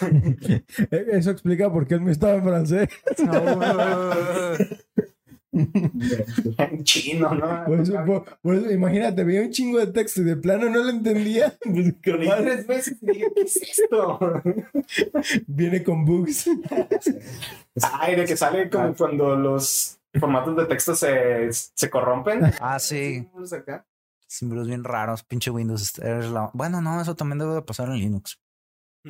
Eh, 0.00 0.64
Eso 1.10 1.32
explica 1.32 1.72
por 1.72 1.88
qué 1.88 1.94
el 1.94 2.02
mío 2.02 2.12
estaba 2.12 2.34
en 2.34 2.44
francés. 2.44 2.88
en 3.18 3.28
chino, 6.82 7.34
¿no? 7.34 7.64
Por 7.64 7.80
eso, 7.80 8.04
por- 8.04 8.24
por 8.40 8.54
eso, 8.54 8.70
imagínate, 8.70 9.24
veía 9.24 9.42
un 9.42 9.50
chingo 9.50 9.78
de 9.78 9.88
texto 9.88 10.22
y 10.22 10.24
de 10.24 10.36
plano 10.36 10.70
no 10.70 10.82
lo 10.82 10.90
entendía. 10.90 11.56
Pues, 11.64 11.94
tres 12.02 12.66
veces 12.66 12.96
y 13.02 13.06
dije, 13.06 13.32
¿qué 13.34 13.40
es 13.42 13.56
esto? 13.56 14.18
viene 15.46 15.82
con 15.82 16.04
bugs. 16.04 16.48
Ay, 17.82 18.16
de 18.16 18.24
que 18.24 18.36
sale 18.36 18.68
como 18.68 18.94
cuando 18.94 19.36
los 19.36 19.98
formatos 20.18 20.56
de 20.56 20.66
texto 20.66 20.94
se, 20.94 21.48
se 21.52 21.90
corrompen. 21.90 22.52
Ah, 22.60 22.78
sí. 22.78 23.26
Símbolos 24.26 24.66
bien 24.66 24.84
raros, 24.84 25.22
pinche 25.24 25.50
Windows. 25.50 25.92
Bueno, 26.54 26.80
no, 26.80 27.00
eso 27.00 27.14
también 27.14 27.38
debe 27.38 27.54
de 27.54 27.62
pasar 27.62 27.88
en 27.88 27.98
Linux. 27.98 28.38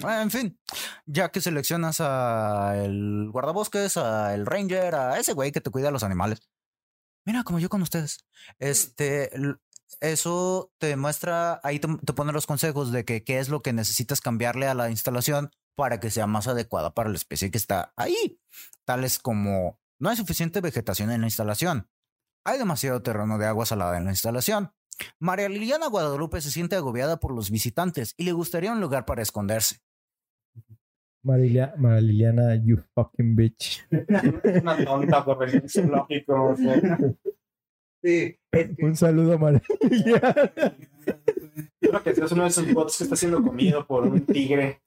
Ah, 0.02 0.22
En 0.22 0.30
fin, 0.30 0.58
ya 1.06 1.30
que 1.30 1.40
seleccionas 1.40 1.98
a 2.00 2.74
el 2.82 3.28
guardabosques, 3.30 3.96
a 3.96 4.34
el 4.34 4.46
ranger, 4.46 4.94
a 4.94 5.18
ese 5.18 5.34
güey 5.34 5.52
que 5.52 5.60
te 5.60 5.70
cuida 5.70 5.88
a 5.88 5.92
los 5.92 6.02
animales. 6.02 6.40
Mira, 7.26 7.44
como 7.44 7.58
yo 7.58 7.68
con 7.68 7.82
ustedes. 7.82 8.24
Este, 8.58 9.34
l- 9.36 9.56
eso 10.00 10.72
te 10.78 10.96
muestra, 10.96 11.60
ahí 11.62 11.78
te, 11.78 11.88
te 12.04 12.12
pone 12.14 12.32
los 12.32 12.46
consejos 12.46 12.90
de 12.90 13.04
que 13.04 13.22
qué 13.22 13.38
es 13.38 13.48
lo 13.50 13.60
que 13.60 13.72
necesitas 13.74 14.20
cambiarle 14.20 14.66
a 14.66 14.74
la 14.74 14.88
instalación 14.90 15.50
para 15.76 16.00
que 16.00 16.10
sea 16.10 16.26
más 16.26 16.48
adecuada 16.48 16.94
para 16.94 17.10
la 17.10 17.16
especie 17.16 17.50
que 17.50 17.58
está 17.58 17.92
ahí. 17.96 18.40
Tales 18.84 19.18
como 19.18 19.78
no 20.00 20.08
hay 20.08 20.16
suficiente 20.16 20.60
vegetación 20.60 21.10
en 21.10 21.20
la 21.20 21.26
instalación. 21.26 21.88
Hay 22.44 22.58
demasiado 22.58 23.02
terreno 23.02 23.38
de 23.38 23.46
agua 23.46 23.66
salada 23.66 23.96
en 23.98 24.04
la 24.06 24.10
instalación. 24.10 24.72
María 25.18 25.48
Liliana 25.48 25.88
Guadalupe 25.88 26.40
se 26.40 26.50
siente 26.50 26.76
agobiada 26.76 27.18
por 27.18 27.34
los 27.34 27.50
visitantes 27.50 28.14
y 28.16 28.24
le 28.24 28.32
gustaría 28.32 28.72
un 28.72 28.80
lugar 28.80 29.04
para 29.04 29.22
esconderse. 29.22 29.76
Marilia- 31.24 31.74
María 31.78 32.00
Liliana, 32.00 32.54
you 32.56 32.78
fucking 32.94 33.36
bitch. 33.36 33.86
Una 34.62 34.84
tonta 34.84 35.24
por 35.24 35.38
venir 35.38 35.68
zoológico. 35.70 36.44
o 36.50 36.56
sea. 36.56 36.98
Sí, 38.02 38.36
Un 38.80 38.96
saludo 38.96 39.34
a 39.34 39.38
María 39.38 39.62
Liliana. 39.88 40.34
Creo 41.80 42.02
que 42.02 42.10
es 42.10 42.32
uno 42.32 42.42
de 42.42 42.48
esos 42.48 42.72
bots 42.72 42.98
que 42.98 43.04
está 43.04 43.14
siendo 43.16 43.42
comido 43.42 43.86
por 43.86 44.04
un 44.04 44.24
tigre. 44.26 44.82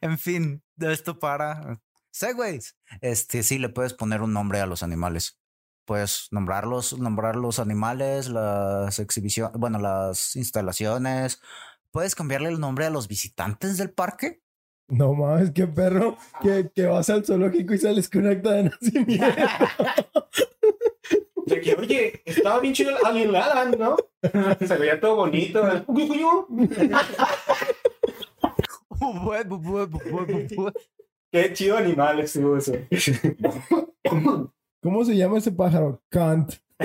En 0.00 0.18
fin, 0.18 0.62
de 0.76 0.92
esto 0.92 1.18
para 1.18 1.80
Segways. 2.10 2.76
Este 3.00 3.42
sí 3.42 3.58
le 3.58 3.68
puedes 3.68 3.94
poner 3.94 4.20
un 4.22 4.32
nombre 4.32 4.60
a 4.60 4.66
los 4.66 4.82
animales. 4.82 5.38
Puedes 5.84 6.28
nombrarlos, 6.30 6.98
nombrar 6.98 7.36
los 7.36 7.58
animales, 7.58 8.28
las 8.28 8.98
exhibiciones, 8.98 9.52
bueno, 9.58 9.78
las 9.78 10.34
instalaciones. 10.36 11.40
Puedes 11.90 12.14
cambiarle 12.14 12.48
el 12.48 12.60
nombre 12.60 12.86
a 12.86 12.90
los 12.90 13.06
visitantes 13.06 13.76
del 13.76 13.90
parque. 13.90 14.40
No 14.88 15.14
mames, 15.14 15.50
qué 15.52 15.66
perro. 15.66 16.16
Que, 16.42 16.70
que 16.74 16.86
vas 16.86 17.08
al 17.10 17.24
zoológico 17.24 17.74
y 17.74 17.78
sales 17.78 18.08
con 18.08 18.26
acta 18.26 18.52
de 18.52 18.64
nacimiento. 18.64 19.26
De 21.46 21.60
que, 21.60 21.74
oye, 21.74 22.22
estaba 22.24 22.60
bien 22.60 22.72
chido 22.72 22.96
Alien 23.04 23.32
Land, 23.32 23.76
¿no? 23.76 23.96
Se 24.66 24.76
veía 24.76 24.98
todo 24.98 25.16
bonito. 25.16 25.62
Qué 31.30 31.52
chido 31.52 31.76
animal 31.76 32.20
estuvo 32.20 32.56
eso. 32.56 32.72
¿Cómo 34.84 35.02
se 35.02 35.16
llama 35.16 35.38
ese 35.38 35.50
pájaro? 35.50 36.02
Kant. 36.10 36.56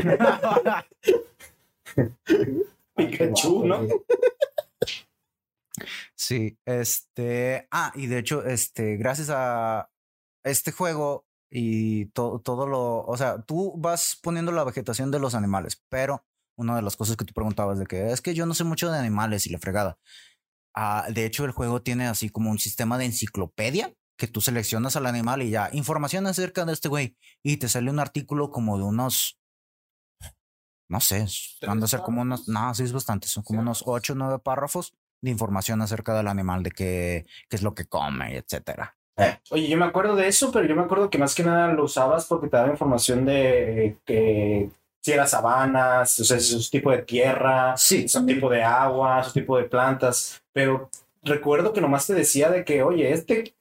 Pikachu, 2.95 3.65
¿no? 3.65 3.79
Sí, 6.15 6.57
este, 6.65 7.67
ah, 7.71 7.91
y 7.95 8.07
de 8.07 8.19
hecho, 8.19 8.45
este, 8.45 8.95
gracias 8.95 9.29
a 9.31 9.89
este 10.45 10.71
juego 10.71 11.25
y 11.49 12.05
to- 12.07 12.39
todo 12.43 12.67
lo, 12.67 13.01
o 13.05 13.17
sea, 13.17 13.41
tú 13.41 13.73
vas 13.77 14.17
poniendo 14.23 14.51
la 14.53 14.63
vegetación 14.63 15.11
de 15.11 15.19
los 15.19 15.35
animales, 15.35 15.83
pero 15.89 16.23
una 16.57 16.75
de 16.77 16.81
las 16.81 16.95
cosas 16.95 17.17
que 17.17 17.25
tú 17.25 17.33
preguntabas 17.33 17.79
de 17.79 17.85
que 17.85 18.11
es 18.11 18.21
que 18.21 18.33
yo 18.33 18.45
no 18.45 18.53
sé 18.53 18.63
mucho 18.63 18.89
de 18.91 18.97
animales 18.97 19.45
y 19.45 19.49
la 19.51 19.59
fregada. 19.59 19.97
Ah, 20.75 21.07
de 21.13 21.25
hecho, 21.25 21.45
el 21.45 21.51
juego 21.51 21.81
tiene 21.81 22.07
así 22.07 22.29
como 22.29 22.51
un 22.51 22.59
sistema 22.59 22.97
de 22.97 23.05
enciclopedia 23.05 23.93
que 24.19 24.27
tú 24.27 24.41
seleccionas 24.41 24.95
al 24.97 25.05
animal 25.07 25.41
y 25.41 25.49
ya, 25.49 25.69
información 25.71 26.27
acerca 26.27 26.65
de 26.65 26.73
este 26.73 26.89
güey, 26.89 27.15
y 27.41 27.55
te 27.57 27.69
sale 27.69 27.89
un 27.89 27.99
artículo 27.99 28.51
como 28.51 28.77
de 28.77 28.83
unos, 28.83 29.39
no 30.89 30.99
sé, 30.99 31.25
van 31.65 31.81
a 31.81 31.87
ser 31.87 32.01
como 32.01 32.21
unos, 32.21 32.47
no, 32.49 32.73
sí 32.75 32.83
es 32.83 32.91
bastante, 32.91 33.27
son 33.27 33.43
como 33.43 33.59
Sí, 33.59 33.61
unos 33.61 33.83
pues. 33.83 33.97
ocho 34.01 34.13
o 34.13 34.15
nueve 34.17 34.39
párrafos 34.39 34.93
de 35.21 35.31
información 35.31 35.81
acerca 35.81 36.13
del 36.15 36.27
animal, 36.27 36.63
de 36.63 36.71
qué, 36.71 37.25
qué 37.49 37.55
es 37.55 37.61
lo 37.63 37.73
que 37.73 37.85
come, 37.85 38.35
etcétera. 38.37 38.95
Oye, 39.51 39.67
yo 39.67 39.77
me 39.77 39.85
acuerdo 39.85 40.15
de 40.15 40.27
eso, 40.27 40.51
pero 40.51 40.65
yo 40.65 40.75
me 40.75 40.81
acuerdo 40.83 41.09
que 41.09 41.17
más 41.17 41.33
que 41.35 41.43
nada 41.43 41.73
lo 41.73 41.85
usabas 41.85 42.25
porque 42.25 42.47
te 42.47 42.55
daba 42.57 42.69
información 42.69 43.25
de 43.25 43.97
que 44.05 44.69
si 45.01 45.11
era 45.11 45.27
sabanas, 45.27 46.19
o 46.19 46.23
sea, 46.25 46.39
su 46.39 46.69
tipo 46.69 46.91
de 46.91 46.99
tierra, 47.03 47.75
Sí. 47.77 48.07
su 48.07 48.25
tipo 48.25 48.49
de 48.49 48.63
agua, 48.63 49.23
su 49.23 49.33
tipo 49.33 49.57
de 49.57 49.65
plantas. 49.65 50.41
Pero 50.53 50.89
recuerdo 51.23 51.73
que 51.73 51.81
nomás 51.81 52.07
te 52.07 52.13
decía 52.13 52.49
de 52.49 52.63
que, 52.65 52.81
oye, 52.81 53.11
este 53.11 53.53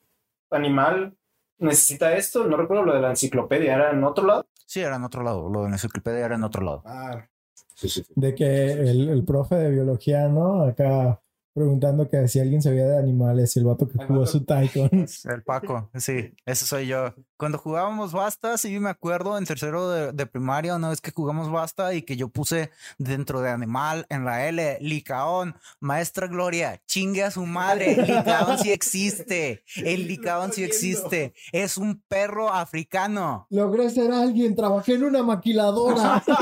animal 0.50 1.16
necesita 1.58 2.14
esto. 2.16 2.44
No 2.46 2.56
recuerdo 2.56 2.84
lo 2.84 2.94
de 2.94 3.00
la 3.00 3.10
enciclopedia, 3.10 3.74
¿era 3.74 3.90
en 3.90 4.04
otro 4.04 4.26
lado? 4.26 4.46
Sí, 4.66 4.80
era 4.80 4.96
en 4.96 5.04
otro 5.04 5.22
lado, 5.22 5.48
lo 5.48 5.62
de 5.62 5.70
la 5.70 5.76
enciclopedia 5.76 6.26
era 6.26 6.34
en 6.34 6.44
otro 6.44 6.62
lado. 6.62 6.82
Ah, 6.84 7.26
sí, 7.74 7.88
sí. 7.88 8.04
De 8.14 8.34
que 8.34 8.72
el, 8.72 9.08
el 9.08 9.24
profe 9.24 9.54
de 9.56 9.70
biología, 9.70 10.28
¿no? 10.28 10.62
Acá 10.64 11.20
preguntando 11.58 12.08
que 12.08 12.26
si 12.28 12.40
alguien 12.40 12.62
sabía 12.62 12.86
de 12.86 12.98
animales 12.98 13.54
y 13.54 13.58
el 13.58 13.66
vato 13.66 13.86
que 13.88 14.00
El 14.00 14.06
jugó 14.06 14.20
vato- 14.20 14.30
su 14.32 14.44
Tycoon. 14.44 14.88
El 15.30 15.42
Paco, 15.42 15.90
sí, 15.96 16.32
ese 16.46 16.64
soy 16.64 16.86
yo. 16.86 17.12
Cuando 17.36 17.58
jugábamos 17.58 18.12
Basta, 18.12 18.56
sí 18.58 18.78
me 18.80 18.88
acuerdo 18.90 19.36
en 19.38 19.44
tercero 19.44 19.90
de, 19.90 20.12
de 20.12 20.26
primaria, 20.26 20.74
una 20.76 20.88
vez 20.88 21.00
que 21.00 21.10
jugamos 21.12 21.50
Basta 21.52 21.92
y 21.94 22.02
que 22.02 22.16
yo 22.16 22.28
puse 22.28 22.70
dentro 22.98 23.40
de 23.40 23.50
animal 23.50 24.06
en 24.08 24.24
la 24.24 24.48
L, 24.48 24.78
Licaón, 24.80 25.54
Maestra 25.80 26.26
Gloria, 26.26 26.80
chingue 26.86 27.22
a 27.22 27.30
su 27.30 27.44
madre, 27.46 27.96
Licaón 28.06 28.58
sí 28.58 28.72
existe, 28.72 29.62
el 29.76 30.08
Licaón 30.08 30.52
sí 30.52 30.64
existe, 30.64 31.34
es 31.52 31.76
un 31.78 32.02
perro 32.08 32.50
africano. 32.52 33.46
Logré 33.50 33.90
ser 33.90 34.10
alguien, 34.12 34.56
trabajé 34.56 34.94
en 34.94 35.04
una 35.04 35.22
maquiladora. 35.22 36.22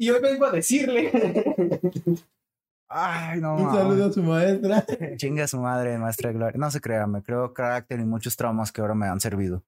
Y 0.00 0.10
hoy 0.10 0.20
vengo 0.22 0.44
a 0.46 0.52
decirle. 0.52 1.10
Ay, 2.88 3.40
no. 3.40 3.56
Un 3.56 3.74
saludo 3.74 4.06
a 4.06 4.12
su 4.12 4.22
maestra. 4.22 4.84
Chingue 5.16 5.42
a 5.42 5.48
su 5.48 5.58
madre, 5.58 5.98
Maestra 5.98 6.32
Gloria. 6.32 6.58
No 6.58 6.70
se 6.70 6.80
crea, 6.80 7.06
me 7.06 7.22
creo 7.22 7.52
carácter 7.52 8.00
y 8.00 8.04
muchos 8.04 8.36
traumas 8.36 8.72
que 8.72 8.80
ahora 8.80 8.94
me 8.94 9.06
han 9.06 9.20
servido. 9.20 9.62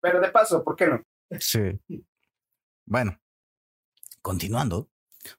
Pero 0.00 0.20
de 0.20 0.30
paso, 0.30 0.62
¿por 0.62 0.76
qué 0.76 0.86
no? 0.88 1.02
Sí. 1.38 1.80
Bueno, 2.86 3.18
continuando. 4.20 4.88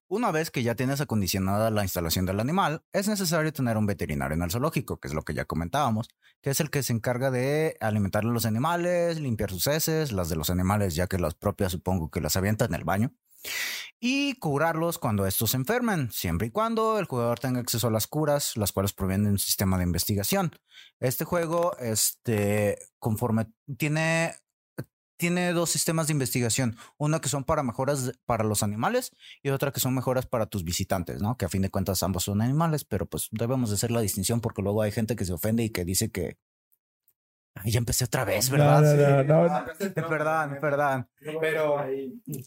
Una 0.07 0.31
vez 0.31 0.49
que 0.49 0.63
ya 0.63 0.75
tienes 0.75 1.01
acondicionada 1.01 1.69
la 1.69 1.83
instalación 1.83 2.25
del 2.25 2.39
animal, 2.39 2.83
es 2.93 3.09
necesario 3.09 3.51
tener 3.51 3.75
un 3.75 3.85
veterinario 3.85 4.35
en 4.35 4.41
el 4.41 4.49
zoológico, 4.49 4.97
que 4.97 5.09
es 5.09 5.13
lo 5.13 5.23
que 5.23 5.33
ya 5.33 5.43
comentábamos, 5.43 6.07
que 6.41 6.51
es 6.51 6.61
el 6.61 6.69
que 6.69 6.83
se 6.83 6.93
encarga 6.93 7.31
de 7.31 7.75
alimentar 7.81 8.23
a 8.23 8.27
los 8.27 8.45
animales, 8.45 9.19
limpiar 9.19 9.49
sus 9.49 9.67
heces, 9.67 10.13
las 10.13 10.29
de 10.29 10.37
los 10.37 10.49
animales, 10.49 10.95
ya 10.95 11.07
que 11.07 11.17
las 11.17 11.35
propias 11.35 11.73
supongo 11.73 12.09
que 12.09 12.21
las 12.21 12.37
avientan 12.37 12.69
en 12.69 12.75
el 12.75 12.85
baño, 12.85 13.13
y 13.99 14.35
curarlos 14.35 14.99
cuando 14.99 15.25
estos 15.25 15.51
se 15.51 15.57
enfermen, 15.57 16.11
siempre 16.11 16.47
y 16.47 16.51
cuando 16.51 16.99
el 16.99 17.05
jugador 17.05 17.39
tenga 17.39 17.59
acceso 17.59 17.87
a 17.87 17.91
las 17.91 18.07
curas, 18.07 18.57
las 18.57 18.71
cuales 18.71 18.93
provienen 18.93 19.25
de 19.25 19.31
un 19.31 19.39
sistema 19.39 19.77
de 19.77 19.83
investigación. 19.83 20.51
Este 20.99 21.25
juego, 21.25 21.77
este, 21.79 22.79
conforme 22.99 23.47
tiene 23.77 24.35
tiene 25.17 25.53
dos 25.53 25.69
sistemas 25.69 26.07
de 26.07 26.13
investigación. 26.13 26.75
Una 26.97 27.21
que 27.21 27.29
son 27.29 27.45
para 27.45 27.63
mejoras 27.63 28.11
para 28.25 28.43
los 28.43 28.61
animales 28.61 29.11
y 29.41 29.49
otra 29.49 29.71
que 29.71 29.79
son 29.79 29.93
mejoras 29.93 30.25
para 30.25 30.47
tus 30.47 30.65
visitantes, 30.65 31.21
¿no? 31.21 31.37
Que 31.37 31.45
a 31.45 31.49
fin 31.49 31.61
de 31.61 31.69
cuentas 31.69 32.03
ambos 32.03 32.23
son 32.23 32.41
animales, 32.41 32.83
pero 32.83 33.05
pues 33.05 33.29
debemos 33.31 33.69
de 33.69 33.75
hacer 33.75 33.89
la 33.89 34.01
distinción 34.01 34.41
porque 34.41 34.61
luego 34.61 34.81
hay 34.81 34.91
gente 34.91 35.15
que 35.15 35.23
se 35.23 35.31
ofende 35.31 35.63
y 35.63 35.69
que 35.69 35.85
dice 35.85 36.11
que... 36.11 36.37
Ay, 37.55 37.71
ya 37.71 37.77
empecé 37.77 38.05
otra 38.05 38.25
vez, 38.25 38.49
¿verdad? 38.49 38.81
No, 38.81 39.23
no, 39.23 39.47
no, 39.47 39.53
Ah, 39.53 39.65
Perdón, 40.09 40.57
perdón. 40.59 41.09
Pero 41.39 41.85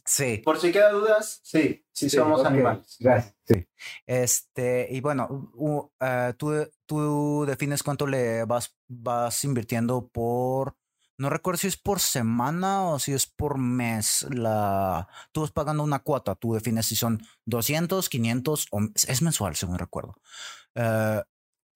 Sí. 0.05 0.39
por 0.45 0.59
si 0.61 0.73
queda 0.73 0.91
dudas, 0.91 1.41
sí, 1.45 1.85
sí, 1.93 2.11
somos 2.11 2.41
ok. 2.41 2.47
animales. 2.47 2.97
Sí. 3.45 3.67
Este, 4.05 4.89
y 4.91 5.01
bueno, 5.01 5.51
u- 5.55 5.89
eh, 6.01 6.35
tú, 6.37 6.69
tú 6.87 7.45
defines 7.47 7.83
cuánto 7.83 8.07
le 8.07 8.45
vas, 8.45 8.77
vas 8.89 9.45
invirtiendo 9.45 10.09
por. 10.09 10.77
No 11.19 11.31
recuerdo 11.31 11.59
si 11.59 11.69
es 11.69 11.79
por 11.79 12.01
semana 12.01 12.83
o 12.89 12.99
si 12.99 13.13
es 13.15 13.27
por 13.27 13.57
mes. 13.59 14.27
La, 14.29 15.09
tú 15.33 15.41
vas 15.43 15.53
pagando 15.53 15.83
una 15.83 16.01
cuota. 16.01 16.35
Tú 16.35 16.53
defines 16.55 16.85
si 16.87 16.97
son 16.97 17.23
200, 17.47 18.09
500 18.11 18.67
o 18.71 18.81
es 18.95 19.23
mensual, 19.23 19.57
según 19.57 19.79
recuerdo. 19.79 20.17
Eh, 20.75 21.23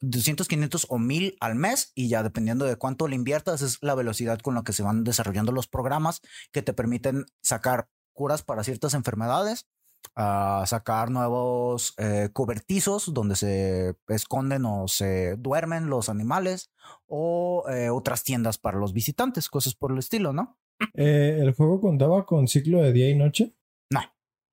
200, 0.01 0.49
500 0.49 0.87
o 0.89 0.99
1000 0.99 1.37
al 1.41 1.55
mes 1.55 1.93
y 1.95 2.09
ya 2.09 2.23
dependiendo 2.23 2.65
de 2.65 2.77
cuánto 2.77 3.09
le 3.09 3.17
inviertas 3.17 3.63
es 3.63 3.79
la 3.83 3.95
velocidad 3.95 4.39
con 4.41 4.55
la 4.55 4.63
que 4.63 4.73
se 4.73 4.83
van 4.83 5.05
desarrollando 5.05 5.53
los 5.53 5.69
programas 5.69 6.21
que 6.53 6.63
te 6.63 6.73
permiten 6.73 7.27
sacar 7.43 7.89
curas 8.13 8.43
para 8.43 8.65
ciertas 8.65 8.95
enfermedades 8.95 9.67
a 10.15 10.65
sacar 10.67 11.11
nuevos 11.11 11.95
eh, 11.99 12.31
cobertizos 12.33 13.13
donde 13.13 13.37
se 13.37 13.95
esconden 14.09 14.65
o 14.65 14.89
se 14.89 15.37
duermen 15.37 15.89
los 15.89 16.09
animales 16.09 16.71
o 17.07 17.65
eh, 17.71 17.91
otras 17.91 18.25
tiendas 18.25 18.59
para 18.59 18.79
los 18.79 18.93
visitantes, 18.93 19.49
cosas 19.49 19.75
por 19.75 19.93
el 19.93 19.99
estilo, 19.99 20.33
¿no? 20.33 20.59
Eh, 20.95 21.39
¿El 21.41 21.53
juego 21.53 21.81
contaba 21.81 22.25
con 22.25 22.49
ciclo 22.49 22.83
de 22.83 22.93
día 22.93 23.11
y 23.11 23.15
noche? 23.15 23.55
No. 23.91 24.01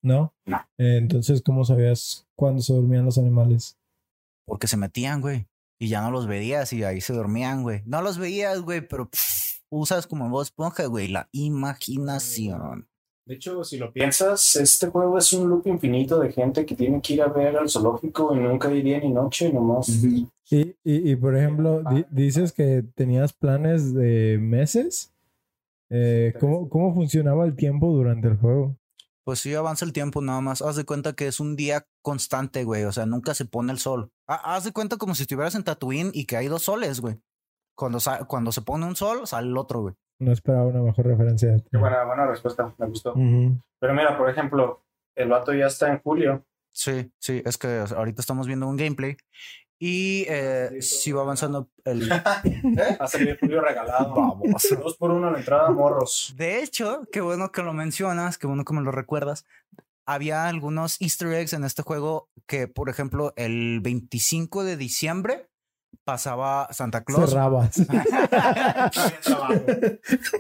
¿No? 0.04 0.34
No. 0.46 0.60
Entonces, 0.78 1.42
¿cómo 1.42 1.64
sabías 1.64 2.28
cuándo 2.36 2.62
se 2.62 2.74
dormían 2.74 3.06
los 3.06 3.18
animales? 3.18 3.77
Porque 4.48 4.68
se 4.68 4.78
metían, 4.78 5.20
güey, 5.22 5.48
y 5.80 5.90
ya 5.90 6.02
no 6.02 6.10
los 6.10 6.26
veías 6.26 6.72
y 6.74 6.84
ahí 6.84 7.02
se 7.02 7.14
dormían, 7.14 7.64
güey. 7.64 7.84
No 7.86 8.02
los 8.02 8.18
veías, 8.18 8.62
güey, 8.62 8.82
pero 8.88 9.10
pff, 9.10 9.60
usas 9.70 10.08
como 10.08 10.30
voz 10.30 10.48
esponja, 10.48 10.86
güey, 10.86 11.10
la 11.10 11.28
imaginación. 11.34 12.88
De 13.26 13.36
hecho, 13.36 13.62
si 13.66 13.78
lo 13.78 13.92
piensas, 13.92 14.56
este 14.56 14.88
juego 14.88 15.18
es 15.18 15.34
un 15.34 15.50
loop 15.50 15.68
infinito 15.68 16.18
de 16.20 16.32
gente 16.32 16.66
que 16.66 16.76
tiene 16.76 17.02
que 17.02 17.16
ir 17.16 17.22
a 17.22 17.28
ver 17.28 17.58
al 17.58 17.70
zoológico 17.70 18.34
y 18.34 18.40
nunca 18.40 18.70
hay 18.70 18.82
día 18.82 19.00
ni 19.02 19.10
noche, 19.10 19.52
nomás. 19.52 19.90
Y, 19.90 20.30
y, 20.50 20.76
y, 21.12 21.16
por 21.18 21.36
ejemplo, 21.36 21.84
di- 21.84 22.06
dices 22.10 22.54
que 22.54 22.86
tenías 22.96 23.34
planes 23.34 23.94
de 23.94 24.38
meses. 24.40 25.14
Eh, 25.90 26.34
¿cómo, 26.40 26.70
¿Cómo 26.70 26.94
funcionaba 26.94 27.44
el 27.46 27.56
tiempo 27.58 27.92
durante 27.92 28.30
el 28.30 28.38
juego? 28.38 28.78
Pues 29.28 29.40
sí, 29.40 29.54
avanza 29.54 29.84
el 29.84 29.92
tiempo 29.92 30.22
nada 30.22 30.40
más. 30.40 30.62
Haz 30.62 30.78
de 30.78 30.86
cuenta 30.86 31.12
que 31.12 31.28
es 31.28 31.42
un 31.42 31.58
día 31.58 31.86
constante, 32.02 32.64
güey. 32.64 32.86
O 32.86 32.94
sea, 32.94 33.06
nunca 33.06 33.34
se 33.34 33.44
pone 33.44 33.74
el 33.74 33.78
sol. 33.78 34.10
Ha- 34.26 34.56
Haz 34.56 34.64
de 34.64 34.72
cuenta 34.72 34.96
como 34.96 35.16
si 35.16 35.24
estuvieras 35.24 35.54
en 35.56 35.66
Tatooine 35.66 36.12
y 36.14 36.24
que 36.26 36.38
hay 36.38 36.48
dos 36.48 36.64
soles, 36.64 37.02
güey. 37.02 37.20
Cuando, 37.76 38.00
cuando 38.30 38.54
se 38.54 38.62
pone 38.62 38.86
un 38.86 38.96
sol, 38.96 39.28
sale 39.28 39.50
el 39.50 39.58
otro, 39.58 39.82
güey. 39.82 39.96
No 40.22 40.32
esperaba 40.32 40.68
una 40.68 40.82
mejor 40.82 41.08
referencia. 41.08 41.58
Qué 41.70 41.78
buena, 41.78 42.06
buena 42.06 42.26
respuesta, 42.26 42.74
me 42.78 42.88
gustó. 42.88 43.16
Pero 43.16 43.94
mira, 43.94 44.18
por 44.18 44.30
ejemplo, 44.30 44.86
el 45.18 45.28
vato 45.28 45.54
ya 45.54 45.66
está 45.66 45.92
en 45.92 46.00
julio. 46.02 46.46
Sí, 46.72 47.12
sí, 47.20 47.42
es 47.44 47.58
que 47.58 47.84
ahorita 47.94 48.22
estamos 48.22 48.48
viendo 48.48 48.66
un 48.70 48.78
gameplay 48.78 49.18
y 49.80 50.26
eh, 50.28 50.82
sí 50.82 51.12
va 51.12 51.22
avanzando 51.22 51.70
el... 51.86 52.10
Va 52.12 52.42
a 53.00 53.08
julio 53.40 53.62
regalado. 53.62 54.16
Baboso. 54.16 54.76
Dos 54.76 54.98
por 54.98 55.12
uno 55.12 55.28
a 55.28 55.32
la 55.32 55.40
entrada, 55.40 55.70
morros. 55.70 56.34
De 56.36 56.64
hecho, 56.64 57.08
qué 57.12 57.22
bueno 57.22 57.52
que 57.52 57.62
lo 57.62 57.74
mencionas, 57.74 58.38
qué 58.38 58.48
bueno 58.48 58.66
que 58.66 58.74
me 58.74 58.82
lo 58.82 58.92
recuerdas. 58.92 59.46
Había 60.06 60.48
algunos 60.48 61.00
easter 61.02 61.34
eggs 61.34 61.54
en 61.54 61.64
este 61.64 61.84
juego 61.84 62.30
que, 62.48 62.68
por 62.68 62.90
ejemplo, 62.90 63.34
el 63.36 63.82
25 63.82 64.64
de 64.64 64.78
diciembre 64.78 65.50
pasaba 66.04 66.68
Santa 66.72 67.04
Claus. 67.04 67.30
Cerrabas. 67.30 67.76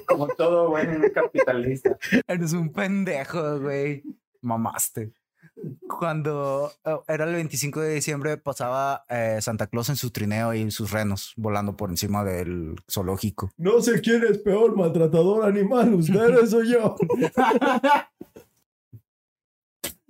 Como 0.07 0.27
todo 0.29 0.69
buen 0.69 1.11
capitalista. 1.13 1.97
Eres 2.27 2.53
un 2.53 2.71
pendejo, 2.71 3.59
güey. 3.59 4.03
Mamaste. 4.41 5.11
Cuando 5.87 6.71
eh, 6.85 6.95
era 7.07 7.25
el 7.25 7.33
25 7.33 7.79
de 7.81 7.95
diciembre 7.95 8.37
pasaba 8.37 9.03
eh, 9.09 9.39
Santa 9.41 9.67
Claus 9.67 9.89
en 9.89 9.95
su 9.95 10.11
trineo 10.11 10.53
y 10.53 10.69
sus 10.71 10.91
renos 10.91 11.33
volando 11.35 11.75
por 11.75 11.89
encima 11.89 12.23
del 12.23 12.75
zoológico. 12.89 13.49
No 13.57 13.81
sé 13.81 13.99
quién 14.01 14.23
es 14.23 14.37
peor 14.37 14.75
maltratador 14.77 15.45
animal, 15.45 15.93
ustedes 15.95 16.53
o 16.53 16.63
yo. 16.63 16.95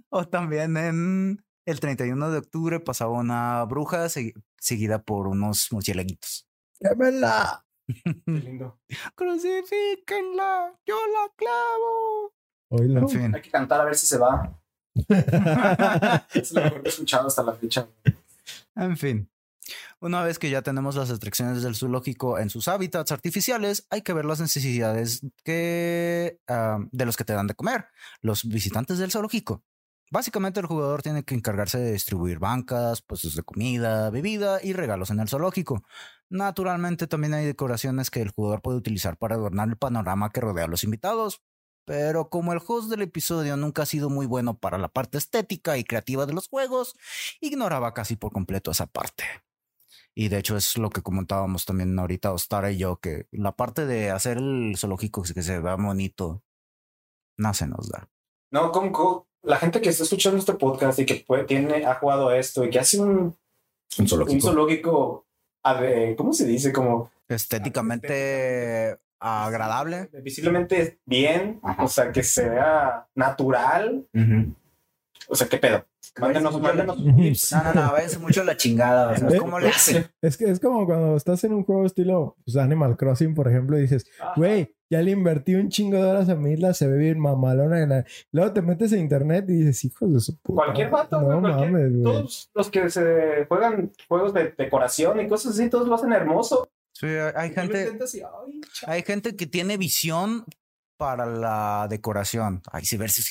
O 0.09 0.25
también 0.25 0.77
en 0.77 1.43
el 1.65 1.79
31 1.81 2.31
de 2.31 2.37
octubre 2.37 2.79
pasaba 2.79 3.11
una 3.11 3.63
bruja 3.65 4.05
segui- 4.05 4.33
seguida 4.57 5.03
por 5.03 5.27
unos 5.27 5.67
murciélaguitos. 5.71 6.47
¡Quémela! 6.79 7.65
Qué 7.87 8.15
lindo. 8.25 8.79
Crucifíquenla, 9.15 10.73
yo 10.85 10.95
la 10.95 11.33
clavo. 11.35 12.33
En 13.01 13.09
fin. 13.09 13.35
Hay 13.35 13.41
que 13.41 13.51
cantar 13.51 13.81
a 13.81 13.85
ver 13.85 13.95
si 13.95 14.05
se 14.07 14.17
va. 14.17 14.57
Es 16.33 16.51
lo 16.51 16.63
mejor 16.63 16.81
que 16.81 16.89
he 16.89 16.91
escuchado 16.91 17.27
hasta 17.27 17.43
la 17.43 17.53
fecha. 17.53 17.87
En 18.75 18.97
fin. 18.97 19.29
Una 19.99 20.23
vez 20.23 20.39
que 20.39 20.49
ya 20.49 20.61
tenemos 20.61 20.95
las 20.95 21.09
restricciones 21.09 21.63
del 21.63 21.75
zoológico 21.75 22.39
en 22.39 22.49
sus 22.49 22.67
hábitats 22.67 23.11
artificiales, 23.11 23.85
hay 23.89 24.01
que 24.01 24.13
ver 24.13 24.25
las 24.25 24.39
necesidades 24.39 25.21
que, 25.43 26.39
ah, 26.47 26.79
de 26.91 27.05
los 27.05 27.17
que 27.17 27.25
te 27.25 27.33
dan 27.33 27.47
de 27.47 27.55
comer, 27.55 27.87
los 28.21 28.45
visitantes 28.45 28.99
del 28.99 29.11
zoológico. 29.11 29.63
Básicamente 30.09 30.61
el 30.61 30.67
jugador 30.67 31.01
tiene 31.01 31.23
que 31.23 31.35
encargarse 31.35 31.79
de 31.79 31.91
distribuir 31.91 32.39
bancas, 32.39 33.01
puestos 33.01 33.35
de 33.35 33.43
comida, 33.43 34.09
bebida 34.09 34.59
y 34.63 34.71
regalos 34.71 35.09
en 35.09 35.19
el 35.19 35.27
zoológico. 35.27 35.83
Naturalmente 36.29 37.07
también 37.07 37.33
hay 37.33 37.45
decoraciones 37.45 38.09
que 38.09 38.21
el 38.21 38.31
jugador 38.31 38.61
puede 38.61 38.77
utilizar 38.77 39.17
para 39.17 39.35
adornar 39.35 39.67
el 39.67 39.77
panorama 39.77 40.29
que 40.29 40.41
rodea 40.41 40.65
a 40.65 40.69
los 40.69 40.85
invitados. 40.85 41.41
Pero 41.87 42.27
como 42.29 42.51
el 42.51 42.59
host 42.67 42.89
del 42.89 43.01
episodio 43.01 43.55
nunca 43.55 43.83
ha 43.83 43.85
sido 43.85 44.09
muy 44.09 44.25
bueno 44.25 44.57
para 44.57 44.77
la 44.77 44.89
parte 44.89 45.17
estética 45.17 45.77
y 45.77 45.85
creativa 45.85 46.25
de 46.25 46.33
los 46.33 46.49
juegos, 46.49 46.97
ignoraba 47.39 47.93
casi 47.93 48.17
por 48.17 48.33
completo 48.33 48.71
esa 48.71 48.87
parte. 48.87 49.23
Y 50.13 50.27
de 50.27 50.39
hecho 50.39 50.57
es 50.57 50.77
lo 50.77 50.89
que 50.89 51.01
comentábamos 51.01 51.63
también 51.63 51.97
ahorita 51.97 52.33
Ostara 52.33 52.71
y 52.71 52.77
yo, 52.77 52.97
que 52.97 53.27
la 53.31 53.53
parte 53.53 53.85
de 53.85 54.11
hacer 54.11 54.37
el 54.37 54.75
zoológico 54.77 55.23
que 55.23 55.41
se 55.41 55.59
vea 55.61 55.75
bonito, 55.75 56.43
no 57.37 57.53
se 57.53 57.67
nos 57.67 57.87
da. 57.87 58.09
No, 58.51 58.73
como, 58.73 59.25
la 59.43 59.55
gente 59.55 59.79
que 59.79 59.87
está 59.87 60.03
escuchando 60.03 60.39
este 60.39 60.55
podcast 60.55 60.99
y 60.99 61.05
que 61.05 61.23
puede, 61.25 61.45
tiene, 61.45 61.85
ha 61.85 61.95
jugado 61.95 62.27
a 62.27 62.37
esto 62.37 62.65
y 62.65 62.69
que 62.69 62.79
hace 62.79 62.99
un, 62.99 63.33
Un 63.97 64.23
un 64.27 64.41
zoológico, 64.41 65.25
a 65.63 65.79
ver, 65.79 66.17
¿cómo 66.17 66.33
se 66.33 66.45
dice? 66.45 66.73
Como 66.73 67.09
Estéticamente 67.29 68.99
agradable. 69.19 70.09
visiblemente 70.23 70.99
bien, 71.05 71.59
Ajá. 71.63 71.83
o 71.83 71.87
sea, 71.87 72.11
que 72.11 72.23
se 72.23 72.49
vea 72.49 73.07
natural. 73.15 74.05
O 75.29 75.35
sea, 75.35 75.47
¿qué 75.47 75.57
pedo? 75.57 75.85
Mándenos, 76.19 76.59
mándenos. 76.61 76.97
No, 77.51 77.63
no, 77.63 77.73
no, 77.73 77.91
váyanse 77.91 78.19
mucho 78.19 78.41
a 78.41 78.45
la 78.45 78.55
chingada. 78.57 79.11
O 79.11 79.15
sea, 79.17 79.27
Eh, 79.29 79.37
¿cómo 79.37 79.59
le 79.59 79.69
hacen? 79.69 80.05
Es 80.21 80.37
que 80.37 80.45
es 80.49 80.59
como 80.59 80.85
cuando 80.85 81.15
estás 81.17 81.43
en 81.43 81.53
un 81.53 81.63
juego 81.63 81.85
estilo 81.85 82.37
pues, 82.45 82.55
Animal 82.57 82.95
Crossing, 82.95 83.33
por 83.35 83.47
ejemplo, 83.47 83.77
y 83.77 83.81
dices, 83.81 84.05
güey, 84.35 84.73
ya 84.89 85.01
le 85.01 85.11
invertí 85.11 85.55
un 85.55 85.67
chingo 85.69 85.97
de 85.97 86.03
horas 86.09 86.29
a 86.29 86.35
mi 86.35 86.53
isla, 86.53 86.73
se 86.73 86.87
ve 86.87 86.97
bien 86.97 87.19
mamalona. 87.19 87.81
en 87.81 87.89
la-". 87.89 88.05
Luego 88.31 88.53
te 88.53 88.61
metes 88.61 88.93
a 88.93 88.97
internet 88.97 89.45
y 89.49 89.53
dices, 89.57 89.83
hijos 89.85 90.13
de 90.13 90.19
su 90.21 90.37
puta. 90.37 90.63
Cualquier 90.63 90.89
vato, 90.89 91.19
No 91.19 91.25
güey, 91.27 91.39
cualquier- 91.41 91.71
mames, 91.71 91.91
güey. 91.91 92.03
Todos 92.03 92.49
los 92.55 92.69
que 92.71 92.89
se 92.89 93.45
juegan 93.49 93.91
juegos 94.07 94.33
de 94.33 94.53
decoración 94.57 95.19
y 95.19 95.27
cosas 95.27 95.53
así, 95.55 95.69
todos 95.69 95.87
lo 95.89 95.95
hacen 95.95 96.13
hermoso. 96.13 96.69
Sí, 96.99 97.05
hay 97.35 97.53
gente, 97.53 97.91
hay 98.87 99.03
gente 99.03 99.35
que 99.35 99.45
tiene 99.45 99.77
visión 99.77 100.45
para 100.97 101.27
la 101.27 101.87
decoración. 101.89 102.61
Ay, 102.71 102.85
sí, 102.85 102.97
ver 102.97 103.11
si 103.11 103.21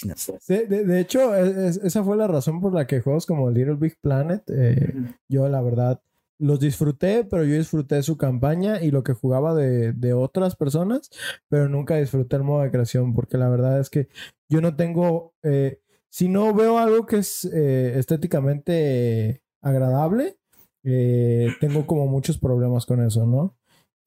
De, 0.47 0.67
de- 0.67 0.85
de 0.85 1.01
hecho, 1.01 1.35
es- 1.35 1.57
es- 1.57 1.85
esa 1.85 2.05
fue 2.05 2.17
la 2.17 2.29
razón 2.29 2.61
por 2.61 2.73
la 2.73 2.87
que 2.87 3.01
juegos 3.01 3.27
como 3.27 3.51
Little 3.51 3.75
Big 3.75 3.97
Planet, 4.01 4.43
eh, 4.51 4.95
yo 5.29 5.49
la 5.49 5.61
verdad 5.63 6.01
los 6.39 6.61
disfruté, 6.61 7.25
pero 7.25 7.45
yo 7.45 7.57
disfruté 7.57 8.01
su 8.05 8.17
campaña 8.17 8.81
y 8.83 8.91
lo 8.93 9.03
que 9.03 9.15
jugaba 9.15 9.55
de, 9.55 9.93
de 9.95 10.13
otras 10.13 10.55
personas, 10.55 11.11
pero 11.49 11.69
nunca 11.69 11.97
disfruté 11.97 12.37
el 12.37 12.43
modo 12.45 12.63
de 12.63 12.71
creación, 12.71 13.15
porque 13.15 13.37
la 13.39 13.49
verdad 13.49 13.81
es 13.81 13.91
que 13.91 14.09
yo 14.49 14.61
no 14.61 14.77
tengo, 14.77 15.35
eh, 15.43 15.81
si 16.09 16.29
no 16.29 16.55
veo 16.55 16.79
algo 16.79 17.05
que 17.07 17.17
es 17.17 17.47
eh, 17.53 17.95
estéticamente 17.99 19.43
agradable, 19.63 20.37
eh, 20.85 21.49
tengo 21.59 21.87
como 21.87 22.07
muchos 22.07 22.39
problemas 22.39 22.87
con 22.87 23.03
eso, 23.05 23.27
¿no? 23.27 23.56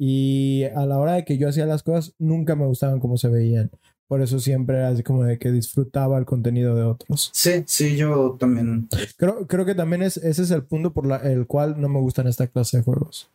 Y 0.02 0.64
a 0.76 0.86
la 0.86 0.97
hora 0.97 1.14
de 1.14 1.26
que 1.26 1.38
yo 1.38 1.50
hacía 1.50 1.66
las 1.66 1.84
cosas, 1.84 2.16
nunca 2.18 2.56
me 2.56 2.66
gustaban 2.66 3.00
como 3.02 3.18
se 3.18 3.28
veían. 3.28 3.70
Por 4.08 4.22
eso 4.22 4.39
siempre 4.39 4.78
era 4.78 4.88
así 4.89 5.04
como 5.04 5.24
de 5.26 5.38
que 5.38 5.52
disfrutaba 5.52 6.18
el 6.18 6.26
contenido 6.26 6.74
de 6.76 6.84
otros. 6.84 7.30
Sí, 7.34 7.64
sí, 7.68 7.95
yo 7.97 8.38
también. 8.39 8.88
Creo, 9.18 9.45
creo 9.45 9.66
que 9.66 9.76
también 9.76 10.02
es, 10.02 10.18
ese 10.18 10.41
es 10.43 10.52
el 10.52 10.64
punto 10.64 10.93
por 10.93 11.06
la- 11.06 11.18
el 11.18 11.45
cual 11.45 11.80
no 11.80 11.89
me 11.89 12.00
gustan 12.00 12.26
esta 12.28 12.47
clase 12.47 12.78
de 12.78 12.84
juegos. 12.84 13.30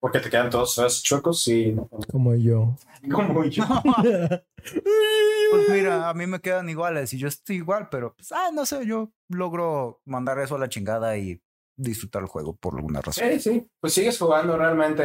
Porque 0.00 0.18
te 0.18 0.30
quedan 0.30 0.50
todos 0.50 0.76
esos 0.78 1.02
chuecos 1.02 1.46
y 1.46 1.76
Como 2.10 2.34
yo. 2.34 2.74
como 3.10 3.44
yo. 3.44 3.62
Pues 5.52 5.68
mira, 5.68 6.08
a 6.08 6.14
mí 6.14 6.26
me 6.26 6.40
quedan 6.40 6.68
iguales 6.70 7.12
y 7.12 7.18
yo 7.18 7.28
estoy 7.28 7.56
igual, 7.56 7.88
pero 7.90 8.14
pues, 8.14 8.32
ah, 8.32 8.50
no 8.54 8.64
sé, 8.64 8.86
yo 8.86 9.12
logro 9.28 10.00
mandar 10.06 10.38
eso 10.38 10.54
a 10.54 10.58
la 10.58 10.68
chingada 10.70 11.18
y 11.18 11.40
disfrutar 11.76 12.22
el 12.22 12.28
juego 12.28 12.54
por 12.56 12.76
alguna 12.76 13.00
razón. 13.00 13.24
Sí, 13.32 13.40
sí. 13.40 13.70
Pues 13.80 13.94
sigues 13.94 14.18
jugando 14.18 14.56
realmente, 14.56 15.02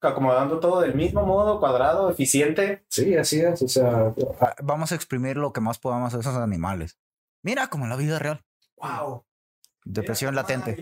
acomodando 0.00 0.60
todo 0.60 0.80
del 0.80 0.94
mismo 0.94 1.24
modo, 1.24 1.58
cuadrado, 1.60 2.10
eficiente. 2.10 2.84
Sí, 2.88 3.16
así 3.16 3.40
es. 3.40 3.62
O 3.62 3.68
sea, 3.68 4.14
Vamos 4.62 4.92
a 4.92 4.94
exprimir 4.94 5.36
lo 5.36 5.52
que 5.52 5.60
más 5.60 5.78
podamos 5.78 6.14
a 6.14 6.20
esos 6.20 6.36
animales. 6.36 6.98
Mira, 7.42 7.68
como 7.68 7.84
en 7.84 7.90
la 7.90 7.96
vida 7.96 8.18
real. 8.18 8.44
wow. 8.76 9.24
Depresión 9.82 10.34
latente. 10.34 10.76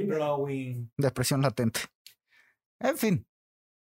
Depresión 0.97 1.41
latente. 1.41 1.81
En 2.81 2.99
fin, 2.99 3.27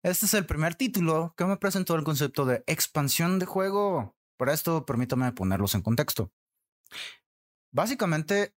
este 0.04 0.28
es 0.28 0.34
el 0.36 0.46
primer 0.46 0.76
título 0.76 1.34
que 1.36 1.46
me 1.46 1.58
presentó 1.58 1.96
el 1.96 2.04
concepto 2.04 2.46
de 2.46 2.64
expansión 2.68 3.40
de 3.40 3.48
juego. 3.48 4.16
Por 4.38 4.50
esto, 4.50 4.86
permítame 4.86 5.32
ponerlos 5.32 5.74
en 5.74 5.82
contexto. 5.82 6.32
Básicamente, 7.72 8.56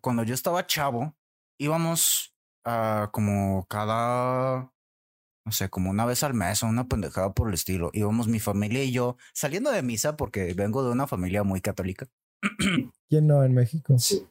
cuando 0.00 0.22
yo 0.22 0.34
estaba 0.34 0.66
chavo, 0.66 1.16
íbamos 1.58 2.34
a 2.64 3.10
como 3.12 3.66
cada, 3.68 4.72
no 5.44 5.52
sé, 5.52 5.68
como 5.68 5.90
una 5.90 6.04
vez 6.04 6.22
al 6.22 6.34
mes 6.34 6.62
o 6.62 6.66
una 6.66 6.88
pendejada 6.88 7.32
por 7.32 7.48
el 7.48 7.54
estilo. 7.54 7.90
Íbamos 7.92 8.28
mi 8.28 8.40
familia 8.40 8.82
y 8.84 8.92
yo 8.92 9.16
saliendo 9.32 9.70
de 9.70 9.82
misa 9.82 10.16
porque 10.16 10.52
vengo 10.54 10.84
de 10.84 10.90
una 10.90 11.06
familia 11.06 11.42
muy 11.44 11.60
católica. 11.60 12.08
¿Quién 13.08 13.26
no 13.26 13.44
en 13.44 13.54
México? 13.54 13.98
Sí. 13.98 14.26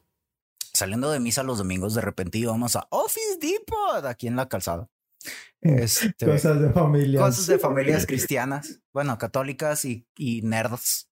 Saliendo 0.72 1.10
de 1.10 1.20
misa 1.20 1.42
los 1.42 1.58
domingos, 1.58 1.94
de 1.94 2.02
repente 2.02 2.38
íbamos 2.38 2.76
a 2.76 2.86
Office 2.90 3.38
Depot 3.40 4.04
aquí 4.04 4.26
en 4.26 4.36
la 4.36 4.48
calzada. 4.48 4.88
Este, 5.60 6.26
Cosas 6.26 6.60
de 6.60 6.70
familia. 6.70 7.20
cosas 7.20 7.46
de 7.46 7.58
familias 7.58 8.06
cristianas, 8.06 8.80
bueno, 8.92 9.16
católicas 9.18 9.84
y, 9.84 10.06
y 10.16 10.42
nerds, 10.42 11.10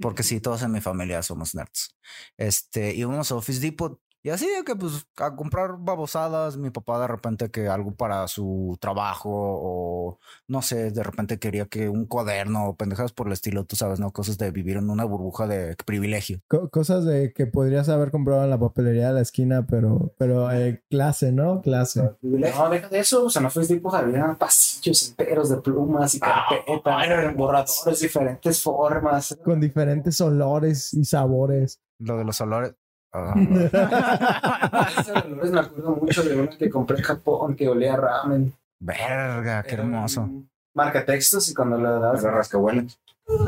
porque 0.00 0.22
sí, 0.22 0.40
todos 0.40 0.62
en 0.62 0.70
mi 0.70 0.80
familia 0.80 1.22
somos 1.22 1.54
nerds. 1.54 1.96
Este, 2.36 2.94
íbamos 2.94 3.32
a 3.32 3.36
Office 3.36 3.60
Depot 3.60 4.00
Y 4.26 4.30
así 4.30 4.48
de 4.50 4.64
que 4.64 4.74
pues 4.74 5.06
a 5.18 5.36
comprar 5.36 5.76
babosadas, 5.78 6.56
mi 6.56 6.70
papá 6.70 6.98
de 7.00 7.06
repente 7.06 7.48
que 7.48 7.68
algo 7.68 7.92
para 7.94 8.26
su 8.26 8.76
trabajo 8.80 9.30
o 9.32 10.18
no 10.48 10.62
sé, 10.62 10.90
de 10.90 11.04
repente 11.04 11.38
quería 11.38 11.66
que 11.66 11.88
un 11.88 12.06
cuaderno 12.06 12.70
o 12.70 12.74
pendejadas 12.74 13.12
por 13.12 13.28
el 13.28 13.34
estilo, 13.34 13.62
tú 13.66 13.76
sabes, 13.76 14.00
¿no? 14.00 14.10
Cosas 14.10 14.36
de 14.36 14.50
vivir 14.50 14.78
en 14.78 14.90
una 14.90 15.04
burbuja 15.04 15.46
de 15.46 15.76
privilegio. 15.86 16.40
Co- 16.48 16.68
cosas 16.70 17.04
de 17.04 17.32
que 17.32 17.46
podrías 17.46 17.88
haber 17.88 18.10
comprado 18.10 18.42
en 18.42 18.50
la 18.50 18.58
papelería 18.58 19.06
de 19.06 19.14
la 19.14 19.20
esquina, 19.20 19.64
pero, 19.64 20.12
pero 20.18 20.50
eh, 20.50 20.82
clase, 20.90 21.30
¿no? 21.30 21.62
Clase. 21.62 22.10
No, 22.20 22.68
deja 22.68 22.88
de 22.88 22.98
eso. 22.98 23.26
O 23.26 23.30
sea, 23.30 23.42
no 23.42 23.50
fue 23.50 23.64
tipo, 23.64 23.94
había 23.94 24.34
pasillos 24.36 25.08
enteros 25.10 25.50
de 25.50 25.58
plumas 25.58 26.16
y 26.16 26.18
carpetas, 26.18 27.36
borradores, 27.36 28.00
diferentes 28.00 28.60
formas. 28.60 29.38
Con 29.44 29.60
diferentes 29.60 30.20
olores 30.20 30.92
y 30.94 31.04
sabores. 31.04 31.80
Lo 32.00 32.18
de 32.18 32.24
los 32.24 32.40
olores. 32.40 32.74
Ah, 33.16 34.88
Esos 34.98 35.50
me 35.50 35.60
acuerdo 35.60 35.96
mucho 35.96 36.22
de 36.22 36.36
una 36.36 36.50
que 36.50 36.70
compré 36.70 36.98
en 36.98 37.04
Japón 37.04 37.56
que 37.56 37.68
olía 37.68 37.94
a 37.94 37.96
ramen. 37.96 38.52
verga, 38.80 39.62
qué 39.62 39.74
hermoso. 39.74 40.28
Marca 40.74 41.04
textos 41.04 41.48
y 41.48 41.54
cuando 41.54 41.78
le 41.78 41.88
dabas 41.88 42.22
de 42.22 42.30
rascahuelas. 42.30 42.98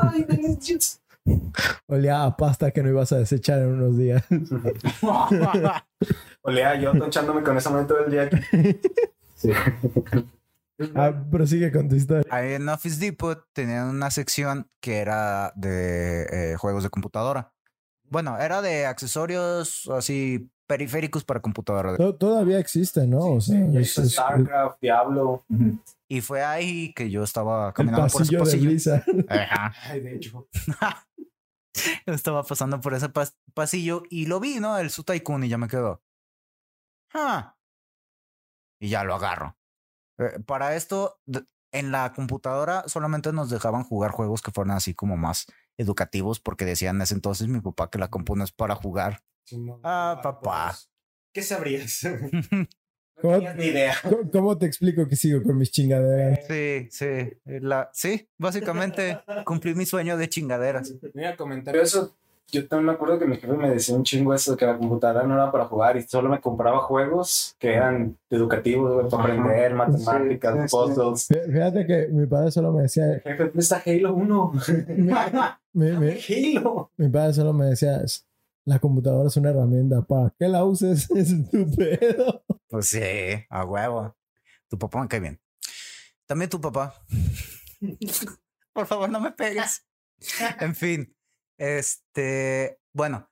Ay. 0.02 0.26
Olía 1.86 2.24
a 2.24 2.36
pasta 2.36 2.70
que 2.70 2.82
no 2.82 2.88
ibas 2.88 3.12
a 3.12 3.18
desechar 3.18 3.60
en 3.60 3.68
unos 3.68 3.96
días. 3.96 4.24
Olía 6.42 6.80
yo 6.80 6.92
tonchándome 6.92 7.42
con 7.42 7.56
esa 7.56 7.70
mano 7.70 7.86
todo 7.86 8.04
el 8.04 8.10
día. 8.10 8.30
Sí. 9.34 9.52
Ah, 10.96 11.12
prosigue 11.30 11.70
con 11.70 11.88
tu 11.88 11.94
historia. 11.94 12.24
Ahí 12.28 12.54
en 12.54 12.68
Office 12.68 12.98
Depot 12.98 13.46
tenían 13.52 13.86
una 13.86 14.10
sección 14.10 14.68
que 14.80 14.96
era 14.98 15.52
de 15.54 16.22
eh, 16.24 16.56
juegos 16.56 16.82
de 16.82 16.90
computadora. 16.90 17.52
Bueno, 18.10 18.38
era 18.38 18.62
de 18.62 18.86
accesorios 18.86 19.88
así 19.92 20.50
periféricos 20.66 21.24
para 21.24 21.40
computadora. 21.40 21.96
To- 21.96 22.14
Todavía 22.16 22.58
existe, 22.58 23.06
¿no? 23.06 23.18
O 23.34 23.40
sea, 23.40 23.58
es- 23.74 23.96
es- 23.98 24.12
Starcraft, 24.12 24.80
Diablo. 24.80 25.44
Y 26.08 26.20
fue 26.20 26.42
ahí 26.42 26.92
que 26.94 27.10
yo 27.10 27.22
estaba 27.22 27.68
el 27.68 27.74
caminando 27.74 28.06
por 28.08 28.22
ese 28.22 28.38
pasillo 28.38 28.70
de. 28.70 29.26
Ajá. 29.28 29.74
Ay, 29.84 30.00
de 30.00 30.16
hecho. 30.16 30.48
Yo 32.06 32.12
estaba 32.14 32.42
pasando 32.42 32.80
por 32.80 32.94
ese 32.94 33.08
pas- 33.08 33.34
pasillo 33.54 34.02
y 34.10 34.26
lo 34.26 34.40
vi, 34.40 34.60
¿no? 34.60 34.78
El 34.78 34.90
Su 34.90 35.04
Tycoon 35.04 35.44
y 35.44 35.48
ya 35.48 35.58
me 35.58 35.68
quedó. 35.68 36.02
Ah. 37.14 37.56
Y 38.80 38.88
ya 38.90 39.04
lo 39.04 39.14
agarro. 39.14 39.56
Eh, 40.18 40.40
para 40.46 40.76
esto, 40.76 41.20
en 41.72 41.90
la 41.92 42.12
computadora 42.12 42.84
solamente 42.86 43.32
nos 43.32 43.50
dejaban 43.50 43.84
jugar 43.84 44.10
juegos 44.12 44.42
que 44.42 44.50
fueran 44.50 44.76
así 44.76 44.94
como 44.94 45.16
más 45.16 45.46
educativos 45.78 46.40
porque 46.40 46.64
decían 46.66 46.96
en 46.96 47.02
ese 47.02 47.14
entonces 47.14 47.48
mi 47.48 47.60
papá 47.60 47.88
que 47.90 47.98
la 47.98 48.08
compu 48.08 48.36
no 48.36 48.44
es 48.44 48.52
para 48.52 48.74
jugar. 48.74 49.22
Ah, 49.82 50.20
papá. 50.22 50.76
¿Qué 51.32 51.42
sabrías? 51.42 52.02
No 53.20 53.22
¿Cómo, 53.22 53.34
tenías 53.34 53.56
ni 53.56 53.64
idea. 53.64 53.94
cómo- 54.32 54.56
te 54.58 54.66
explico 54.66 55.08
que 55.08 55.16
sigo 55.16 55.42
con 55.42 55.58
mis 55.58 55.72
chingaderas? 55.72 56.38
Sí, 56.46 56.86
sí. 56.88 57.04
eh, 57.04 57.40
La, 57.60 57.90
sí, 57.92 58.28
básicamente 58.38 59.18
cumplí 59.44 59.74
mi 59.74 59.86
sueño 59.86 60.16
de 60.16 60.28
chingaderas. 60.28 60.94
Mira, 61.14 61.36
comentario 61.36 61.82
eso. 61.82 62.16
Yo 62.50 62.66
también 62.66 62.86
me 62.86 62.92
acuerdo 62.92 63.18
que 63.18 63.26
mi 63.26 63.36
jefe 63.36 63.52
me 63.52 63.68
decía 63.68 63.94
un 63.94 64.04
chingo 64.04 64.32
eso, 64.32 64.56
que 64.56 64.64
la 64.64 64.78
computadora 64.78 65.26
no 65.26 65.34
era 65.34 65.52
para 65.52 65.66
jugar 65.66 65.98
y 65.98 66.02
solo 66.02 66.30
me 66.30 66.40
compraba 66.40 66.78
juegos 66.80 67.54
que 67.58 67.74
eran 67.74 68.16
educativos, 68.30 69.10
para 69.12 69.22
aprender, 69.24 69.74
matemáticas, 69.74 70.54
Sí, 70.54 70.60
sí, 70.62 70.68
sí. 70.68 70.70
puzzles. 70.94 71.28
Fí- 71.28 71.52
Fíjate 71.52 71.86
que 71.86 72.08
mi 72.08 72.26
padre 72.26 72.50
solo 72.50 72.72
me 72.72 72.82
decía, 72.82 73.04
Jefe, 73.22 73.44
¿dónde 73.44 73.60
está 73.60 73.82
Halo 73.84 74.14
1? 74.14 74.52
mi, 75.74 75.90
mi- 75.92 76.18
Halo. 76.56 76.90
mi 76.96 77.08
padre 77.10 77.34
solo 77.34 77.52
me 77.52 77.66
decía, 77.66 77.98
"Es- 78.00 78.24
la 78.64 78.78
computadora 78.78 79.28
es 79.28 79.36
una 79.36 79.50
herramienta, 79.50 80.00
para 80.02 80.30
que 80.38 80.48
la 80.48 80.64
uses 80.64 81.10
es 81.14 81.50
tu 81.50 81.70
pedo. 81.76 82.44
Pues 82.68 82.86
sí, 82.88 83.00
a 83.50 83.64
huevo. 83.64 84.14
Tu 84.68 84.78
papá 84.78 85.02
me 85.02 85.08
cae 85.08 85.20
bien. 85.20 85.38
También 86.26 86.48
tu 86.50 86.60
papá. 86.60 86.94
Por 88.72 88.86
favor, 88.86 89.08
no 89.10 89.20
me 89.20 89.32
pegues. 89.32 89.84
En 90.60 90.74
fin, 90.74 91.14
este, 91.58 92.78
bueno, 92.94 93.28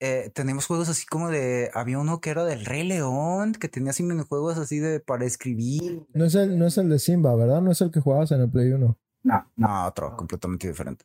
eh, 0.00 0.30
tenemos 0.34 0.66
juegos 0.66 0.88
así 0.88 1.06
como 1.06 1.28
de, 1.30 1.70
había 1.74 1.98
uno 1.98 2.20
que 2.20 2.30
era 2.30 2.44
del 2.44 2.64
Rey 2.64 2.84
León, 2.86 3.52
que 3.52 3.68
tenía 3.68 3.90
así 3.90 4.02
minijuegos 4.02 4.58
así 4.58 4.78
de 4.78 5.00
para 5.00 5.24
escribir. 5.24 6.06
No 6.12 6.24
es 6.24 6.34
el, 6.34 6.58
no 6.58 6.66
es 6.66 6.78
el 6.78 6.88
de 6.88 6.98
Simba, 6.98 7.34
¿verdad? 7.34 7.60
No 7.62 7.72
es 7.72 7.80
el 7.80 7.90
que 7.90 8.00
jugabas 8.00 8.30
en 8.32 8.42
el 8.42 8.50
Play 8.50 8.70
1. 8.72 8.98
No, 9.24 9.52
no, 9.56 9.86
otro, 9.86 10.16
completamente 10.16 10.68
diferente. 10.68 11.04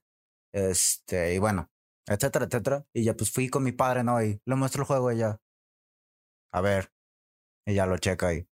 Este, 0.53 1.33
y 1.33 1.39
bueno, 1.39 1.69
etcétera, 2.07 2.45
etcétera. 2.45 2.85
Y 2.93 3.03
ya 3.03 3.15
pues 3.15 3.31
fui 3.31 3.49
con 3.49 3.63
mi 3.63 3.71
padre, 3.71 4.03
¿no? 4.03 4.21
Y 4.23 4.39
le 4.45 4.55
muestro 4.55 4.83
el 4.83 4.87
juego 4.87 5.11
y 5.11 5.17
ya. 5.17 5.39
A 6.51 6.61
ver. 6.61 6.91
Y 7.65 7.73
ya 7.73 7.85
lo 7.87 7.97
checa 7.97 8.27
ahí. 8.27 8.47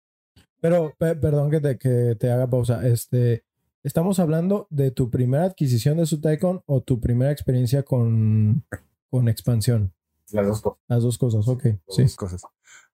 Pero, 0.60 0.94
pe- 0.98 1.16
perdón 1.16 1.50
que 1.50 1.60
te, 1.60 1.76
que 1.78 2.16
te 2.18 2.30
haga 2.30 2.46
pausa. 2.48 2.86
Este, 2.86 3.44
¿estamos 3.82 4.18
hablando 4.20 4.66
de 4.70 4.90
tu 4.90 5.10
primera 5.10 5.44
adquisición 5.44 5.96
de 5.98 6.06
su 6.06 6.20
Tycoon 6.20 6.62
o 6.66 6.82
tu 6.82 7.00
primera 7.00 7.30
experiencia 7.32 7.82
con, 7.82 8.64
con 9.10 9.28
expansión? 9.28 9.94
Las 10.32 10.46
dos 10.46 10.60
cosas. 10.60 10.78
Las 10.88 11.02
dos 11.02 11.18
cosas, 11.18 11.48
ok. 11.48 11.62
Sí. 11.88 12.02
Dos 12.02 12.16
cosas. 12.16 12.42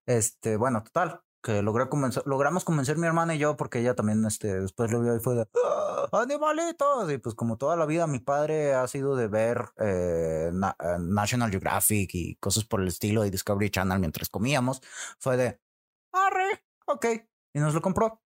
Este, 0.06 0.56
bueno, 0.56 0.82
total, 0.84 1.20
que 1.42 1.62
logré 1.62 1.88
convencer, 1.88 2.22
logramos 2.26 2.64
convencer 2.64 2.96
mi 2.96 3.06
hermana 3.06 3.34
y 3.34 3.38
yo 3.38 3.56
porque 3.56 3.80
ella 3.80 3.94
también, 3.94 4.24
este, 4.24 4.60
después 4.60 4.90
lo 4.90 5.00
vio 5.02 5.14
y 5.16 5.20
fue 5.20 5.34
de 5.34 5.46
"¡Ah, 5.64 6.08
animalitos 6.22 7.10
y 7.12 7.18
pues 7.18 7.34
como 7.34 7.56
toda 7.58 7.76
la 7.76 7.86
vida 7.86 8.06
mi 8.06 8.20
padre 8.20 8.72
ha 8.74 8.86
sido 8.88 9.16
de 9.16 9.28
ver 9.28 9.64
eh, 9.78 10.50
Na- 10.52 10.76
eh, 10.80 10.96
National 11.00 11.50
Geographic 11.50 12.10
y 12.14 12.36
cosas 12.36 12.64
por 12.64 12.80
el 12.80 12.88
estilo 12.88 13.24
y 13.26 13.30
Discovery 13.30 13.70
Channel 13.70 13.98
mientras 13.98 14.28
comíamos, 14.28 14.80
fue 15.18 15.36
de 15.36 15.60
arre, 16.12 16.62
ok, 16.86 17.06
y 17.54 17.58
nos 17.58 17.74
lo 17.74 17.82
compró. 17.82 18.22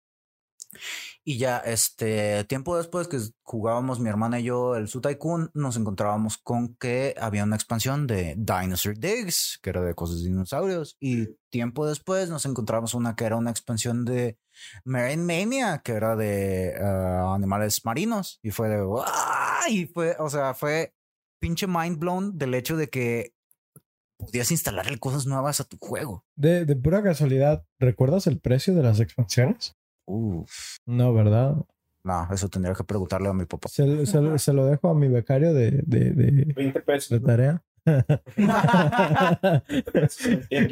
Y 1.23 1.39
ya, 1.39 1.59
este, 1.59 2.45
tiempo 2.45 2.77
después 2.77 3.07
que 3.07 3.19
jugábamos 3.43 4.01
mi 4.01 4.09
hermana 4.09 4.41
y 4.41 4.45
yo 4.45 4.75
el 4.75 4.89
Su 4.89 5.01
Tycoon, 5.01 5.51
nos 5.53 5.77
encontrábamos 5.77 6.39
con 6.39 6.75
que 6.77 7.15
había 7.21 7.45
una 7.45 7.57
expansión 7.57 8.07
de 8.07 8.35
Dinosaur 8.39 8.99
Digs, 8.99 9.59
que 9.63 9.71
era 9.71 9.83
de 9.83 9.95
cosas 9.95 10.23
de 10.23 10.29
dinosaurios. 10.29 10.97
Y 10.99 11.29
tiempo 11.51 11.87
después 11.87 12.31
nos 12.31 12.47
encontramos 12.47 12.95
una 12.95 13.17
que 13.17 13.25
era 13.25 13.37
una 13.37 13.51
expansión 13.51 14.05
de 14.05 14.39
Marine 14.85 15.23
Mania, 15.23 15.83
que 15.85 15.93
era 15.93 16.17
de 16.17 16.75
ah, 16.81 17.35
animales 17.35 17.85
marinos. 17.85 18.39
Y 18.43 18.51
fue 18.51 18.69
de. 18.69 18.83
Y 19.69 19.87
fue, 19.87 20.17
o 20.19 20.31
sea, 20.31 20.55
fue 20.55 20.95
pinche 21.39 21.67
mind 21.67 21.99
blown 21.99 22.39
del 22.39 22.55
hecho 22.55 22.77
de 22.77 22.89
que 22.89 23.35
podías 24.17 24.51
instalarle 24.51 24.99
cosas 24.99 25.27
nuevas 25.27 25.61
a 25.61 25.65
tu 25.65 25.77
juego. 25.79 26.25
De, 26.35 26.65
de 26.65 26.77
pura 26.77 27.03
casualidad, 27.03 27.65
¿recuerdas 27.79 28.27
el 28.27 28.41
precio 28.41 28.75
de 28.75 28.83
las 28.83 29.01
expansiones? 29.01 29.77
Uf. 30.13 30.79
No, 30.87 31.15
¿verdad? 31.15 31.55
No, 32.03 32.29
eso 32.33 32.49
tendría 32.49 32.75
que 32.75 32.83
preguntarle 32.83 33.29
a 33.29 33.33
mi 33.33 33.45
papá. 33.45 33.69
Se, 33.69 33.87
lo- 33.87 34.05
se 34.07 34.21
lo- 34.21 34.37
se 34.39 34.53
lo 34.53 34.67
dejo 34.67 34.89
a 34.89 34.95
mi 34.95 35.07
becario 35.07 35.55
de, 35.55 35.71
de, 35.87 36.11
de, 36.11 36.53
20 36.55 36.81
pesos. 36.81 37.11
de 37.11 37.21
tarea. 37.25 37.63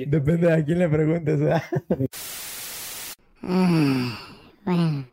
Depende 0.07 0.53
a 0.53 0.64
quién 0.64 0.78
le 0.80 0.89
preguntes. 0.89 1.39
¿verdad? 1.41 1.62
Mm, 3.43 4.09
bueno, 4.64 5.05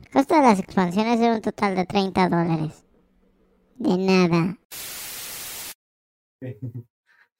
el 0.00 0.10
costo 0.12 0.34
de 0.36 0.42
las 0.42 0.58
expansiones 0.60 1.20
era 1.20 1.34
un 1.34 1.40
total 1.42 1.74
de 1.74 1.84
30 1.86 2.28
dólares. 2.28 2.84
De 3.76 3.98
nada. 3.98 4.56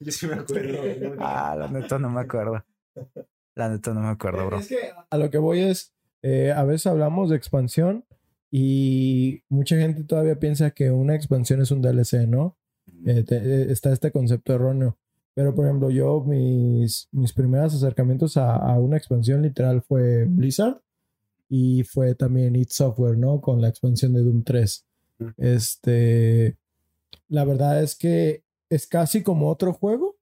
Yo 0.01 0.11
sí 0.12 0.26
me 0.26 0.35
acuerdo. 0.35 0.78
Ah, 1.20 1.55
la 1.57 1.68
neta 1.68 1.99
no 2.01 2.11
me 2.11 2.20
acuerdo. 2.22 2.64
La 3.55 3.68
neta 3.68 3.95
no 3.95 4.01
me 4.01 4.09
acuerdo, 4.09 4.45
bro. 4.47 4.59
Es 4.59 4.68
que 4.68 4.91
a 5.09 5.16
lo 5.16 5.30
que 5.30 5.39
voy 5.39 5.61
es, 5.61 5.94
eh, 6.25 6.53
a 6.53 6.64
veces 6.64 6.87
hablamos 6.87 7.29
de 7.31 7.37
expansión 7.37 8.05
y 8.51 9.43
mucha 9.49 9.77
gente 9.77 10.05
todavía 10.05 10.39
piensa 10.39 10.70
que 10.70 10.91
una 10.91 11.14
expansión 11.14 11.61
es 11.61 11.70
un 11.70 11.83
DLC, 11.83 12.27
¿no? 12.27 12.57
Eh, 13.07 13.22
te- 13.25 13.37
eh, 13.37 13.66
está 13.72 13.93
este 13.93 14.11
concepto 14.11 14.55
erróneo. 14.55 14.97
Pero, 15.35 15.55
por 15.55 15.66
ejemplo, 15.66 15.91
yo, 15.91 16.22
mis, 16.25 17.09
mis 17.12 17.33
primeros 17.33 17.75
acercamientos 17.75 18.37
a, 18.37 18.55
a 18.55 18.79
una 18.79 18.97
expansión 18.97 19.43
literal 19.43 19.83
fue 19.83 20.25
Blizzard 20.27 20.81
y 21.49 21.83
fue 21.83 22.14
también 22.14 22.55
It 22.57 22.70
Software, 22.70 23.18
¿no? 23.18 23.41
Con 23.41 23.61
la 23.61 23.68
expansión 23.68 24.12
de 24.12 24.22
Doom 24.22 24.45
3. 24.45 24.87
Este, 25.37 26.57
la 27.29 27.45
verdad 27.45 27.83
es 27.83 27.97
que 27.97 28.45
es 28.70 28.87
casi 28.87 29.22
como 29.22 29.49
otro 29.51 29.72
juego, 29.72 30.14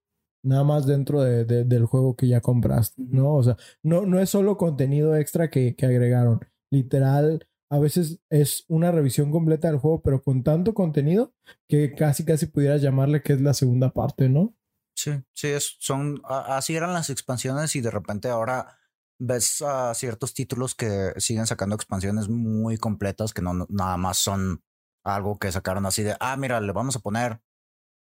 nada 0.42 0.64
más 0.64 0.86
dentro 0.86 1.22
de- 1.22 1.44
de- 1.44 1.64
del 1.64 1.86
juego 1.86 2.16
que 2.16 2.28
ya 2.28 2.40
compraste, 2.40 3.02
¿no? 3.02 3.34
O 3.34 3.42
sea, 3.42 3.56
no, 3.82 4.02
no 4.06 4.18
es 4.20 4.30
solo 4.30 4.56
contenido 4.56 5.16
extra 5.16 5.50
que, 5.50 5.74
que 5.76 5.86
agregaron. 5.86 6.40
Literal, 6.70 7.46
a 7.70 7.78
veces 7.78 8.20
es 8.30 8.64
una 8.68 8.90
revisión 8.90 9.30
completa 9.30 9.68
del 9.68 9.78
juego, 9.78 10.02
pero 10.02 10.22
con 10.22 10.42
tanto 10.42 10.74
contenido 10.74 11.32
que 11.68 11.94
casi, 11.94 12.24
casi 12.24 12.46
pudieras 12.46 12.82
llamarle 12.82 13.22
que 13.22 13.34
es 13.34 13.40
la 13.40 13.54
segunda 13.54 13.90
parte, 13.92 14.28
¿no? 14.28 14.54
Sí, 14.94 15.12
sí, 15.34 15.48
es, 15.48 15.76
son, 15.80 16.20
así 16.24 16.76
eran 16.76 16.92
las 16.92 17.08
expansiones 17.10 17.74
y 17.76 17.80
de 17.80 17.90
repente 17.90 18.28
ahora 18.28 18.78
ves 19.18 19.62
a 19.62 19.94
ciertos 19.94 20.34
títulos 20.34 20.74
que 20.74 21.12
siguen 21.16 21.46
sacando 21.46 21.74
expansiones 21.74 22.28
muy 22.28 22.76
completas 22.76 23.32
que 23.32 23.40
no, 23.42 23.54
no- 23.54 23.66
nada 23.70 23.96
más 23.96 24.18
son 24.18 24.62
algo 25.04 25.38
que 25.38 25.50
sacaron 25.52 25.86
así 25.86 26.02
de, 26.02 26.14
ah, 26.20 26.36
mira, 26.36 26.60
le 26.60 26.72
vamos 26.72 26.96
a 26.96 27.00
poner 27.00 27.40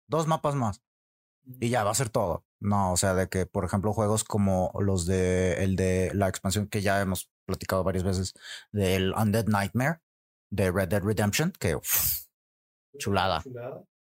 dos 0.08 0.28
mapas 0.28 0.56
más 0.56 0.82
y 1.60 1.70
ya 1.70 1.84
va 1.84 1.92
a 1.92 1.96
ser 1.96 2.10
todo. 2.10 2.46
No, 2.60 2.92
o 2.92 2.98
sea, 2.98 3.14
de 3.14 3.30
que, 3.30 3.46
por 3.46 3.64
ejemplo, 3.64 3.94
juegos 3.94 4.24
como 4.24 4.72
los 4.80 5.06
de 5.06 5.64
el 5.64 5.76
de 5.76 6.12
la 6.14 6.28
expansión 6.28 6.68
que 6.68 6.82
ya 6.82 7.02
hemos 7.02 7.30
platicado 7.46 7.84
varias 7.84 8.04
veces 8.04 8.34
del 8.72 9.14
Undead 9.14 9.48
Nightmare 9.48 10.00
de 10.52 10.72
Red 10.72 10.90
Dead 10.90 11.04
Redemption, 11.04 11.54
que 11.58 11.78
chulada. 12.98 13.44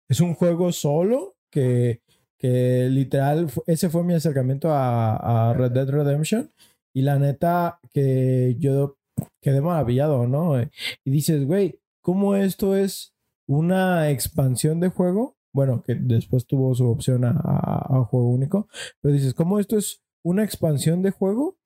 Es 0.10 0.20
un 0.20 0.36
juego 0.36 0.72
solo 0.72 1.36
que, 1.52 2.02
que 2.38 2.88
literal, 2.90 3.50
ese 3.66 3.90
fue 3.90 4.04
mi 4.04 4.14
acercamiento 4.14 4.72
a, 4.72 5.50
a 5.50 5.54
Red 5.54 5.72
Dead 5.72 5.90
Redemption. 5.90 6.52
Y 6.96 7.02
la 7.02 7.18
neta 7.18 7.80
que 7.92 8.56
yo 8.60 8.98
quedé 9.42 9.62
maravillado, 9.62 10.28
¿no? 10.28 10.62
Y 10.62 10.70
dices, 11.10 11.46
güey, 11.46 11.80
¿cómo 12.02 12.36
esto 12.36 12.76
es 12.76 13.16
una 13.48 14.12
expansión 14.12 14.80
de 14.80 14.90
juego? 14.90 15.36
Bueno, 15.54 15.84
que 15.84 15.96
después 15.96 16.46
tuvo 16.48 16.74
su 16.76 16.88
opción 16.90 17.24
a, 17.26 18.04
juego 18.10 18.30
único. 18.30 18.68
Pero 19.02 19.14
dices, 19.14 19.34
¿cómo 19.34 19.60
esto 19.60 19.78
es 19.78 20.02
una 20.24 20.44
expansión 20.44 21.02
de 21.04 21.12
juego 21.12 21.58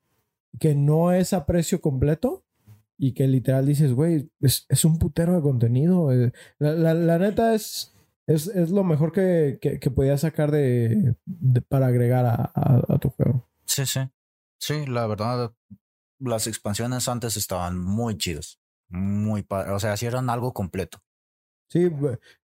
que 0.59 0.75
no 0.75 1.11
es 1.13 1.33
a 1.33 1.45
precio 1.45 1.81
completo? 1.81 2.43
Y 2.99 3.13
que 3.13 3.27
literal 3.27 3.65
dices, 3.65 3.93
güey, 3.93 4.29
es, 4.41 4.65
un 4.85 4.97
putero 4.99 5.35
de 5.35 5.41
contenido. 5.41 6.11
eh, 6.11 6.33
la, 6.59 6.73
la- 6.73 6.93
la 6.95 7.19
neta 7.19 7.53
es, 7.53 7.93
es, 8.25 8.47
es 8.47 8.71
lo 8.71 8.83
mejor 8.83 9.11
que, 9.11 9.59
que, 9.61 9.79
que 9.79 9.91
podías 9.91 10.21
sacar 10.21 10.51
de, 10.51 11.15
para 11.69 11.87
agregar 11.87 12.25
a, 12.25 12.51
a- 12.55 12.81
a 12.89 12.97
tu 12.97 13.09
juego. 13.11 13.47
Sí, 13.65 13.85
sí. 13.85 13.99
Sí, 14.59 14.85
la 14.87 15.05
verdad, 15.05 15.53
las 16.19 16.47
expansiones 16.47 17.07
antes 17.07 17.37
estaban 17.37 17.77
muy 17.77 18.17
chidas. 18.17 18.59
Muy 18.89 19.43
padre. 19.43 19.71
O 19.71 19.79
sea, 19.79 19.95
si 19.95 20.07
eran 20.07 20.29
algo 20.31 20.51
completo. 20.53 20.99
Sí, 21.69 21.91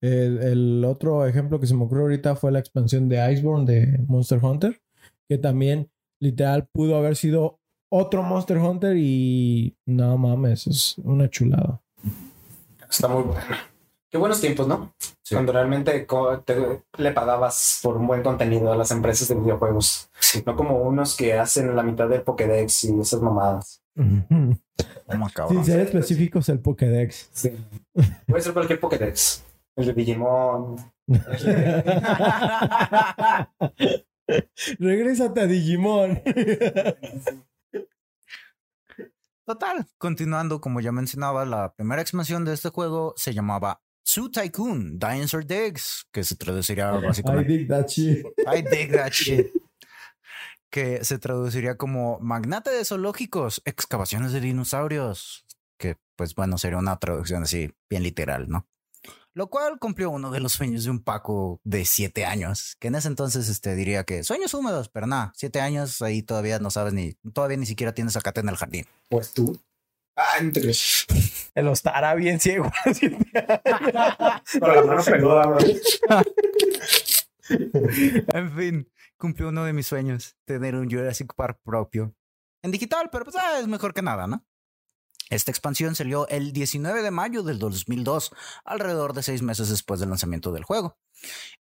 el, 0.01 0.37
el 0.41 0.85
otro 0.85 1.25
ejemplo 1.25 1.59
que 1.59 1.67
se 1.67 1.75
me 1.75 1.83
ocurrió 1.83 2.03
ahorita 2.03 2.35
fue 2.35 2.51
la 2.51 2.59
expansión 2.59 3.09
de 3.09 3.33
Iceborne 3.33 3.65
de 3.65 3.97
Monster 4.07 4.39
Hunter, 4.43 4.81
que 5.27 5.37
también 5.37 5.89
literal 6.21 6.67
pudo 6.71 6.95
haber 6.95 7.15
sido 7.15 7.59
otro 7.91 8.23
Monster 8.23 8.57
Hunter 8.57 8.95
y 8.97 9.75
no 9.85 10.17
mames, 10.17 10.67
es 10.67 10.97
una 10.99 11.29
chulada. 11.29 11.81
Está 12.89 13.07
muy 13.07 13.23
bueno. 13.23 13.41
Qué 14.11 14.17
buenos 14.17 14.41
tiempos, 14.41 14.67
¿no? 14.67 14.93
Sí. 15.23 15.35
Cuando 15.35 15.51
realmente 15.53 16.07
te- 16.45 16.81
le 16.97 17.11
pagabas 17.11 17.79
por 17.83 17.97
un 17.97 18.07
buen 18.07 18.23
contenido 18.23 18.71
a 18.71 18.75
las 18.75 18.89
empresas 18.89 19.27
de 19.27 19.35
videojuegos. 19.35 20.09
No 20.45 20.55
como 20.55 20.81
unos 20.81 21.15
que 21.15 21.33
hacen 21.33 21.75
la 21.75 21.83
mitad 21.83 22.07
del 22.09 22.23
Pokédex 22.23 22.85
y 22.85 22.99
esas 22.99 23.21
mamadas. 23.21 23.83
Oh, 23.99 25.27
cabrón. 25.33 25.63
Sin 25.63 25.65
ser 25.65 25.79
específicos, 25.81 26.47
el 26.49 26.59
Pokédex. 26.59 27.29
Sí. 27.33 27.51
Puede 28.27 28.41
ser 28.41 28.53
cualquier 28.53 28.79
Pokédex. 28.79 29.43
El 29.75 29.87
de 29.87 29.93
Digimon. 29.93 30.77
Regrésate 34.79 35.41
a 35.41 35.47
Digimon. 35.47 36.21
Total, 39.45 39.85
continuando, 39.97 40.61
como 40.61 40.79
ya 40.79 40.91
mencionaba, 40.91 41.45
la 41.45 41.73
primera 41.73 42.01
expansión 42.01 42.45
de 42.45 42.53
este 42.53 42.69
juego 42.69 43.13
se 43.17 43.33
llamaba 43.33 43.81
Zoo 44.07 44.29
Tycoon 44.29 44.99
Dinosaur 44.99 45.45
Digs, 45.45 46.05
que 46.11 46.23
se 46.23 46.35
traduciría 46.35 46.93
I 46.93 47.05
básicamente 47.05 47.51
dig 47.51 47.67
that 47.67 47.87
shit. 47.87 48.25
I 48.45 48.61
dig 48.61 48.91
that 48.91 49.11
shit. 49.11 49.51
Que 50.69 51.03
se 51.03 51.17
traduciría 51.17 51.77
como 51.77 52.19
magnate 52.19 52.69
de 52.69 52.85
zoológicos, 52.85 53.61
excavaciones 53.65 54.31
de 54.31 54.41
dinosaurios. 54.41 55.45
Que, 55.77 55.97
pues 56.15 56.35
bueno, 56.35 56.57
sería 56.57 56.77
una 56.77 56.99
traducción 56.99 57.43
así, 57.43 57.73
bien 57.89 58.03
literal, 58.03 58.49
¿no? 58.49 58.67
Lo 59.33 59.49
cual 59.49 59.79
cumplió 59.79 60.09
uno 60.09 60.31
de 60.31 60.39
los 60.39 60.53
sueños 60.53 60.83
de 60.83 60.89
un 60.89 61.03
Paco 61.03 61.61
de 61.63 61.85
siete 61.85 62.25
años, 62.25 62.75
que 62.79 62.89
en 62.89 62.95
ese 62.95 63.07
entonces 63.07 63.47
este, 63.47 63.75
diría 63.75 64.03
que 64.03 64.23
sueños 64.23 64.53
húmedos, 64.53 64.89
pero 64.89 65.07
nada, 65.07 65.31
siete 65.35 65.61
años 65.61 66.01
ahí 66.01 66.23
todavía 66.23 66.59
no 66.59 66.71
sabes 66.71 66.93
ni, 66.93 67.13
todavía 67.33 67.57
ni 67.57 67.65
siquiera 67.65 67.93
tienes 67.93 68.13
zacate 68.13 68.41
en 68.41 68.49
el 68.49 68.57
jardín. 68.57 68.85
Pues 69.07 69.31
tú. 69.31 69.57
Crees. 70.53 71.05
El 71.55 71.67
estará 71.69 72.13
bien 72.15 72.39
ciego. 72.39 72.71
Con 74.59 74.75
la 74.75 74.83
mano 74.83 75.03
peluda. 75.03 75.57
En 77.51 78.55
fin, 78.55 78.87
cumplió 79.19 79.49
uno 79.49 79.63
de 79.65 79.73
mis 79.73 79.85
sueños, 79.87 80.35
tener 80.45 80.75
un 80.75 80.89
Jurassic 80.89 81.33
Park 81.35 81.59
propio. 81.63 82.15
En 82.63 82.71
digital, 82.71 83.09
pero 83.11 83.25
pues 83.25 83.35
ah, 83.35 83.59
es 83.59 83.67
mejor 83.67 83.93
que 83.93 84.01
nada, 84.01 84.25
¿no? 84.27 84.45
Esta 85.29 85.51
expansión 85.51 85.93
salió 85.93 86.27
el 86.29 86.53
19 86.53 87.03
de 87.03 87.11
mayo 87.11 87.43
del 87.43 87.59
2002, 87.59 88.31
alrededor 88.65 89.13
de 89.13 89.21
seis 89.21 89.43
meses 89.43 89.69
después 89.69 89.99
del 89.99 90.09
lanzamiento 90.09 90.51
del 90.51 90.63
juego, 90.63 90.97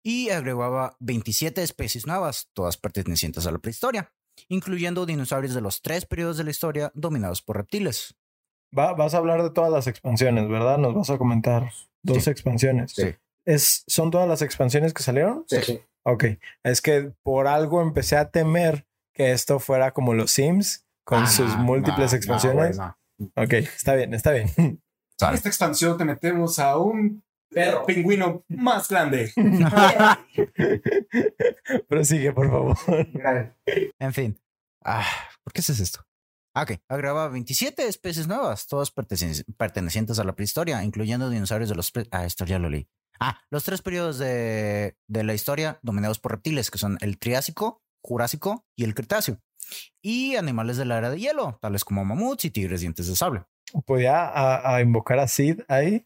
y 0.01 0.29
agregaba 0.29 0.95
27 1.01 1.61
especies 1.63 2.07
nuevas, 2.07 2.49
todas 2.53 2.77
pertenecientes 2.77 3.45
a 3.45 3.51
la 3.51 3.57
prehistoria, 3.59 4.13
incluyendo 4.47 5.05
dinosaurios 5.05 5.53
de 5.53 5.59
los 5.61 5.81
tres 5.81 6.05
periodos 6.05 6.37
de 6.37 6.45
la 6.45 6.51
historia 6.51 6.91
dominados 6.95 7.41
por 7.41 7.57
reptiles. 7.57 8.15
Va- 8.77 8.93
vas 8.93 9.13
a 9.13 9.17
hablar 9.17 9.43
de 9.43 9.49
todas 9.49 9.71
las 9.71 9.87
expansiones, 9.87 10.47
¿verdad? 10.47 10.77
Nos 10.77 10.93
vas 10.95 11.09
a 11.09 11.17
comentar 11.17 11.71
dos 12.03 12.23
Sí. 12.23 12.29
expansiones. 12.29 12.93
Sí. 12.93 13.15
¿Es, 13.47 13.83
¿Son 13.87 14.11
todas 14.11 14.27
las 14.27 14.41
expansiones 14.41 14.93
que 14.93 15.03
salieron? 15.03 15.45
Sí, 15.47 15.57
sí. 15.63 15.81
Ok. 16.05 16.25
Es 16.63 16.81
que 16.81 17.13
por 17.23 17.47
algo 17.47 17.81
empecé 17.81 18.17
a 18.17 18.29
temer 18.29 18.85
que 19.13 19.31
esto 19.31 19.59
fuera 19.59 19.91
como 19.93 20.13
los 20.13 20.31
Sims 20.31 20.85
con 21.05 21.23
Ah, 21.23 21.27
sus 21.27 21.49
no, 21.55 21.63
múltiples 21.63 22.11
no, 22.11 22.11
no, 22.11 22.17
expansiones. 22.17 22.77
no. 22.77 22.97
Ok, 23.35 23.53
está 23.53 23.95
bien, 23.95 24.13
está 24.13 24.31
bien. 24.31 24.49
En 25.19 25.33
esta 25.33 25.49
expansión 25.49 25.97
te 25.97 26.05
metemos 26.05 26.59
a 26.59 26.77
un 26.77 27.23
perro 27.49 27.87
pingüino 27.87 28.43
más 28.49 28.87
grande. 28.87 29.31
Prosigue, 31.87 32.31
por 32.33 32.49
favor. 32.51 32.77
En 33.99 34.13
fin. 34.13 34.39
Ah, 34.83 35.05
¿Por 35.43 35.53
qué 35.53 35.61
haces 35.61 35.79
esto? 35.79 36.05
Ah, 36.53 36.63
Ok, 36.63 36.73
agregaba 36.87 37.27
27 37.29 37.87
especies 37.87 38.27
nuevas, 38.27 38.67
todas 38.67 38.93
perteneci- 38.93 39.43
pertenecientes 39.57 40.19
a 40.19 40.23
la 40.23 40.35
prehistoria, 40.35 40.83
incluyendo 40.83 41.29
dinosaurios 41.29 41.69
de 41.69 41.75
los... 41.75 41.91
Ah, 42.11 42.25
esto 42.25 42.45
ya 42.45 42.59
lo 42.59 42.69
leí. 42.69 42.87
Ah, 43.19 43.39
los 43.49 43.63
tres 43.63 43.81
periodos 43.81 44.17
de, 44.17 44.95
de 45.07 45.23
la 45.23 45.33
historia 45.33 45.79
dominados 45.81 46.19
por 46.19 46.31
reptiles, 46.33 46.69
que 46.71 46.77
son 46.77 46.97
el 47.01 47.17
Triásico, 47.17 47.81
Jurásico 48.03 48.65
y 48.75 48.83
el 48.83 48.93
Cretáceo. 48.95 49.39
Y 50.01 50.35
animales 50.37 50.77
de 50.77 50.85
la 50.85 50.97
era 50.97 51.09
de 51.09 51.19
hielo, 51.19 51.57
tales 51.61 51.83
como 51.83 52.05
mamuts 52.05 52.45
y 52.45 52.51
tigres 52.51 52.81
dientes 52.81 53.07
de 53.07 53.15
sable. 53.15 53.43
¿Podía 53.85 54.25
a, 54.25 54.75
a 54.75 54.81
invocar 54.81 55.19
a 55.19 55.27
Sid 55.27 55.61
ahí? 55.67 56.05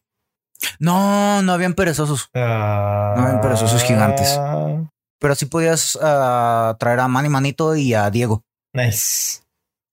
No, 0.78 1.42
no 1.42 1.52
habían 1.52 1.74
perezosos, 1.74 2.28
Ah, 2.34 3.14
No, 3.16 3.40
pero 3.40 3.54
esos 3.54 3.82
gigantes. 3.84 4.38
pero 5.20 5.34
sí 5.34 5.46
podías 5.46 5.98
ah, 6.02 6.76
traer 6.80 7.00
a 7.00 7.08
Manny 7.08 7.28
Manito 7.28 7.76
y 7.76 7.94
a 7.94 8.10
Diego. 8.10 8.44
Nice. 8.72 9.41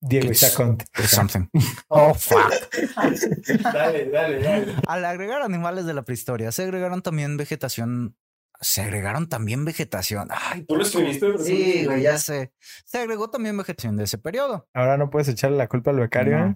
Diego. 0.02 0.30
It's 0.30 1.10
something. 1.10 1.50
Oh, 1.90 2.14
fuck. 2.14 2.52
dale, 3.74 4.10
dale, 4.10 4.40
dale. 4.42 4.76
Al 4.88 5.06
agregar 5.06 5.42
animales 5.42 5.86
de 5.86 5.94
la 5.94 6.04
prehistoria, 6.04 6.52
se 6.52 6.64
agregaron 6.64 7.02
también 7.02 7.36
vegetación. 7.38 8.16
Se 8.62 8.82
agregaron 8.82 9.28
también 9.30 9.66
vegetación. 9.66 10.28
Ay, 10.32 10.64
¿Tú 10.66 10.76
lo 10.76 10.84
escribiste? 10.84 11.38
sí, 11.40 11.86
güey, 11.86 12.04
ya 12.04 12.18
sé. 12.18 12.54
Se 12.86 13.00
agregó 13.00 13.30
también 13.30 13.58
vegetación 13.58 13.96
de 13.98 14.04
ese 14.04 14.18
periodo. 14.18 14.68
Ahora 14.74 14.98
no 14.98 15.10
puedes 15.10 15.28
echarle 15.30 15.58
la 15.58 15.68
culpa 15.68 15.92
al 15.92 16.00
becario. 16.00 16.38
No. 16.38 16.46
¿eh? 16.48 16.56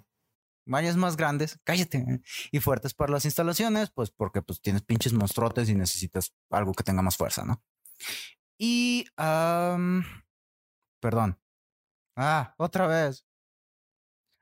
Valles 0.66 0.96
más 0.96 1.18
grandes, 1.18 1.60
cállate. 1.64 2.22
Y 2.52 2.60
fuertes 2.60 2.94
para 2.94 3.12
las 3.12 3.26
instalaciones, 3.26 3.90
pues 3.90 4.12
porque 4.12 4.42
pues 4.42 4.62
tienes 4.62 4.82
pinches 4.82 5.14
monstruotes 5.14 5.70
y 5.70 5.76
necesitas 5.76 6.34
algo 6.50 6.74
que 6.74 6.84
tenga 6.84 7.02
más 7.02 7.18
fuerza, 7.18 7.44
¿no? 7.46 7.62
Y, 8.58 9.06
perdón. 11.02 11.40
Ah, 12.16 12.54
otra 12.58 12.88
vez. 12.88 13.26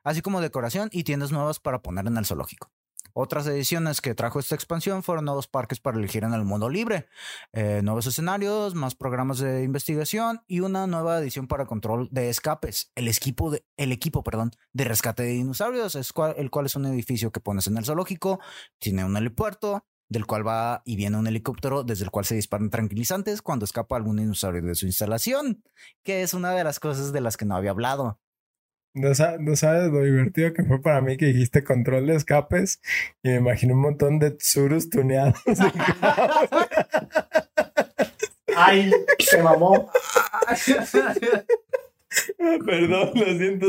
Así 0.04 0.22
como 0.22 0.42
decoración 0.42 0.90
y 0.92 1.04
tiendas 1.04 1.32
nuevas 1.32 1.60
para 1.60 1.82
poner 1.82 2.08
en 2.08 2.18
el 2.18 2.26
zoológico. 2.26 2.72
Otras 3.14 3.46
ediciones 3.48 4.00
que 4.00 4.16
trajo 4.16 4.40
esta 4.40 4.56
expansión 4.56 5.04
fueron 5.04 5.26
nuevos 5.26 5.48
parques 5.48 5.82
para 5.82 5.98
elegir 5.98 6.24
en 6.24 6.34
el 6.34 6.46
mundo 6.46 6.70
libre, 6.70 7.08
eh, 7.52 7.82
nuevos 7.84 8.08
escenarios, 8.08 8.74
más 8.74 8.96
programas 8.96 9.40
de 9.40 9.64
investigación 9.64 10.44
y 10.48 10.62
una 10.62 10.88
nueva 10.88 11.20
edición 11.20 11.48
para 11.48 11.66
control 11.66 12.08
de 12.12 12.30
escapes. 12.30 12.92
El 12.96 13.10
equipo 13.10 13.52
de, 13.52 13.66
el 13.76 13.92
equipo, 13.92 14.24
perdón, 14.24 14.52
de 14.72 14.86
rescate 14.86 15.24
de 15.24 15.30
dinosaurios, 15.30 15.96
es 15.96 16.14
el 16.38 16.50
cual 16.52 16.66
es 16.66 16.76
un 16.76 16.86
edificio 16.86 17.32
que 17.32 17.42
pones 17.42 17.68
en 17.68 17.78
el 17.78 17.86
zoológico, 17.86 18.40
tiene 18.80 19.04
un 19.04 19.18
helipuerto, 19.18 19.86
del 20.08 20.26
cual 20.26 20.46
va 20.46 20.82
y 20.84 20.98
viene 20.98 21.18
un 21.18 21.26
helicóptero 21.26 21.84
desde 21.84 22.04
el 22.04 22.12
cual 22.12 22.26
se 22.26 22.36
disparan 22.36 22.70
tranquilizantes 22.70 23.42
cuando 23.42 23.64
escapa 23.64 23.96
algún 23.96 24.18
dinosaurio 24.18 24.62
de 24.62 24.76
su 24.76 24.86
instalación, 24.86 25.64
que 26.04 26.22
es 26.22 26.34
una 26.34 26.52
de 26.52 26.66
las 26.66 26.82
cosas 26.82 27.14
de 27.14 27.22
las 27.22 27.38
que 27.38 27.46
no 27.46 27.56
había 27.56 27.72
hablado. 27.72 28.20
No, 28.94 29.14
sa- 29.16 29.38
no 29.40 29.56
sabes 29.56 29.90
lo 29.92 30.04
divertido 30.04 30.54
que 30.54 30.64
fue 30.64 30.82
para 30.82 31.02
mí 31.02 31.18
que 31.18 31.26
dijiste 31.28 31.64
control 31.64 32.08
de 32.08 32.16
escapes 32.16 32.82
y 33.24 33.30
me 33.30 33.36
imaginé 33.38 33.74
un 33.74 33.82
montón 33.82 34.20
de 34.20 34.32
tsurus 34.32 34.90
tuneados. 34.90 35.40
Ay, 38.56 38.92
se 39.20 39.42
mamó. 39.42 39.90
Perdón, 42.66 43.12
lo 43.16 43.26
siento. 43.38 43.68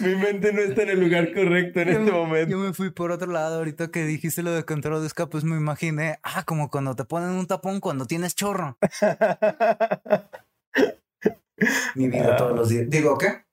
Mi 0.00 0.14
mente 0.16 0.52
no 0.54 0.60
está 0.62 0.82
en 0.84 0.88
el 0.90 1.00
lugar 1.00 1.34
correcto 1.34 1.80
en 1.80 1.88
este 1.90 2.10
momento. 2.10 2.50
Yo 2.50 2.56
me 2.58 2.72
fui 2.72 2.90
por 2.90 3.10
otro 3.10 3.30
lado. 3.30 3.56
Ahorita 3.58 3.90
que 3.90 4.06
dijiste 4.06 4.42
lo 4.42 4.52
de 4.52 4.64
control 4.64 5.02
de 5.02 5.06
escapes, 5.08 5.44
me 5.44 5.56
imaginé, 5.56 6.18
ah, 6.22 6.44
como 6.46 6.70
cuando 6.70 6.96
te 6.96 7.04
ponen 7.04 7.28
un 7.30 7.46
tapón 7.46 7.80
cuando 7.80 8.06
tienes 8.06 8.34
chorro. 8.34 8.78
mi 11.94 12.08
vida 12.08 12.36
todos 12.36 12.56
los 12.56 12.68
días. 12.70 12.88
Digo, 12.88 13.18
¿qué? 13.18 13.44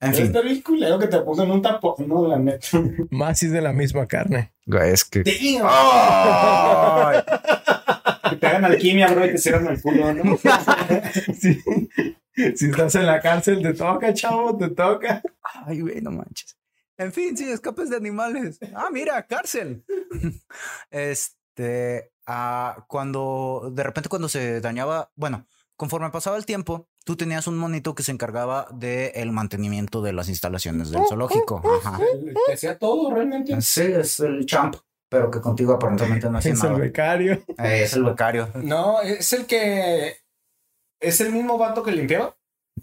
En 0.00 0.14
fin. 0.14 0.26
Está 0.26 0.40
bien 0.40 0.62
culero 0.62 0.98
que 0.98 1.06
te 1.06 1.20
pongan 1.20 1.50
un 1.50 1.60
tapón, 1.60 2.08
no, 2.08 2.26
la 2.26 2.38
neta. 2.38 2.66
Más 3.10 3.38
si 3.38 3.46
es 3.46 3.52
de 3.52 3.60
la 3.60 3.72
misma 3.72 4.06
carne. 4.06 4.54
Güey, 4.64 4.92
es 4.92 5.04
que. 5.04 5.22
¡Ay! 5.62 7.22
Que 8.30 8.36
te 8.36 8.46
hagan 8.46 8.64
alquimia, 8.64 9.08
bro, 9.08 9.26
y 9.26 9.32
te 9.32 9.38
cierran 9.38 9.66
el 9.66 9.80
culo, 9.80 10.14
¿no? 10.14 10.38
Sí. 11.38 11.62
Si 12.56 12.66
estás 12.70 12.94
en 12.94 13.06
la 13.06 13.20
cárcel, 13.20 13.60
te 13.62 13.74
toca, 13.74 14.14
chavo, 14.14 14.56
te 14.56 14.70
toca. 14.70 15.20
Ay, 15.42 15.80
güey, 15.80 16.00
no 16.00 16.10
manches. 16.10 16.56
En 17.00 17.12
fin, 17.12 17.34
sí, 17.34 17.50
escapes 17.50 17.88
de 17.88 17.96
animales. 17.96 18.58
Ah, 18.74 18.88
mira, 18.92 19.26
cárcel. 19.26 19.84
Este, 20.90 22.12
ah, 22.26 22.84
cuando 22.88 23.70
de 23.72 23.82
repente 23.82 24.08
cuando 24.08 24.28
se 24.28 24.60
dañaba, 24.60 25.10
bueno, 25.14 25.46
conforme 25.76 26.10
pasaba 26.10 26.36
el 26.36 26.44
tiempo, 26.44 26.89
tú 27.04 27.16
tenías 27.16 27.46
un 27.46 27.56
monito 27.58 27.94
que 27.94 28.02
se 28.02 28.12
encargaba 28.12 28.68
del 28.72 29.32
mantenimiento 29.32 30.02
de 30.02 30.12
las 30.12 30.28
instalaciones 30.28 30.90
del 30.90 31.02
zoológico. 31.08 31.62
Ajá. 31.84 31.98
Te 32.46 32.52
hacía 32.52 32.78
todo, 32.78 33.14
realmente. 33.14 33.60
Sí, 33.62 33.82
es 33.82 34.20
el 34.20 34.44
champ, 34.46 34.76
pero 35.08 35.30
que 35.30 35.40
contigo 35.40 35.72
aparentemente 35.74 36.28
no 36.30 36.38
hacía 36.38 36.52
Es 36.52 36.62
el 36.62 36.68
nada. 36.70 36.78
becario. 36.80 37.32
Eh, 37.58 37.82
es 37.84 37.92
el 37.94 38.04
becario. 38.04 38.48
No, 38.54 39.00
es 39.02 39.32
el 39.32 39.46
que... 39.46 40.16
¿Es 41.00 41.20
el 41.20 41.32
mismo 41.32 41.56
vato 41.56 41.82
que 41.82 41.92
limpiaba? 41.92 42.36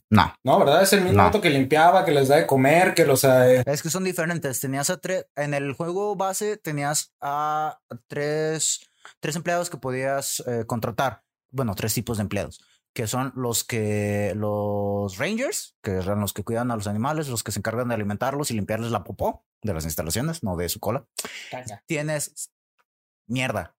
No, 0.10 0.34
No, 0.44 0.60
¿verdad? 0.60 0.82
Es 0.84 0.94
el 0.94 1.02
mismo 1.02 1.18
No. 1.18 1.24
vato 1.26 1.40
que 1.42 1.50
limpiaba, 1.50 2.04
que 2.06 2.12
les 2.12 2.28
da 2.28 2.38
de 2.38 2.48
comer, 2.48 2.94
que 2.94 3.06
los... 3.06 3.24
eh, 3.24 3.64
es 3.66 3.82
que 3.84 3.90
son 3.90 4.04
diferentes. 4.04 4.60
Tenías 4.60 4.90
a 4.90 4.98
tres, 4.98 5.26
en 5.36 5.54
el 5.54 5.74
juego 5.74 6.16
base 6.16 6.58
tenías 6.58 7.14
a 7.22 7.80
tres, 8.08 8.82
tres 9.20 9.36
empleados 9.36 9.70
que 9.70 9.78
podías 9.78 10.44
eh, 10.48 10.66
contratar. 10.66 11.24
Bueno, 11.52 11.76
tres 11.76 11.94
tipos 11.94 12.18
de 12.18 12.24
empleados, 12.24 12.62
que 12.98 13.06
son 13.06 13.32
los 13.36 13.64
que, 13.64 14.34
los 14.36 15.18
rangers, 15.20 15.76
que 15.84 15.92
eran 15.92 16.20
los 16.20 16.34
que 16.34 16.44
cuidan 16.44 16.72
a 16.72 16.76
los 16.76 16.88
animales, 16.88 17.28
los 17.28 17.44
que 17.44 17.52
se 17.52 17.60
encargan 17.60 17.90
de 17.90 17.94
alimentarlos 17.94 18.50
y 18.50 18.56
limpiarles 18.56 18.90
la 18.90 19.04
popó 19.04 19.46
de 19.62 19.72
las 19.76 19.84
instalaciones, 19.86 20.42
no 20.42 20.56
de 20.58 20.68
su 20.68 20.80
cola. 20.80 21.06
Tienes 21.86 22.52
mierda. 23.28 23.76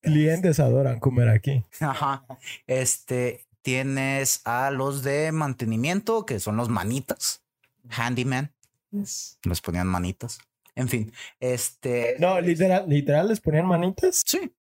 Clientes 0.00 0.60
adoran 0.60 1.00
comer 1.00 1.30
aquí. 1.30 1.64
Ajá. 1.80 2.24
Este, 2.68 3.44
tienes 3.62 4.40
a 4.44 4.70
los 4.70 5.02
de 5.02 5.32
mantenimiento, 5.32 6.24
que 6.24 6.38
son 6.38 6.56
los 6.56 6.68
manitas. 6.68 7.42
Handyman. 7.90 8.54
Les 8.92 9.60
ponían 9.64 9.88
manitas. 9.88 10.38
En 10.76 10.88
fin, 10.88 11.12
este. 11.40 12.14
No, 12.20 12.40
literal, 12.40 12.88
literal 12.88 13.26
les 13.26 13.40
ponían 13.40 13.66
manitas. 13.66 14.22
Sí. 14.24 14.54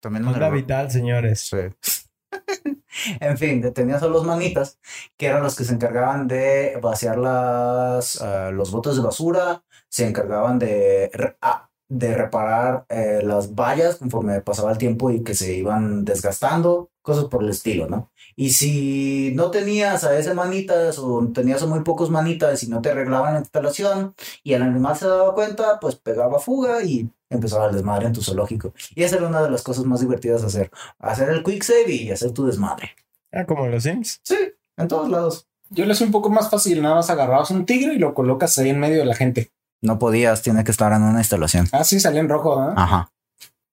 También 0.00 0.24
en 0.24 0.28
Onda 0.34 0.48
el- 0.48 0.52
vital, 0.56 0.90
señores. 0.90 1.40
Sí. 1.40 2.02
en 3.20 3.38
fin, 3.38 3.72
tenías 3.72 4.02
a 4.02 4.08
los 4.08 4.24
manitas, 4.24 4.78
que 5.16 5.26
eran 5.26 5.42
los 5.42 5.56
que 5.56 5.64
se 5.64 5.74
encargaban 5.74 6.28
de 6.28 6.78
vaciar 6.82 7.18
las, 7.18 8.20
ah, 8.22 8.50
los 8.52 8.70
botes 8.70 8.96
de 8.96 9.02
basura, 9.02 9.62
se 9.88 10.06
encargaban 10.06 10.58
de, 10.58 11.10
ah, 11.40 11.70
de 11.88 12.14
reparar 12.14 12.86
eh, 12.88 13.20
las 13.22 13.54
vallas 13.54 13.96
conforme 13.96 14.40
pasaba 14.40 14.72
el 14.72 14.78
tiempo 14.78 15.10
y 15.10 15.22
que 15.22 15.34
se 15.34 15.54
iban 15.54 16.04
desgastando, 16.04 16.90
cosas 17.02 17.26
por 17.26 17.42
el 17.44 17.50
estilo, 17.50 17.86
¿no? 17.88 18.10
Y 18.36 18.50
si 18.50 19.32
no 19.36 19.50
tenías 19.50 20.04
a 20.04 20.18
ese 20.18 20.34
manitas 20.34 20.98
o 20.98 21.28
tenías 21.32 21.62
a 21.62 21.66
muy 21.66 21.80
pocos 21.80 22.10
manitas 22.10 22.62
y 22.62 22.68
no 22.68 22.80
te 22.80 22.90
arreglaban 22.90 23.34
la 23.34 23.40
instalación 23.40 24.14
y 24.42 24.54
el 24.54 24.62
animal 24.62 24.96
se 24.96 25.06
daba 25.06 25.34
cuenta, 25.34 25.78
pues 25.80 25.96
pegaba 25.96 26.38
fuga 26.38 26.82
y 26.82 27.10
empezaba 27.30 27.66
el 27.68 27.74
desmadre 27.74 28.06
en 28.06 28.12
tu 28.12 28.22
zoológico. 28.22 28.74
Y 28.94 29.02
esa 29.02 29.16
era 29.16 29.28
una 29.28 29.42
de 29.42 29.50
las 29.50 29.62
cosas 29.62 29.84
más 29.84 30.00
divertidas 30.00 30.40
de 30.42 30.46
hacer 30.48 30.70
hacer 30.98 31.28
el 31.30 31.42
quick 31.42 31.62
save 31.62 31.90
y 31.92 32.10
hacer 32.10 32.32
tu 32.32 32.46
desmadre. 32.46 32.90
Ah, 33.32 33.44
como 33.44 33.66
los 33.66 33.82
Sims. 33.82 34.20
Sí, 34.22 34.36
en 34.76 34.88
todos 34.88 35.08
lados. 35.10 35.46
Yo 35.70 35.86
le 35.86 35.92
hacía 35.92 36.06
un 36.06 36.12
poco 36.12 36.30
más 36.30 36.50
fácil, 36.50 36.80
nada 36.82 36.94
más 36.96 37.10
agarrabas 37.10 37.50
un 37.50 37.66
tigre 37.66 37.94
y 37.94 37.98
lo 37.98 38.14
colocas 38.14 38.56
ahí 38.58 38.68
en 38.70 38.78
medio 38.78 38.98
de 38.98 39.06
la 39.06 39.14
gente. 39.16 39.50
No 39.82 39.98
podías, 39.98 40.42
tiene 40.42 40.62
que 40.64 40.70
estar 40.70 40.92
en 40.92 41.02
una 41.02 41.18
instalación. 41.18 41.66
Ah, 41.72 41.84
sí, 41.84 41.98
salía 42.00 42.20
en 42.20 42.28
rojo, 42.28 42.58
¿ah? 42.60 42.74
Ajá. 42.76 43.10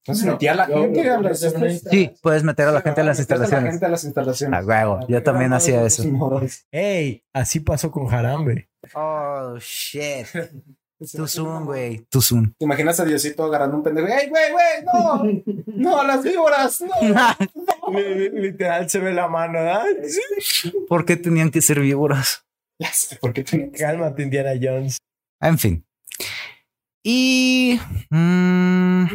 Entonces 0.03 0.25
metía 0.25 0.53
a 0.53 0.55
la 0.55 0.67
Yo- 0.67 0.81
gente 0.81 1.03
yo- 1.03 1.13
a 1.15 1.21
las 1.21 1.39
Sí, 1.91 2.11
puedes 2.23 2.43
meter 2.43 2.67
a 2.67 2.71
la 2.71 2.81
gente 2.81 3.01
en 3.01 3.07
las 3.07 3.19
metías 3.19 3.31
a 3.31 3.37
la 3.37 3.43
instalaciones. 3.45 3.71
gente 3.73 3.85
a 3.85 3.89
las 3.89 4.03
instalaciones. 4.03 4.59
A 4.59 4.65
huevo, 4.65 4.99
yo 5.07 5.21
también 5.21 5.53
hacía 5.53 5.83
eso. 5.85 6.03
Ey, 6.71 7.23
así 7.33 7.59
pasó 7.59 7.91
con 7.91 8.07
Jarambe. 8.07 8.67
Oh, 8.95 9.57
shit. 9.59 10.25
Too 11.11 11.27
soon, 11.27 11.65
güey. 11.65 12.05
Too 12.09 12.21
soon. 12.21 12.53
¿Te 12.59 12.65
imaginas 12.65 12.99
a 12.99 13.05
Diosito 13.05 13.43
agarrando 13.43 13.77
un 13.77 13.83
pendejo? 13.83 14.07
¡Ey, 14.07 14.29
güey, 14.29 14.51
güey! 14.51 14.83
¡No! 14.85 15.23
¡No, 15.97 16.03
las 16.03 16.23
víboras! 16.23 16.81
¡No! 16.81 16.93
Li- 17.97 18.15
li- 18.29 18.41
Literal 18.41 18.89
se 18.89 18.99
ve 18.99 19.11
la 19.13 19.27
mano, 19.27 19.53
¿verdad? 19.53 19.83
Sí. 20.07 20.71
¿Por 20.87 21.03
qué 21.05 21.17
tenían 21.17 21.49
que 21.49 21.61
ser 21.61 21.79
víboras? 21.79 22.45
Ya 22.79 22.91
sé, 22.93 23.15
¿por 23.17 23.33
qué 23.33 23.43
que 23.43 23.71
Cálmate, 23.71 24.23
Indiana 24.23 24.51
Jones. 24.61 24.97
En 25.39 25.57
fin. 25.57 25.85
Y... 27.03 27.79
mm, 28.11 29.05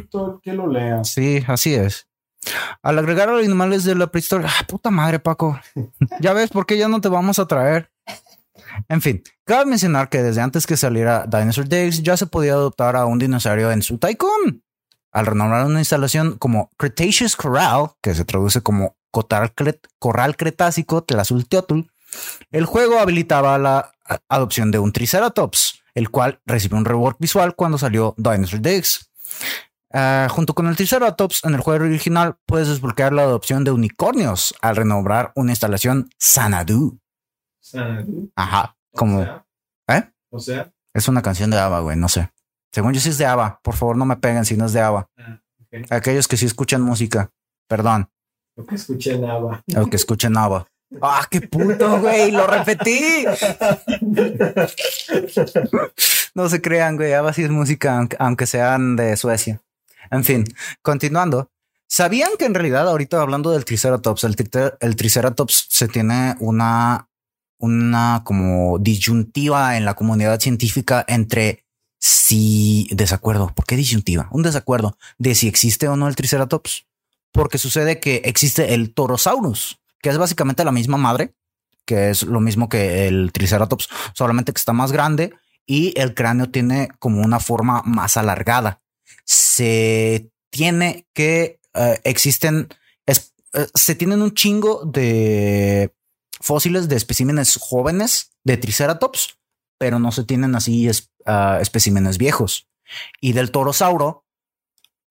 que 0.42 0.52
lo 0.52 0.66
lea? 0.66 1.04
sí, 1.04 1.42
así 1.46 1.74
es. 1.74 2.08
Al 2.82 2.98
agregar 2.98 3.28
a 3.28 3.32
los 3.32 3.44
animales 3.44 3.84
de 3.84 3.94
la 3.94 4.08
prehistoria... 4.08 4.48
¡Ah, 4.50 4.64
puta 4.66 4.90
madre, 4.90 5.18
Paco! 5.18 5.58
ya 6.20 6.32
ves 6.32 6.50
por 6.50 6.66
qué 6.66 6.78
ya 6.78 6.88
no 6.88 7.00
te 7.00 7.08
vamos 7.08 7.38
a 7.38 7.46
traer. 7.46 7.90
En 8.88 9.00
fin, 9.00 9.22
cabe 9.44 9.66
mencionar 9.66 10.08
que 10.08 10.22
desde 10.22 10.40
antes 10.40 10.66
que 10.66 10.76
saliera 10.76 11.26
Dinosaur 11.26 11.68
Days 11.68 12.02
ya 12.02 12.16
se 12.16 12.26
podía 12.26 12.52
adoptar 12.52 12.96
a 12.96 13.06
un 13.06 13.18
dinosaurio 13.18 13.70
en 13.70 13.82
su 13.82 13.98
Tycoon. 13.98 14.62
Al 15.12 15.26
renombrar 15.26 15.66
una 15.66 15.78
instalación 15.78 16.36
como 16.36 16.70
Cretaceous 16.76 17.36
Corral, 17.36 17.92
que 18.02 18.14
se 18.14 18.24
traduce 18.24 18.60
como 18.60 18.96
Corral 19.10 20.36
Cretácico 20.36 21.04
Tlazulteotl, 21.04 21.80
el 22.50 22.66
juego 22.66 22.98
habilitaba 22.98 23.58
la 23.58 23.92
adopción 24.28 24.70
de 24.70 24.78
un 24.78 24.92
Triceratops, 24.92 25.82
el 25.94 26.10
cual 26.10 26.40
recibió 26.44 26.76
un 26.76 26.84
rework 26.84 27.16
visual 27.18 27.54
cuando 27.54 27.78
salió 27.78 28.14
Dinosaur 28.18 28.60
Days. 28.60 29.10
Ah, 29.92 30.28
junto 30.30 30.54
con 30.54 30.66
el 30.66 30.76
Triceratops, 30.76 31.44
en 31.44 31.54
el 31.54 31.60
juego 31.60 31.84
original 31.84 32.36
puedes 32.44 32.68
desbloquear 32.68 33.12
la 33.12 33.22
adopción 33.22 33.64
de 33.64 33.70
unicornios 33.70 34.54
al 34.60 34.76
renombrar 34.76 35.32
una 35.34 35.52
instalación 35.52 36.10
Sanadu. 36.18 36.98
Ajá, 38.34 38.76
como 38.92 39.22
¿Eh? 39.88 40.10
O 40.30 40.38
sea, 40.38 40.72
es 40.94 41.08
una 41.08 41.22
canción 41.22 41.50
de 41.50 41.58
ABBA, 41.58 41.80
güey, 41.80 41.96
no 41.96 42.08
sé. 42.08 42.30
Según 42.72 42.92
yo 42.92 43.00
sí 43.00 43.08
es 43.08 43.18
de 43.18 43.26
ABBA, 43.26 43.60
por 43.62 43.74
favor 43.74 43.96
no 43.96 44.04
me 44.04 44.16
peguen 44.16 44.44
si 44.44 44.56
no 44.56 44.66
es 44.66 44.72
de 44.72 44.80
ABBA. 44.80 45.08
Ah. 45.18 45.40
Aquellos 45.90 46.28
que 46.28 46.36
sí 46.36 46.46
escuchan 46.46 46.82
música, 46.82 47.30
perdón, 47.68 48.08
lo 48.56 48.64
que 48.64 48.76
escuché 48.76 49.18
nada. 49.18 49.62
o 49.76 49.86
que 49.86 49.96
escuchen 49.96 50.36
ABBA. 50.36 50.66
Ah, 51.02 51.26
qué 51.30 51.40
puto, 51.42 52.00
güey, 52.00 52.30
lo 52.30 52.46
repetí. 52.46 53.24
No 56.34 56.48
se 56.50 56.60
crean, 56.60 56.96
güey, 56.96 57.14
ABBA 57.14 57.32
sí 57.32 57.44
es 57.44 57.50
música, 57.50 58.06
aunque, 58.18 58.46
sean 58.46 58.94
de 58.94 59.16
Suecia. 59.16 59.62
En 60.10 60.22
fin, 60.22 60.44
continuando. 60.82 61.50
¿Sabían 61.88 62.32
que 62.38 62.44
en 62.44 62.52
realidad 62.52 62.86
ahorita 62.88 63.22
hablando 63.22 63.52
del 63.52 63.64
Triceratops, 63.64 64.24
el 64.24 64.96
Triceratops 64.96 65.66
se 65.70 65.88
tiene 65.88 66.36
una, 66.40 67.05
una 67.58 68.22
como 68.24 68.78
disyuntiva 68.78 69.76
en 69.76 69.84
la 69.84 69.94
comunidad 69.94 70.40
científica 70.40 71.04
entre 71.08 71.64
si 71.98 72.88
desacuerdo, 72.92 73.52
¿por 73.54 73.64
qué 73.66 73.76
disyuntiva? 73.76 74.28
Un 74.30 74.42
desacuerdo 74.42 74.98
de 75.18 75.34
si 75.34 75.48
existe 75.48 75.88
o 75.88 75.96
no 75.96 76.08
el 76.08 76.16
Triceratops. 76.16 76.86
Porque 77.32 77.58
sucede 77.58 78.00
que 78.00 78.22
existe 78.24 78.74
el 78.74 78.94
Torosaurus, 78.94 79.80
que 80.00 80.08
es 80.08 80.18
básicamente 80.18 80.64
la 80.64 80.72
misma 80.72 80.96
madre, 80.96 81.34
que 81.84 82.10
es 82.10 82.22
lo 82.22 82.40
mismo 82.40 82.68
que 82.68 83.08
el 83.08 83.32
Triceratops, 83.32 83.88
solamente 84.14 84.52
que 84.52 84.58
está 84.58 84.72
más 84.72 84.92
grande 84.92 85.32
y 85.66 85.98
el 86.00 86.14
cráneo 86.14 86.50
tiene 86.50 86.88
como 86.98 87.22
una 87.22 87.40
forma 87.40 87.82
más 87.84 88.16
alargada. 88.16 88.80
Se 89.24 90.30
tiene 90.50 91.06
que 91.12 91.60
eh, 91.74 92.00
existen, 92.04 92.68
eh, 93.06 93.14
se 93.74 93.94
tienen 93.94 94.22
un 94.22 94.32
chingo 94.32 94.84
de 94.84 95.92
fósiles 96.40 96.88
de 96.88 96.96
especímenes 96.96 97.58
jóvenes 97.60 98.32
de 98.44 98.56
Triceratops, 98.56 99.38
pero 99.78 99.98
no 99.98 100.12
se 100.12 100.24
tienen 100.24 100.54
así 100.54 100.88
ah, 101.26 101.58
especímenes 101.60 102.18
viejos. 102.18 102.68
Y 103.20 103.32
del 103.32 103.50
torosauro 103.50 104.24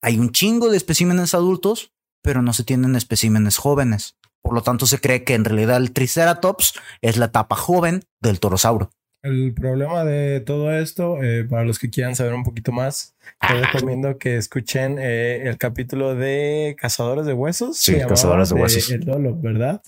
hay 0.02 0.20
un 0.20 0.32
chingo 0.32 0.70
de 0.70 0.78
especímenes 0.78 1.34
adultos, 1.34 1.92
pero 2.22 2.42
no 2.42 2.54
se 2.54 2.64
tienen 2.64 2.96
especímenes 2.96 3.58
jóvenes. 3.58 4.18
Por 4.42 4.54
lo 4.54 4.62
tanto, 4.62 4.86
se 4.86 5.00
cree 5.00 5.24
que 5.24 5.34
en 5.34 5.46
realidad 5.46 5.78
el 5.78 5.92
Triceratops 5.92 6.74
es 7.02 7.18
la 7.18 7.26
etapa 7.26 7.56
joven 7.56 8.04
del 8.22 8.40
torosauro. 8.40 8.92
El 9.26 9.56
problema 9.56 10.06
de 10.06 10.40
todo 10.40 10.72
esto, 10.72 11.24
eh, 11.24 11.46
para 11.46 11.64
los 11.64 11.80
que 11.80 11.90
quieran 11.90 12.16
saber 12.16 12.36
un 12.36 12.44
poquito 12.44 12.72
más, 12.72 13.16
les 13.50 13.72
recomiendo 13.72 14.20
que 14.20 14.38
escuchen 14.38 14.98
eh, 15.00 15.50
el 15.50 15.58
capítulo 15.58 16.14
de 16.14 16.76
Cazadores 16.78 17.26
de 17.26 17.34
Huesos. 17.34 17.76
Sí, 17.76 17.96
Cazadores 18.08 18.50
de 18.50 18.56
Huesos. 18.62 18.92
El 18.92 19.04
Dolo, 19.04 19.36
¿verdad? 19.36 19.82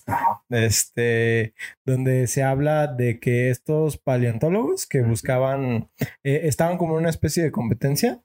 Este, 0.50 1.54
donde 1.86 2.26
se 2.26 2.42
habla 2.42 2.88
de 2.88 3.20
que 3.20 3.52
estos 3.52 3.98
paleontólogos 3.98 4.88
que 4.88 5.04
buscaban, 5.04 5.88
eh, 6.24 6.42
estaban 6.46 6.80
como 6.80 6.94
en 6.94 7.02
una 7.02 7.12
especie 7.12 7.44
de 7.44 7.52
competencia 7.52 8.24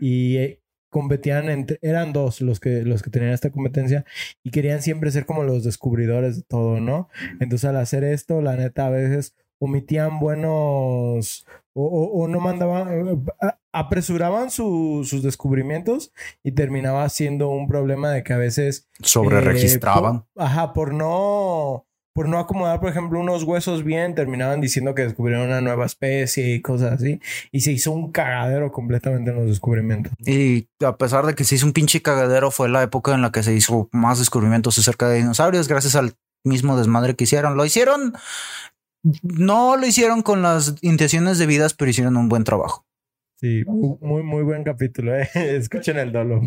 y 0.00 0.38
eh, 0.38 0.62
competían 0.88 1.50
entre, 1.50 1.78
eran 1.82 2.14
dos 2.14 2.40
los 2.40 2.58
que, 2.58 2.84
los 2.84 3.02
que 3.02 3.10
tenían 3.10 3.32
esta 3.32 3.50
competencia 3.50 4.06
y 4.42 4.50
querían 4.50 4.80
siempre 4.80 5.10
ser 5.10 5.26
como 5.26 5.42
los 5.42 5.62
descubridores 5.62 6.36
de 6.36 6.42
todo, 6.42 6.80
¿no? 6.80 7.10
Entonces 7.38 7.68
al 7.68 7.76
hacer 7.76 8.02
esto, 8.02 8.40
la 8.40 8.56
neta, 8.56 8.86
a 8.86 8.90
veces 8.90 9.34
omitían 9.60 10.18
buenos 10.20 11.46
o, 11.74 11.82
o- 11.84 12.22
o 12.24 12.28
no 12.28 12.40
mandaban, 12.40 13.24
a- 13.40 13.58
apresuraban 13.72 14.50
su- 14.50 15.02
sus 15.04 15.22
descubrimientos 15.22 16.12
y 16.44 16.52
terminaba 16.52 17.08
siendo 17.08 17.48
un 17.48 17.66
problema 17.66 18.10
de 18.10 18.22
que 18.22 18.32
a 18.32 18.36
veces 18.38 18.88
Sobre 19.00 19.40
registraban. 19.40 20.16
eh, 20.16 20.22
por- 20.34 20.42
ajá, 20.44 20.72
por 20.72 20.94
no, 20.94 21.84
por 22.14 22.28
no 22.28 22.38
acomodar, 22.38 22.78
por 22.78 22.90
ejemplo, 22.90 23.18
unos 23.18 23.42
huesos 23.42 23.82
bien, 23.82 24.14
terminaban 24.14 24.60
diciendo 24.60 24.94
que 24.94 25.02
descubrieron 25.02 25.48
una 25.48 25.60
nueva 25.60 25.84
especie 25.86 26.54
y 26.54 26.62
cosas 26.62 26.92
así. 26.92 27.20
Y 27.50 27.62
se 27.62 27.72
hizo 27.72 27.90
un 27.90 28.12
cagadero 28.12 28.70
completamente 28.70 29.30
en 29.32 29.36
los 29.38 29.46
descubrimientos. 29.46 30.12
Y 30.24 30.68
a 30.84 30.96
pesar 30.96 31.26
de 31.26 31.34
que 31.34 31.42
se 31.42 31.56
hizo 31.56 31.66
un 31.66 31.72
pinche 31.72 32.00
cagadero, 32.02 32.52
fue 32.52 32.68
la 32.68 32.84
época 32.84 33.14
en 33.14 33.22
la 33.22 33.32
que 33.32 33.42
se 33.42 33.52
hizo 33.52 33.88
más 33.90 34.20
descubrimientos 34.20 34.78
acerca 34.78 35.08
de 35.08 35.16
dinosaurios, 35.18 35.66
gracias 35.66 35.96
al 35.96 36.12
mismo 36.44 36.76
desmadre 36.76 37.16
que 37.16 37.24
hicieron. 37.24 37.56
Lo 37.56 37.64
hicieron, 37.64 38.14
no 39.22 39.76
lo 39.76 39.86
hicieron 39.86 40.22
con 40.22 40.42
las 40.42 40.74
intenciones 40.80 41.38
debidas, 41.38 41.74
pero 41.74 41.90
hicieron 41.90 42.16
un 42.16 42.28
buen 42.28 42.44
trabajo. 42.44 42.86
Sí, 43.36 43.62
muy, 43.66 44.22
muy, 44.22 44.42
buen 44.42 44.64
capítulo, 44.64 45.14
¿eh? 45.14 45.28
Escuchen 45.34 45.98
el 45.98 46.12
dolo. 46.12 46.40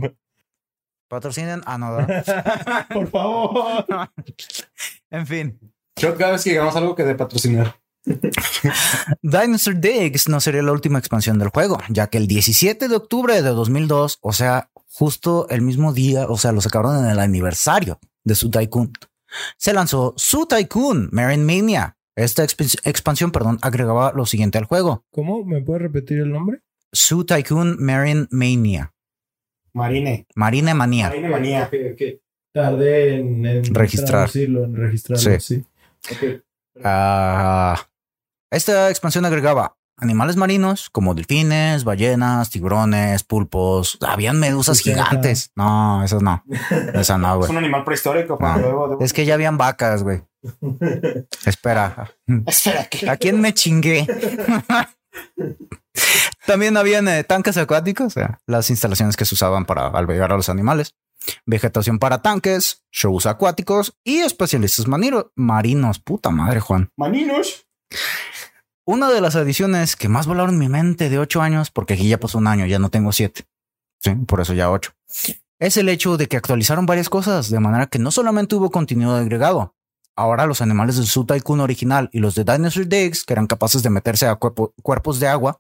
Patrocinen, 1.08 1.62
ah, 1.66 1.78
no, 1.78 1.96
¿verdad? 1.96 2.88
Por 2.94 3.08
favor. 3.10 3.86
en 5.12 5.28
fin. 5.28 5.60
Yo 5.96 6.16
cada 6.16 6.34
vez 6.34 6.44
que 6.44 6.52
llegamos 6.52 6.76
a 6.76 6.80
algo 6.80 6.96
que 6.96 7.04
de 7.04 7.16
patrocinar. 7.16 7.80
Dinosaur 9.22 9.80
Digs 9.80 10.30
no 10.30 10.40
sería 10.40 10.62
la 10.62 10.72
última 10.72 11.00
expansión 11.00 11.40
del 11.40 11.50
juego, 11.50 11.78
ya 11.90 12.08
que 12.08 12.18
el 12.18 12.28
17 12.28 12.88
de 12.88 12.96
octubre 12.96 13.42
de 13.42 13.50
2002, 13.50 14.20
o 14.22 14.34
sea, 14.34 14.70
justo 14.88 15.48
el 15.50 15.62
mismo 15.62 15.94
día, 15.94 16.28
o 16.28 16.38
sea, 16.38 16.52
lo 16.52 16.62
sacaron 16.62 17.04
en 17.04 17.12
el 17.12 17.20
aniversario 17.20 18.00
de 18.24 18.36
su 18.36 18.50
Tycoon, 18.50 18.94
se 19.58 19.74
lanzó 19.74 20.14
su 20.18 20.46
Tycoon 20.46 21.10
Marine 21.12 21.44
Mania. 21.44 21.97
Esta 22.18 22.44
exp- 22.44 22.82
expansión, 22.84 23.32
perdón, 23.32 23.60
agregaba 23.62 24.12
lo 24.14 24.26
siguiente 24.26 24.58
al 24.58 24.66
juego: 24.66 25.06
¿Cómo? 25.12 25.46
¿Me 25.46 25.62
puedes 25.62 25.82
repetir 25.84 26.20
el 26.20 26.32
nombre? 26.32 26.62
su 26.92 27.26
Tycoon 27.26 27.78
Marine 27.80 28.28
Mania, 28.32 28.94
Marine. 29.74 30.26
Marine 30.36 30.74
Manía. 30.74 31.10
Marine 31.10 31.30
manía. 31.30 31.64
Ok, 31.72 31.74
ok. 31.94 32.02
Tardé 32.54 33.16
en, 33.18 33.46
en 33.46 33.76
Registrar. 33.76 34.30
en 34.34 34.76
registrarlo, 34.76 35.40
sí. 35.40 35.64
Ok. 36.12 36.42
Ah, 36.84 37.88
esta 38.50 38.90
expansión 38.90 39.26
agregaba 39.26 39.77
animales 39.98 40.36
marinos 40.38 40.90
como 40.90 41.14
delfines, 41.16 41.84
ballenas, 41.84 42.50
tiburones, 42.50 43.24
pulpos. 43.24 43.98
Habían 44.08 44.40
medusas 44.40 44.78
Sí, 44.78 44.92
gigantes. 44.92 45.52
No, 45.56 46.04
esas 46.04 46.22
no. 46.22 46.44
Esa 46.94 47.18
no, 47.18 47.44
Es 47.44 47.50
un 47.50 47.58
animal 47.58 47.84
prehistórico. 47.84 48.38
luego- 48.40 48.98
Es 49.02 49.14
que 49.14 49.26
ya 49.26 49.34
habían 49.34 49.58
vacas, 49.58 50.04
güey. 50.04 50.24
Espera. 51.46 52.12
Espera, 52.46 52.86
¿qué? 52.86 53.10
¿A 53.10 53.18
quién 53.18 53.42
me 53.42 53.54
chingué? 53.54 54.06
También 56.46 56.78
habían 56.78 57.08
eh, 57.08 57.24
tanques 57.24 57.58
acuáticos, 57.58 58.06
o 58.08 58.10
sea, 58.12 58.40
las 58.46 58.70
instalaciones 58.70 59.18
que 59.18 59.26
se 59.26 59.34
usaban 59.36 59.66
para 59.66 59.88
albergar 59.88 60.32
a 60.32 60.36
los 60.38 60.48
animales, 60.48 60.96
vegetación 61.46 62.00
para 62.00 62.22
tanques, 62.22 62.84
shows 62.92 63.26
acuáticos 63.26 63.98
y 64.04 64.20
especialistas 64.20 64.86
marinos. 65.36 66.00
Puta 66.00 66.30
madre, 66.30 66.60
Juan. 66.60 66.92
Maninos. 66.96 67.66
Una 68.88 69.10
de 69.10 69.20
las 69.20 69.36
adiciones 69.36 69.98
que 69.98 70.08
más 70.08 70.28
volaron 70.28 70.58
mi 70.58 70.70
mente 70.70 71.10
de 71.10 71.20
ocho 71.20 71.42
años, 71.42 71.72
porque 71.72 71.96
aquí 71.96 72.08
ya 72.08 72.22
pasó 72.22 72.38
un 72.38 72.48
año, 72.48 72.66
ya 72.66 72.80
no 72.80 72.90
tengo 72.90 73.12
siete. 73.12 73.46
Sí, 74.00 74.12
por 74.26 74.40
eso 74.40 74.54
ya 74.54 74.72
ocho. 74.72 74.94
Es 75.60 75.76
el 75.76 75.90
hecho 75.90 76.16
de 76.16 76.28
que 76.28 76.38
actualizaron 76.38 76.86
varias 76.86 77.10
cosas, 77.10 77.50
de 77.50 77.60
manera 77.60 77.88
que 77.88 78.00
no 78.00 78.12
solamente 78.12 78.56
hubo 78.56 78.72
contenido 78.72 79.14
agregado. 79.14 79.76
Ahora 80.16 80.46
los 80.46 80.62
animales 80.62 80.96
del 80.96 81.06
Su 81.06 81.26
Tycoon 81.26 81.60
original 81.60 82.10
y 82.14 82.20
los 82.20 82.34
de 82.36 82.46
Dinosaur 82.46 82.88
Digs, 82.88 83.26
que 83.26 83.34
eran 83.34 83.48
capaces 83.48 83.84
de 83.84 83.90
meterse 83.90 84.26
a 84.26 84.36
cuerpo- 84.36 84.74
cuerpos 84.82 85.20
de 85.20 85.28
agua, 85.28 85.60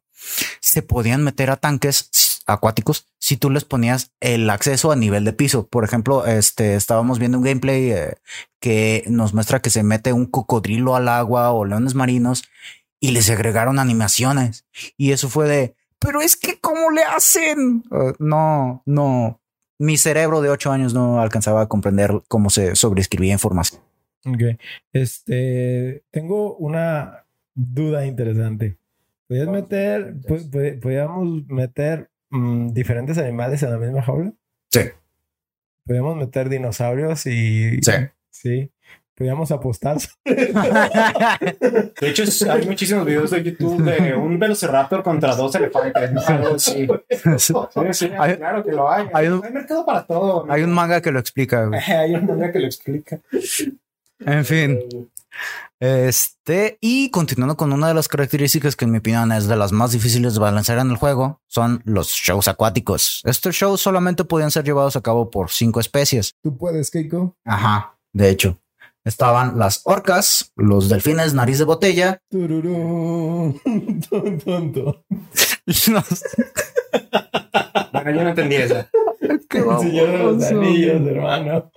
se 0.61 0.81
podían 0.81 1.21
meter 1.21 1.51
a 1.51 1.57
tanques 1.57 2.09
acuáticos 2.45 3.07
si 3.19 3.35
tú 3.35 3.49
les 3.49 3.65
ponías 3.65 4.13
el 4.21 4.49
acceso 4.49 4.93
a 4.93 4.95
nivel 4.95 5.25
de 5.25 5.33
piso. 5.33 5.67
Por 5.67 5.83
ejemplo, 5.83 6.25
este 6.25 6.75
estábamos 6.75 7.19
viendo 7.19 7.39
un 7.39 7.43
gameplay 7.43 7.91
eh, 7.91 8.15
que 8.61 9.03
nos 9.07 9.33
muestra 9.33 9.61
que 9.61 9.69
se 9.69 9.83
mete 9.83 10.13
un 10.13 10.27
cocodrilo 10.27 10.95
al 10.95 11.09
agua 11.09 11.51
o 11.51 11.65
leones 11.65 11.93
marinos 11.93 12.43
y 12.99 13.11
les 13.11 13.29
agregaron 13.29 13.79
animaciones. 13.79 14.65
Y 14.97 15.11
eso 15.11 15.29
fue 15.29 15.47
de, 15.47 15.75
pero 15.99 16.21
es 16.21 16.35
que 16.35 16.59
¿cómo 16.59 16.91
le 16.91 17.03
hacen? 17.03 17.83
Uh, 17.91 18.13
no, 18.19 18.81
no. 18.85 19.41
Mi 19.79 19.97
cerebro 19.97 20.41
de 20.41 20.49
ocho 20.49 20.71
años 20.71 20.93
no 20.93 21.21
alcanzaba 21.21 21.61
a 21.61 21.67
comprender 21.67 22.11
cómo 22.27 22.49
se 22.49 22.75
sobreescribía 22.75 23.33
información. 23.33 23.81
Ok. 24.25 24.59
Este, 24.91 26.03
tengo 26.11 26.55
una 26.57 27.25
duda 27.53 28.05
interesante. 28.05 28.77
¿Podías 29.27 29.47
meter, 29.47 30.15
pu- 30.21 30.49
pu- 30.49 30.79
podíamos 30.79 31.45
meter 31.47 32.09
mm, 32.29 32.69
diferentes 32.73 33.17
animales 33.17 33.61
en 33.63 33.71
la 33.71 33.77
misma 33.77 34.01
jaula? 34.01 34.33
Sí. 34.71 34.81
Podíamos 35.85 36.15
meter 36.17 36.49
dinosaurios 36.49 37.25
y... 37.27 37.79
Sí. 37.81 37.91
Sí. 38.29 38.71
Podíamos 39.17 39.51
apostar. 39.51 39.97
De 40.23 42.09
hecho, 42.09 42.23
hay 42.51 42.65
muchísimos 42.67 43.03
videos 43.03 43.31
de 43.31 43.43
YouTube 43.43 43.83
de 43.83 44.13
un 44.13 44.37
velociraptor 44.37 45.01
contra 45.01 45.35
dos 45.35 45.55
elefantes. 45.55 46.11
¿no? 46.11 46.59
Sí, 46.59 46.87
sí, 47.93 48.11
Hay- 48.19 48.37
claro 48.37 48.63
que 48.63 48.71
lo 48.71 48.89
hay. 48.91 49.07
hay 49.13 49.25
Hay, 49.25 49.27
un- 49.29 49.39
mercado 49.51 49.83
para 49.85 50.05
todo. 50.05 50.45
Hay 50.49 50.61
un 50.61 50.71
manga 50.71 51.01
que 51.01 51.11
lo 51.11 51.19
explica. 51.19 51.65
güey. 51.65 51.79
Hay 51.87 52.13
un 52.13 52.27
manga 52.27 52.51
que 52.51 52.59
lo 52.59 52.67
explica. 52.67 53.19
En 54.19 54.45
fin. 54.45 54.79
Este, 55.79 56.77
y 56.81 57.09
continuando 57.11 57.57
con 57.57 57.71
una 57.73 57.87
de 57.87 57.93
las 57.93 58.07
características 58.07 58.75
que 58.75 58.85
en 58.85 58.91
mi 58.91 58.97
opinión 58.99 59.31
es 59.31 59.47
de 59.47 59.55
las 59.55 59.71
más 59.71 59.91
difíciles 59.91 60.33
de 60.35 60.39
balancear 60.39 60.79
en 60.79 60.89
el 60.91 60.97
juego, 60.97 61.41
son 61.47 61.81
los 61.85 62.09
shows 62.09 62.47
acuáticos. 62.47 63.21
Estos 63.25 63.55
shows 63.55 63.81
solamente 63.81 64.23
podían 64.25 64.49
ser 64.51 64.63
llevados 64.63 64.95
a 64.95 65.01
cabo 65.01 65.29
por 65.31 65.49
cinco 65.51 65.79
especies. 65.79 66.33
¿Tú 66.43 66.55
puedes, 66.57 66.89
Keiko? 66.91 67.35
Ajá, 67.45 67.95
de 68.13 68.29
hecho. 68.29 68.57
Estaban 69.07 69.57
las 69.57 69.83
orcas, 69.85 70.51
los 70.57 70.89
delfines 70.89 71.33
nariz 71.33 71.59
de 71.59 71.63
botella, 71.63 72.21
Tururú. 72.29 73.57
Ton, 74.09 74.37
tonto. 74.37 75.05
los... 75.65 76.23
Bueno, 77.93 78.11
yo 78.11 78.23
no 78.23 78.29
entendí 78.29 78.57
esa. 78.57 78.89
Qué 79.49 79.59
los 79.59 79.85
baboso. 79.85 80.47
Anillos, 80.49 81.07
hermano. 81.07 81.71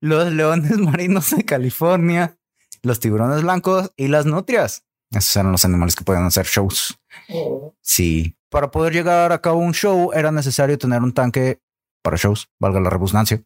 los 0.00 0.32
leones 0.32 0.78
marinos 0.78 1.34
de 1.36 1.44
California, 1.44 2.38
los 2.82 3.00
tiburones 3.00 3.42
blancos 3.42 3.90
y 3.96 4.06
las 4.06 4.24
nutrias. 4.24 4.84
Esos 5.10 5.34
eran 5.34 5.50
los 5.50 5.64
animales 5.64 5.96
que 5.96 6.04
podían 6.04 6.26
hacer 6.26 6.46
shows. 6.46 7.00
Sí. 7.80 8.36
Para 8.48 8.70
poder 8.70 8.92
llegar 8.92 9.32
a 9.32 9.40
cabo 9.40 9.58
un 9.58 9.74
show 9.74 10.12
era 10.14 10.30
necesario 10.30 10.78
tener 10.78 11.02
un 11.02 11.12
tanque 11.12 11.58
para 12.00 12.16
shows, 12.16 12.48
valga 12.60 12.78
la 12.78 12.90
redundancia, 12.90 13.42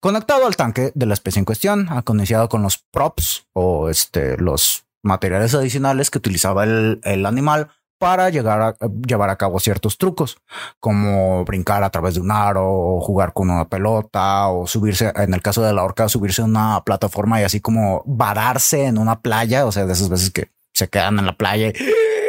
conectado 0.00 0.46
al 0.46 0.56
tanque 0.56 0.92
de 0.94 1.06
la 1.06 1.14
especie 1.14 1.40
en 1.40 1.44
cuestión, 1.44 1.88
acondicionado 1.90 2.48
con 2.48 2.62
los 2.62 2.78
props 2.78 3.46
o 3.52 3.88
este, 3.88 4.36
los 4.38 4.84
materiales 5.02 5.54
adicionales 5.54 6.10
que 6.10 6.18
utilizaba 6.18 6.64
el, 6.64 7.00
el 7.04 7.26
animal 7.26 7.70
para 7.98 8.28
llegar 8.30 8.60
a 8.60 8.76
llevar 9.06 9.30
a 9.30 9.36
cabo 9.36 9.58
ciertos 9.58 9.96
trucos, 9.98 10.38
como 10.80 11.44
brincar 11.44 11.82
a 11.82 11.90
través 11.90 12.14
de 12.14 12.20
un 12.20 12.30
aro, 12.30 12.66
o 12.66 13.00
jugar 13.00 13.32
con 13.32 13.50
una 13.50 13.68
pelota, 13.68 14.48
o 14.48 14.66
subirse, 14.66 15.12
en 15.16 15.32
el 15.32 15.42
caso 15.42 15.62
de 15.62 15.72
la 15.72 15.82
orca, 15.82 16.08
subirse 16.08 16.42
a 16.42 16.46
una 16.46 16.82
plataforma 16.84 17.40
y 17.40 17.44
así 17.44 17.60
como 17.60 18.02
vararse 18.06 18.84
en 18.84 18.98
una 18.98 19.20
playa, 19.20 19.66
o 19.66 19.72
sea, 19.72 19.86
de 19.86 19.92
esas 19.92 20.08
veces 20.08 20.30
que 20.30 20.50
se 20.74 20.88
quedan 20.88 21.18
en 21.18 21.26
la 21.26 21.36
playa. 21.36 21.68
y, 21.68 21.72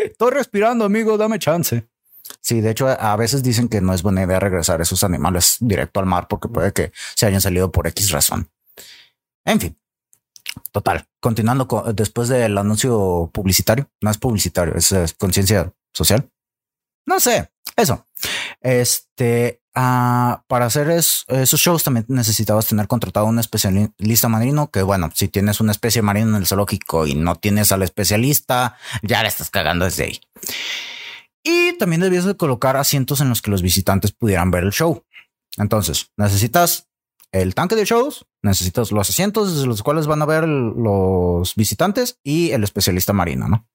Estoy 0.06 0.32
respirando, 0.32 0.86
amigo, 0.86 1.18
dame 1.18 1.38
chance. 1.38 1.86
Sí, 2.42 2.62
de 2.62 2.72
hecho, 2.72 2.88
a 2.88 3.16
veces 3.16 3.44
dicen 3.44 3.68
que 3.70 3.82
no 3.82 3.94
es 3.94 4.02
buena 4.04 4.24
idea 4.24 4.40
regresar 4.40 4.82
esos 4.82 5.04
animales 5.04 5.58
directo 5.60 6.00
al 6.00 6.06
mar 6.06 6.28
porque 6.28 6.48
puede 6.48 6.74
que 6.74 6.92
se 7.16 7.26
hayan 7.26 7.42
salido 7.42 7.72
por 7.72 7.88
X 7.88 8.12
razón. 8.12 8.50
En 9.46 9.60
fin, 9.60 9.78
total. 10.72 11.08
Continuando 11.20 11.68
con- 11.68 11.96
después 11.96 12.28
del 12.30 12.58
anuncio 12.58 13.30
publicitario, 13.34 13.90
no 14.02 14.12
es 14.12 14.18
publicitario, 14.18 14.76
es, 14.76 14.94
conciencia 15.18 15.74
social. 15.94 16.30
No 17.06 17.20
sé, 17.20 17.52
eso. 17.76 18.06
Este, 18.62 19.62
ah, 19.76 20.44
para 20.48 20.66
hacer 20.66 20.90
es- 20.90 21.24
esos 21.30 21.60
shows 21.60 21.84
también 21.84 22.06
necesitabas 22.10 22.68
tener 22.68 22.88
contratado 22.88 23.26
un 23.28 23.40
especialista 23.40 24.28
marino 24.28 24.70
que, 24.70 24.82
bueno, 24.82 25.10
si 25.16 25.28
tienes 25.30 25.62
una 25.62 25.72
especie 25.72 26.02
marina 26.02 26.30
en 26.32 26.36
el 26.36 26.48
zoológico 26.48 27.08
y 27.08 27.16
no 27.16 27.36
tienes 27.36 27.72
al 27.72 27.84
especialista, 27.84 28.78
ya 29.02 29.22
le 29.22 29.30
estás 29.30 29.50
cagando 29.50 29.86
desde 29.86 30.04
ahí. 30.06 30.22
Y 31.44 31.78
también 31.78 32.02
debías 32.02 32.26
de 32.26 32.36
colocar 32.36 32.78
asientos 32.78 33.22
en 33.22 33.30
los 33.30 33.42
que 33.42 33.52
los 33.52 33.62
visitantes 33.62 34.12
pudieran 34.12 34.52
ver 34.52 34.64
el 34.64 34.72
show. 34.72 35.04
Entonces, 35.58 36.12
necesitas 36.18 36.90
el 37.32 37.56
tanque 37.56 37.76
de 37.76 37.86
shows, 37.86 38.26
necesitas 38.42 38.92
los 38.92 39.10
asientos 39.10 39.54
desde 39.54 39.68
los 39.68 39.84
cuales 39.84 40.08
van 40.08 40.22
a 40.22 40.26
ver 40.26 40.48
los 40.48 41.56
visitantes 41.56 42.20
y 42.24 42.52
el 42.52 42.64
especialista 42.64 43.14
marino, 43.14 43.48
¿no? 43.48 43.68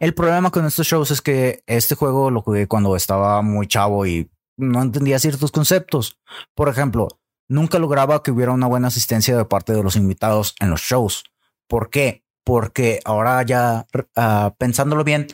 El 0.00 0.14
problema 0.14 0.50
con 0.50 0.66
estos 0.66 0.86
shows 0.86 1.10
es 1.12 1.22
que 1.22 1.62
este 1.66 1.94
juego 1.94 2.30
lo 2.30 2.42
jugué 2.42 2.66
cuando 2.66 2.96
estaba 2.96 3.40
muy 3.42 3.68
chavo 3.68 4.06
y 4.06 4.28
no 4.56 4.82
entendía 4.82 5.18
ciertos 5.18 5.52
conceptos. 5.52 6.18
Por 6.54 6.68
ejemplo, 6.68 7.08
nunca 7.48 7.78
lograba 7.78 8.22
que 8.22 8.32
hubiera 8.32 8.52
una 8.52 8.66
buena 8.66 8.88
asistencia 8.88 9.36
de 9.36 9.44
parte 9.44 9.72
de 9.72 9.82
los 9.82 9.94
invitados 9.94 10.56
en 10.58 10.70
los 10.70 10.80
shows. 10.80 11.24
¿Por 11.68 11.90
qué? 11.90 12.24
Porque 12.44 13.00
ahora 13.04 13.40
ya 13.44 13.86
uh, 13.94 14.50
pensándolo 14.58 15.04
bien, 15.04 15.28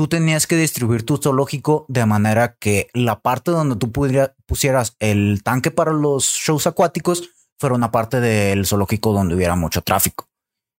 tú 0.00 0.08
tenías 0.08 0.46
que 0.46 0.56
distribuir 0.56 1.04
tu 1.04 1.18
zoológico 1.18 1.84
de 1.88 2.06
manera 2.06 2.56
que 2.58 2.88
la 2.94 3.20
parte 3.20 3.50
donde 3.50 3.76
tú 3.76 3.92
pudiera, 3.92 4.34
pusieras 4.46 4.96
el 4.98 5.42
tanque 5.44 5.70
para 5.70 5.92
los 5.92 6.24
shows 6.24 6.66
acuáticos 6.66 7.28
fuera 7.58 7.74
una 7.74 7.90
parte 7.90 8.18
del 8.18 8.64
zoológico 8.64 9.12
donde 9.12 9.34
hubiera 9.34 9.56
mucho 9.56 9.82
tráfico. 9.82 10.26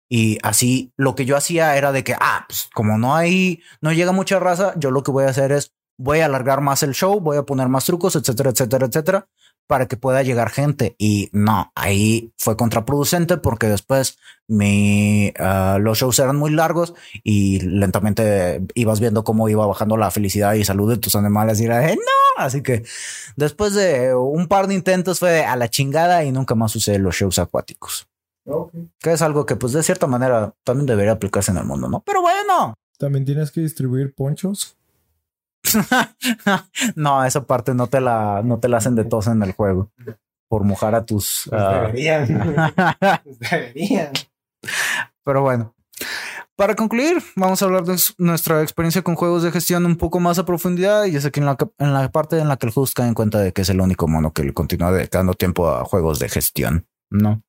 Y 0.09 0.39
así 0.41 0.91
lo 0.97 1.13
que 1.13 1.25
yo 1.25 1.37
hacía 1.37 1.77
era 1.77 1.91
de 1.91 2.03
que, 2.03 2.15
ah, 2.19 2.45
pues 2.47 2.67
como 2.73 2.97
no 2.97 3.15
hay, 3.15 3.61
no 3.79 3.93
llega 3.93 4.11
mucha 4.11 4.39
raza, 4.39 4.73
yo 4.75 4.89
lo 4.89 5.03
que 5.03 5.11
voy 5.11 5.25
a 5.25 5.29
hacer 5.29 5.51
es, 5.51 5.71
voy 5.99 6.21
a 6.21 6.25
alargar 6.25 6.61
más 6.61 6.81
el 6.81 6.95
show, 6.95 7.19
voy 7.19 7.37
a 7.37 7.43
poner 7.43 7.67
más 7.67 7.85
trucos, 7.85 8.15
etcétera, 8.15 8.49
etcétera, 8.49 8.87
etcétera, 8.87 9.27
para 9.67 9.87
que 9.87 9.97
pueda 9.97 10.23
llegar 10.23 10.49
gente. 10.49 10.95
Y 10.97 11.29
no, 11.31 11.71
ahí 11.75 12.33
fue 12.37 12.57
contraproducente 12.57 13.37
porque 13.37 13.67
después 13.67 14.17
mi, 14.47 15.33
uh, 15.39 15.79
los 15.79 15.97
shows 15.97 16.19
eran 16.19 16.35
muy 16.35 16.51
largos 16.51 16.93
y 17.23 17.61
lentamente 17.61 18.61
ibas 18.75 18.99
viendo 18.99 19.23
cómo 19.23 19.47
iba 19.47 19.65
bajando 19.65 19.95
la 19.97 20.11
felicidad 20.11 20.53
y 20.53 20.65
salud 20.65 20.89
de 20.89 20.97
tus 20.97 21.15
animales 21.15 21.61
y 21.61 21.65
era, 21.65 21.81
no, 21.87 21.95
así 22.37 22.61
que 22.61 22.83
después 23.35 23.73
de 23.73 24.13
un 24.13 24.47
par 24.47 24.67
de 24.67 24.73
intentos 24.73 25.19
fue 25.19 25.45
a 25.45 25.55
la 25.55 25.69
chingada 25.69 26.23
y 26.25 26.31
nunca 26.31 26.55
más 26.55 26.75
usé 26.75 26.99
los 26.99 27.15
shows 27.15 27.39
acuáticos. 27.39 28.07
Okay. 28.43 28.89
Que 28.99 29.13
es 29.13 29.21
algo 29.21 29.45
que, 29.45 29.55
pues, 29.55 29.73
de 29.73 29.83
cierta 29.83 30.07
manera 30.07 30.53
también 30.63 30.87
debería 30.87 31.13
aplicarse 31.13 31.51
en 31.51 31.57
el 31.57 31.65
mundo, 31.65 31.87
¿no? 31.87 32.01
Pero 32.05 32.21
bueno. 32.21 32.73
También 32.97 33.23
tienes 33.25 33.51
que 33.51 33.61
distribuir 33.61 34.13
ponchos. 34.13 34.77
no, 36.95 37.25
esa 37.25 37.43
parte 37.45 37.73
no 37.73 37.87
te 37.87 38.01
la, 38.01 38.41
no 38.43 38.59
te 38.59 38.67
la 38.67 38.77
hacen 38.77 38.95
de 38.95 39.05
tos 39.05 39.27
en 39.27 39.41
el 39.43 39.53
juego. 39.53 39.91
Por 40.47 40.63
mojar 40.63 40.95
a 40.95 41.05
tus. 41.05 41.47
Pues 41.49 41.61
uh... 41.61 41.65
deberían. 41.65 42.63
pues 43.23 43.39
deberían. 43.39 44.11
Pero 45.23 45.41
bueno. 45.41 45.75
Para 46.55 46.75
concluir, 46.75 47.17
vamos 47.35 47.61
a 47.61 47.65
hablar 47.65 47.85
de 47.85 47.95
nuestra 48.17 48.61
experiencia 48.61 49.01
con 49.01 49.15
juegos 49.15 49.41
de 49.41 49.51
gestión 49.51 49.85
un 49.85 49.95
poco 49.95 50.19
más 50.19 50.37
a 50.37 50.45
profundidad. 50.45 51.05
Y 51.05 51.15
es 51.15 51.25
aquí 51.25 51.39
en 51.39 51.45
la, 51.45 51.57
en 51.79 51.93
la 51.93 52.11
parte 52.11 52.37
en 52.37 52.47
la 52.47 52.57
que 52.57 52.67
el 52.67 52.73
host 52.75 52.95
cae 52.95 53.07
en 53.07 53.13
cuenta 53.13 53.39
de 53.39 53.51
que 53.51 53.61
es 53.61 53.69
el 53.69 53.81
único 53.81 54.07
mono 54.07 54.33
que 54.33 54.43
le 54.43 54.53
continúa 54.53 54.91
dedicando 54.91 55.33
tiempo 55.33 55.69
a 55.69 55.85
juegos 55.85 56.19
de 56.19 56.29
gestión, 56.29 56.85
¿no? 57.09 57.41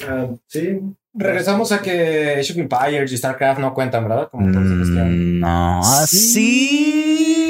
Uh, 0.00 0.38
sí. 0.46 0.80
Regresamos 1.14 1.72
a 1.72 1.82
que 1.82 2.36
Age 2.38 2.52
of 2.52 2.58
Empires 2.58 3.12
y 3.12 3.18
StarCraft 3.18 3.60
no 3.60 3.74
cuentan, 3.74 4.08
¿verdad? 4.08 4.30
Como 4.30 4.46
mm, 4.46 5.40
no, 5.40 5.82
sí. 6.06 6.16
sí. 6.16 7.41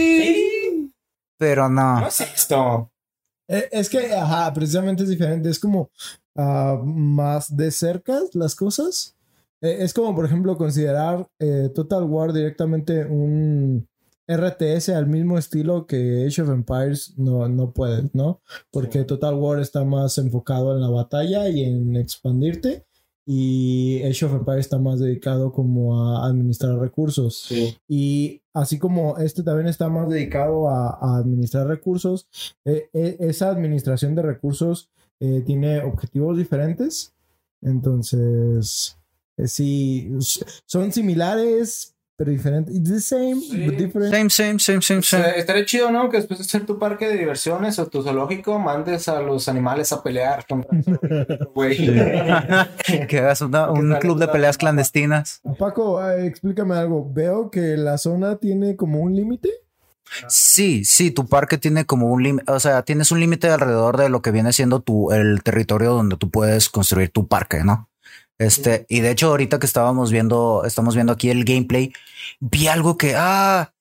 Pero 1.42 1.68
no. 1.68 1.98
No 1.98 2.06
es 2.06 2.20
esto. 2.20 2.92
Eh, 3.48 3.68
es 3.72 3.90
que, 3.90 4.14
ajá, 4.14 4.52
precisamente 4.54 5.02
es 5.02 5.08
diferente. 5.08 5.50
Es 5.50 5.58
como 5.58 5.90
uh, 6.36 6.76
más 6.84 7.56
de 7.56 7.72
cerca 7.72 8.20
las 8.34 8.54
cosas. 8.54 9.16
Eh, 9.60 9.78
es 9.80 9.92
como, 9.92 10.14
por 10.14 10.24
ejemplo, 10.24 10.56
considerar 10.56 11.28
eh, 11.40 11.68
Total 11.74 12.04
War 12.04 12.32
directamente 12.32 13.04
un 13.06 13.88
RTS 14.28 14.90
al 14.90 15.08
mismo 15.08 15.36
estilo 15.36 15.84
que 15.84 16.24
Age 16.28 16.42
of 16.42 16.50
Empires 16.50 17.14
no, 17.16 17.48
no 17.48 17.72
puedes, 17.72 18.14
¿no? 18.14 18.40
Porque 18.70 19.02
Total 19.02 19.34
War 19.34 19.58
está 19.58 19.82
más 19.82 20.18
enfocado 20.18 20.76
en 20.76 20.80
la 20.80 20.90
batalla 20.90 21.48
y 21.48 21.64
en 21.64 21.96
expandirte 21.96 22.86
y 23.24 24.02
Age 24.02 24.24
of 24.24 24.48
está 24.58 24.78
más 24.78 24.98
dedicado 24.98 25.52
como 25.52 26.00
a 26.00 26.26
administrar 26.26 26.78
recursos. 26.78 27.44
Sí. 27.48 27.76
Y 27.88 28.42
así 28.52 28.78
como 28.78 29.16
este 29.18 29.42
también 29.42 29.68
está 29.68 29.88
más 29.88 30.08
dedicado 30.08 30.68
a, 30.68 30.98
a 31.00 31.18
administrar 31.18 31.66
recursos, 31.66 32.28
eh, 32.64 32.88
eh, 32.92 33.16
esa 33.20 33.50
administración 33.50 34.14
de 34.14 34.22
recursos 34.22 34.90
eh, 35.20 35.42
tiene 35.46 35.82
objetivos 35.82 36.36
diferentes. 36.36 37.14
Entonces, 37.60 38.98
sí, 39.44 40.10
son 40.66 40.92
similares, 40.92 41.94
pero 42.24 42.30
diferente. 42.30 42.70
It's 42.72 42.88
the 42.88 43.00
same, 43.00 43.40
Sí. 43.40 43.66
but 43.66 43.74
different. 43.76 44.14
Same, 44.14 44.30
same, 44.30 44.58
same, 44.60 44.80
same, 44.82 45.00
O 45.00 45.02
sea, 45.02 45.22
same. 45.24 45.38
estaría 45.38 45.64
chido, 45.64 45.90
¿no? 45.90 46.08
Que 46.08 46.18
después 46.18 46.38
de 46.38 46.44
hacer 46.44 46.64
tu 46.64 46.78
parque 46.78 47.08
de 47.08 47.16
diversiones 47.18 47.78
o 47.80 47.86
tu 47.88 48.02
zoológico, 48.02 48.58
mandes 48.60 49.08
a 49.08 49.20
los 49.20 49.48
animales 49.48 49.92
a 49.92 50.02
pelear 50.02 50.44
güey. 51.54 51.76
que 53.08 53.18
hagas 53.18 53.40
una- 53.40 53.70
un 53.70 53.94
club 53.96 54.18
de 54.18 54.28
peleas 54.28 54.56
la- 54.56 54.58
clandestinas. 54.58 55.40
Paco, 55.58 56.06
eh, 56.08 56.26
explícame 56.26 56.74
algo. 56.76 57.10
Veo 57.12 57.50
que 57.50 57.76
la 57.76 57.98
zona 57.98 58.36
tiene 58.36 58.76
como 58.76 59.00
un 59.00 59.14
límite. 59.16 59.50
Sí, 60.28 60.84
sí, 60.84 61.10
tu 61.10 61.26
parque 61.26 61.56
tiene 61.56 61.86
como 61.86 62.08
un 62.12 62.22
límite, 62.22 62.52
o 62.52 62.60
sea, 62.60 62.82
tienes 62.82 63.10
un 63.12 63.20
límite 63.20 63.48
alrededor 63.48 63.96
de 63.96 64.10
lo 64.10 64.20
que 64.20 64.30
viene 64.30 64.52
siendo 64.52 64.80
tu, 64.80 65.10
el 65.10 65.42
territorio 65.42 65.92
donde 65.94 66.16
tú 66.18 66.30
puedes 66.30 66.68
construir 66.68 67.08
tu 67.10 67.28
parque, 67.28 67.64
¿no? 67.64 67.88
Este, 68.38 68.86
y 68.88 69.00
de 69.00 69.10
hecho, 69.10 69.28
ahorita 69.28 69.58
que 69.58 69.66
estábamos 69.66 70.10
viendo, 70.10 70.64
estamos 70.64 70.94
viendo 70.94 71.12
aquí 71.12 71.30
el 71.30 71.44
gameplay, 71.44 71.92
vi 72.40 72.66
algo 72.66 72.96
que, 72.96 73.14
ah, 73.16 73.72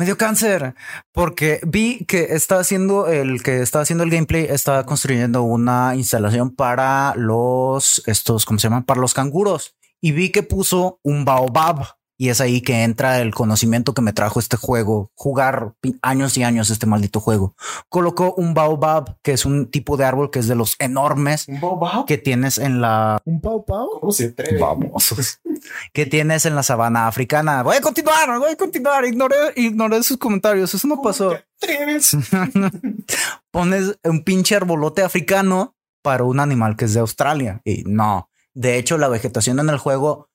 me 0.00 0.06
dio 0.06 0.16
cáncer, 0.16 0.74
porque 1.12 1.60
vi 1.62 2.06
que 2.06 2.28
está 2.30 2.58
haciendo 2.58 3.06
el 3.06 3.42
que 3.42 3.60
está 3.60 3.80
haciendo 3.82 4.02
el 4.02 4.10
gameplay, 4.10 4.46
está 4.48 4.84
construyendo 4.86 5.42
una 5.42 5.94
instalación 5.94 6.56
para 6.56 7.14
los, 7.16 8.02
estos, 8.06 8.46
¿cómo 8.46 8.58
se 8.58 8.68
llaman? 8.68 8.84
Para 8.84 9.00
los 9.00 9.12
canguros. 9.12 9.76
Y 10.00 10.12
vi 10.12 10.30
que 10.30 10.42
puso 10.42 11.00
un 11.02 11.26
baobab. 11.26 11.99
Y 12.20 12.28
es 12.28 12.42
ahí 12.42 12.60
que 12.60 12.82
entra 12.82 13.22
el 13.22 13.32
conocimiento 13.32 13.94
que 13.94 14.02
me 14.02 14.12
trajo 14.12 14.40
este 14.40 14.58
juego, 14.58 15.10
jugar 15.14 15.72
años 16.02 16.36
y 16.36 16.42
años 16.42 16.68
este 16.68 16.84
maldito 16.84 17.18
juego. 17.18 17.56
Colocó 17.88 18.34
un 18.34 18.52
baobab, 18.52 19.16
que 19.22 19.32
es 19.32 19.46
un 19.46 19.70
tipo 19.70 19.96
de 19.96 20.04
árbol 20.04 20.30
que 20.30 20.40
es 20.40 20.46
de 20.46 20.54
los 20.54 20.76
enormes 20.80 21.48
¿Un 21.48 21.60
bobo? 21.60 22.04
que 22.04 22.18
tienes 22.18 22.58
en 22.58 22.82
la 22.82 23.22
¿Un 23.24 23.40
pau? 23.40 23.64
¿Cómo 23.64 24.12
se 24.12 24.26
atreve? 24.26 24.60
Babosos. 24.60 25.40
que 25.94 26.04
tienes 26.04 26.44
en 26.44 26.56
la 26.56 26.62
sabana 26.62 27.06
africana. 27.06 27.62
Voy 27.62 27.76
a 27.76 27.80
continuar, 27.80 28.38
voy 28.38 28.50
a 28.50 28.56
continuar. 28.56 29.06
Ignoré, 29.06 29.36
ignoré 29.56 30.02
sus 30.02 30.18
comentarios. 30.18 30.74
Eso 30.74 30.88
no 30.88 31.00
pasó. 31.00 31.38
Pones 33.50 33.98
un 34.04 34.24
pinche 34.24 34.56
arbolote 34.56 35.02
africano 35.02 35.74
para 36.02 36.24
un 36.24 36.38
animal 36.38 36.76
que 36.76 36.84
es 36.84 36.92
de 36.92 37.00
Australia. 37.00 37.62
Y 37.64 37.84
no. 37.86 38.28
De 38.52 38.76
hecho, 38.76 38.98
la 38.98 39.08
vegetación 39.08 39.58
en 39.58 39.70
el 39.70 39.78
juego 39.78 40.28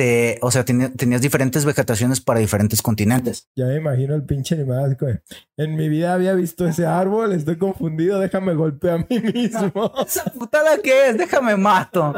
te, 0.00 0.38
o 0.40 0.50
sea, 0.50 0.64
tenías 0.64 1.20
diferentes 1.20 1.66
vegetaciones 1.66 2.22
para 2.22 2.40
diferentes 2.40 2.80
continentes. 2.80 3.48
Ya 3.54 3.66
me 3.66 3.76
imagino 3.76 4.14
el 4.14 4.24
pinche 4.24 4.54
animal. 4.54 4.86
así 4.86 4.96
como, 4.96 5.12
En 5.58 5.76
mi 5.76 5.90
vida 5.90 6.14
había 6.14 6.32
visto 6.32 6.66
ese 6.66 6.86
árbol, 6.86 7.34
estoy 7.34 7.58
confundido, 7.58 8.18
déjame 8.18 8.54
golpear 8.54 8.94
a 8.94 9.06
mí 9.06 9.20
mismo. 9.34 9.92
Esa 10.06 10.24
putada 10.32 10.78
que 10.82 11.08
es, 11.10 11.18
déjame 11.18 11.54
mato. 11.58 12.14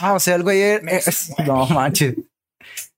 Ah, 0.00 0.12
o 0.14 0.20
sea, 0.20 0.36
el 0.36 0.44
güey 0.44 0.60
es- 0.62 1.32
no 1.44 1.66
manches. 1.66 2.14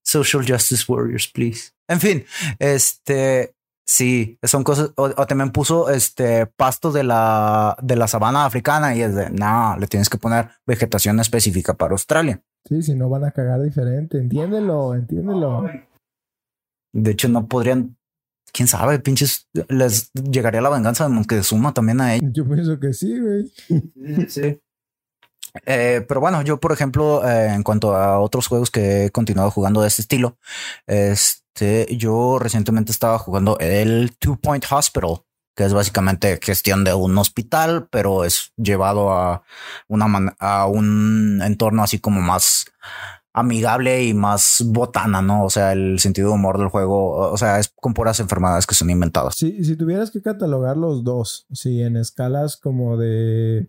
Social 0.03 0.45
justice 0.47 0.85
warriors, 0.87 1.27
please. 1.29 1.71
En 1.89 2.01
fin, 2.01 2.27
este 2.59 3.55
sí, 3.87 4.39
son 4.43 4.63
cosas. 4.63 4.91
O, 4.97 5.05
o 5.05 5.27
también 5.27 5.53
puso 5.53 5.89
este 5.89 6.45
pasto 6.45 6.93
de 6.93 7.03
la 7.05 7.77
de 7.83 7.97
la 7.97 8.09
sabana 8.09 8.45
africana 8.45 8.95
y 8.95 9.01
es 9.01 9.15
de 9.15 9.31
no, 9.31 9.75
le 9.79 9.87
tienes 9.87 10.11
que 10.11 10.19
poner 10.19 10.51
vegetación 10.67 11.19
específica 11.21 11.73
para 11.73 11.93
Australia. 11.93 12.43
Sí, 12.67 12.83
si 12.83 12.95
no 12.95 13.09
van 13.09 13.25
a 13.25 13.31
cagar 13.31 13.61
diferente. 13.61 14.19
Entiéndelo, 14.19 14.95
entiéndelo. 14.95 15.69
De 16.93 17.11
hecho, 17.11 17.29
no 17.29 17.47
podrían. 17.47 17.97
Quién 18.53 18.69
sabe, 18.69 19.01
pinches, 19.01 19.49
les 19.69 20.13
llegaría 20.13 20.61
la 20.61 20.71
venganza 20.71 21.05
de 21.05 21.11
Montezuma 21.11 21.75
también 21.75 22.01
a 22.01 22.15
ellos. 22.15 22.31
Yo 22.33 22.47
pienso 22.47 22.79
que 22.79 22.93
sí, 22.93 23.19
güey. 23.19 23.53
Sí. 24.29 24.61
Eh, 25.67 26.05
pero 26.07 26.21
bueno, 26.21 26.43
yo, 26.43 26.59
por 26.59 26.73
ejemplo, 26.73 27.27
eh, 27.29 27.53
en 27.53 27.63
cuanto 27.63 27.97
a 27.97 28.21
otros 28.21 28.47
juegos 28.47 28.71
que 28.71 29.07
he 29.07 29.11
continuado 29.11 29.51
jugando 29.51 29.83
de 29.83 29.89
este 29.89 30.03
estilo, 30.03 30.39
este, 30.87 31.97
yo 31.97 32.39
recientemente 32.39 32.93
estaba 32.93 33.19
jugando 33.19 33.59
el 33.59 34.17
Two 34.19 34.37
Point 34.37 34.65
Hospital, 34.71 35.24
que 35.55 35.65
es 35.65 35.73
básicamente 35.73 36.39
gestión 36.43 36.85
de 36.85 36.95
un 36.95 37.17
hospital, 37.19 37.89
pero 37.91 38.25
es 38.25 38.53
llevado 38.57 39.13
a 39.13 39.43
una 39.89 40.09
man- 40.09 40.35
a 40.39 40.67
un 40.67 41.41
entorno 41.43 41.83
así 41.83 41.99
como 41.99 42.21
más 42.21 42.67
amigable 43.33 44.05
y 44.05 44.15
más 44.15 44.63
botana, 44.67 45.21
¿no? 45.21 45.45
O 45.45 45.51
sea, 45.51 45.73
el 45.73 45.99
sentido 45.99 46.29
de 46.29 46.35
humor 46.35 46.59
del 46.59 46.69
juego, 46.69 47.33
o 47.33 47.37
sea, 47.37 47.59
es 47.59 47.73
con 47.75 47.93
puras 47.95 48.21
enfermedades 48.21 48.67
que 48.67 48.75
son 48.77 48.91
inventadas. 48.91 49.35
Si, 49.35 49.65
si 49.65 49.77
tuvieras 49.77 50.11
que 50.11 50.23
catalogar 50.23 50.77
los 50.77 51.03
dos, 51.03 51.47
sí, 51.53 51.83
en 51.83 51.97
escalas 51.97 52.57
como 52.57 52.97
de, 52.97 53.69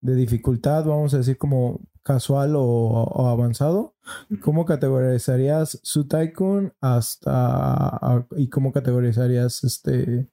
de 0.00 0.14
dificultad, 0.16 0.84
vamos 0.84 1.14
a 1.14 1.18
decir 1.18 1.38
como 1.38 1.80
casual 2.02 2.54
o, 2.56 2.62
o 2.64 3.28
avanzado, 3.28 3.94
¿cómo 4.42 4.66
categorizarías 4.66 5.78
su 5.82 6.06
Tycoon 6.08 6.74
hasta 6.80 7.30
a- 7.32 8.26
y 8.36 8.48
cómo 8.48 8.72
categorizarías 8.72 9.62
este, 9.64 10.28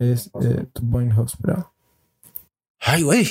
este 0.00 0.66
Two 0.72 0.90
Point 0.90 1.16
Hospital? 1.16 1.66
Ay, 2.80 3.02
güey. 3.02 3.30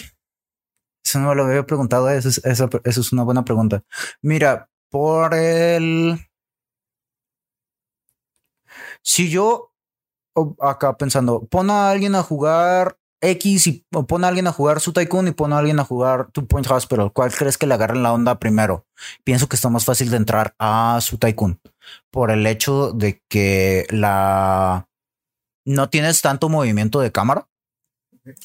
Eso 1.03 1.20
no 1.20 1.30
me 1.30 1.36
lo 1.36 1.45
había 1.45 1.65
preguntado. 1.65 2.09
Eso 2.09 2.30
es, 2.30 2.38
eso, 2.45 2.70
eso 2.84 3.01
es 3.01 3.11
una 3.11 3.24
buena 3.24 3.43
pregunta. 3.43 3.84
Mira, 4.22 4.70
por 4.89 5.34
el. 5.34 6.20
Si 9.01 9.30
yo. 9.30 9.74
oh, 10.36 10.55
acá 10.61 10.97
pensando, 10.97 11.45
pon 11.47 11.70
a 11.72 11.89
alguien 11.89 12.15
a 12.15 12.24
jugar 12.24 12.97
X 13.22 13.67
y 13.67 13.86
pon 13.89 14.24
a 14.24 14.30
alguien 14.30 14.47
a 14.47 14.51
jugar 14.51 14.80
su 14.80 14.93
Tycoon 14.93 15.28
y 15.28 15.32
pon 15.32 15.51
a 15.53 15.57
alguien 15.57 15.80
a 15.80 15.84
jugar 15.84 16.32
Two 16.32 16.47
Point 16.47 16.70
Hospital. 16.70 17.11
¿Cuál 17.11 17.34
crees 17.34 17.57
que 17.57 17.67
le 17.67 17.74
agarren 17.74 18.03
la 18.03 18.13
onda 18.13 18.39
primero? 18.39 18.86
Pienso 19.24 19.49
que 19.49 19.55
está 19.55 19.70
más 19.70 19.86
fácil 19.86 20.09
de 20.09 20.17
entrar 20.17 20.55
a 20.59 20.99
su 21.01 21.17
Tycoon 21.17 21.59
por 22.11 22.32
el 22.32 22.45
hecho 22.45 22.91
de 22.91 23.22
que 23.28 23.88
la 23.89 24.88
no 25.70 25.89
tienes 25.89 26.22
tanto 26.22 26.49
movimiento 26.49 26.99
de 26.99 27.11
cámara. 27.11 27.47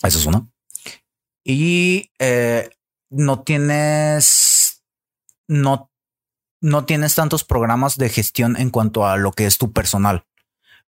Eso 0.02 0.18
es 0.18 0.26
uno. 0.26 0.50
Y 1.42 2.10
eh, 2.18 2.70
no 3.10 3.42
tienes 3.42 4.82
no 5.48 5.90
no 6.60 6.84
tienes 6.84 7.14
tantos 7.14 7.44
programas 7.44 7.96
de 7.96 8.08
gestión 8.08 8.56
en 8.56 8.70
cuanto 8.70 9.06
a 9.06 9.16
lo 9.16 9.32
que 9.32 9.46
es 9.46 9.58
tu 9.58 9.72
personal. 9.72 10.26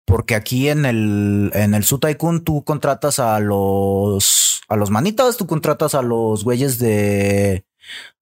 Porque 0.06 0.34
aquí 0.34 0.68
en 0.68 0.86
el, 0.86 1.50
en 1.52 1.74
el 1.74 1.84
Su 1.84 1.98
Tycoon 1.98 2.44
tú 2.44 2.64
contratas 2.64 3.18
a 3.18 3.40
los, 3.40 4.62
a 4.68 4.76
los 4.76 4.90
manitas, 4.90 5.36
tú 5.36 5.46
contratas 5.46 5.94
a 5.94 6.00
los 6.00 6.44
güeyes 6.44 6.78
de, 6.78 7.66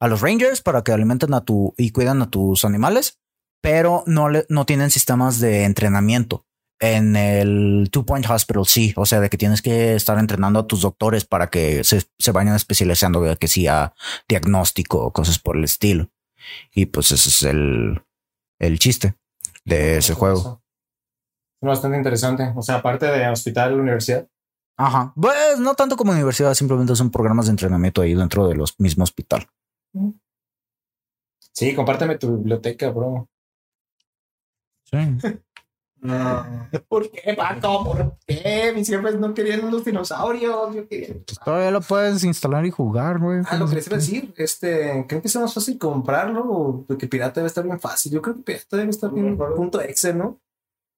a 0.01 0.09
los 0.09 0.21
rangers 0.21 0.63
para 0.63 0.83
que 0.83 0.91
alimenten 0.91 1.35
a 1.35 1.45
tu 1.45 1.75
y 1.77 1.91
cuidan 1.91 2.23
a 2.23 2.31
tus 2.31 2.65
animales, 2.65 3.21
pero 3.61 4.03
no 4.07 4.29
le, 4.29 4.47
no 4.49 4.67
tienen 4.67 4.91
sistemas 4.91 5.39
de 5.39 5.65
entrenamiento. 5.65 6.47
En 6.81 7.17
el 7.17 7.89
Two 7.91 8.05
Point 8.05 8.29
Hospital 8.29 8.67
sí, 8.67 8.93
o 8.97 9.07
sea, 9.07 9.21
de 9.21 9.31
que 9.31 9.39
tienes 9.39 9.63
que 9.63 9.95
estar 9.95 10.19
entrenando 10.19 10.59
a 10.59 10.67
tus 10.67 10.83
doctores 10.83 11.25
para 11.25 11.49
que 11.49 11.85
se, 11.85 12.03
se 12.19 12.33
vayan 12.33 12.55
especializando, 12.55 13.23
de 13.23 13.37
que 13.37 13.49
sea 13.49 13.95
diagnóstico 14.29 15.05
o 15.05 15.13
cosas 15.13 15.39
por 15.39 15.57
el 15.57 15.65
estilo. 15.65 16.11
Y 16.75 16.87
pues 16.87 17.13
ese 17.13 17.29
es 17.29 17.43
el, 17.45 18.03
el 18.59 18.79
chiste 18.79 19.17
de 19.65 19.99
ese 19.99 20.15
juego. 20.15 20.63
Es 21.61 21.67
bastante 21.67 21.97
interesante. 21.97 22.53
O 22.55 22.63
sea, 22.63 22.77
aparte 22.77 23.07
de 23.07 23.29
hospital, 23.29 23.81
universidad. 23.81 24.29
Ajá. 24.77 25.13
Pues 25.17 25.59
no 25.59 25.75
tanto 25.75 25.97
como 25.97 26.13
universidad, 26.13 26.55
simplemente 26.55 26.97
son 26.97 27.11
programas 27.11 27.47
de 27.47 27.53
entrenamiento 27.53 28.03
ahí 28.03 28.15
dentro 28.15 28.47
de 28.49 28.57
los 28.57 28.79
mismos 28.81 29.11
hospital. 29.11 29.47
Sí, 31.53 31.75
compárteme 31.75 32.19
tu 32.19 32.37
biblioteca, 32.37 32.91
bro. 32.91 33.29
Sí. 34.85 34.99
¿Por 36.89 37.11
qué, 37.11 37.35
Paco? 37.35 37.85
¿Por 37.85 38.19
qué? 38.27 38.73
Mis 38.75 38.89
jefes 38.89 39.19
no 39.19 39.33
querían 39.33 39.71
los 39.71 39.85
dinosaurios. 39.85 40.75
Yo 40.75 40.87
quería. 40.87 41.15
Todavía 41.45 41.71
lo 41.71 41.81
puedes 41.81 42.25
instalar 42.25 42.67
y 42.67 42.71
jugar, 42.71 43.19
güey. 43.19 43.41
Ah, 43.47 43.57
lo 43.57 43.67
que 43.67 43.77
les 43.77 43.87
iba 43.87 43.97
a 43.97 43.99
decir, 43.99 44.35
este, 44.37 45.07
creo 45.09 45.23
que 45.23 45.29
es 45.29 45.37
más 45.37 45.55
fácil 45.55 45.79
comprarlo 45.79 46.43
o 46.45 46.87
que 46.99 47.07
pirata 47.07 47.41
debe 47.41 47.47
estar 47.47 47.65
bien 47.65 47.81
fácil. 47.81 48.13
Yo 48.13 48.21
creo 48.21 48.37
que 48.37 48.43
pirata 48.43 48.77
debe 48.77 48.91
estar 48.91 49.11
bien 49.11 49.37
punto 49.37 49.81
exe, 49.81 50.13
¿no? 50.13 50.41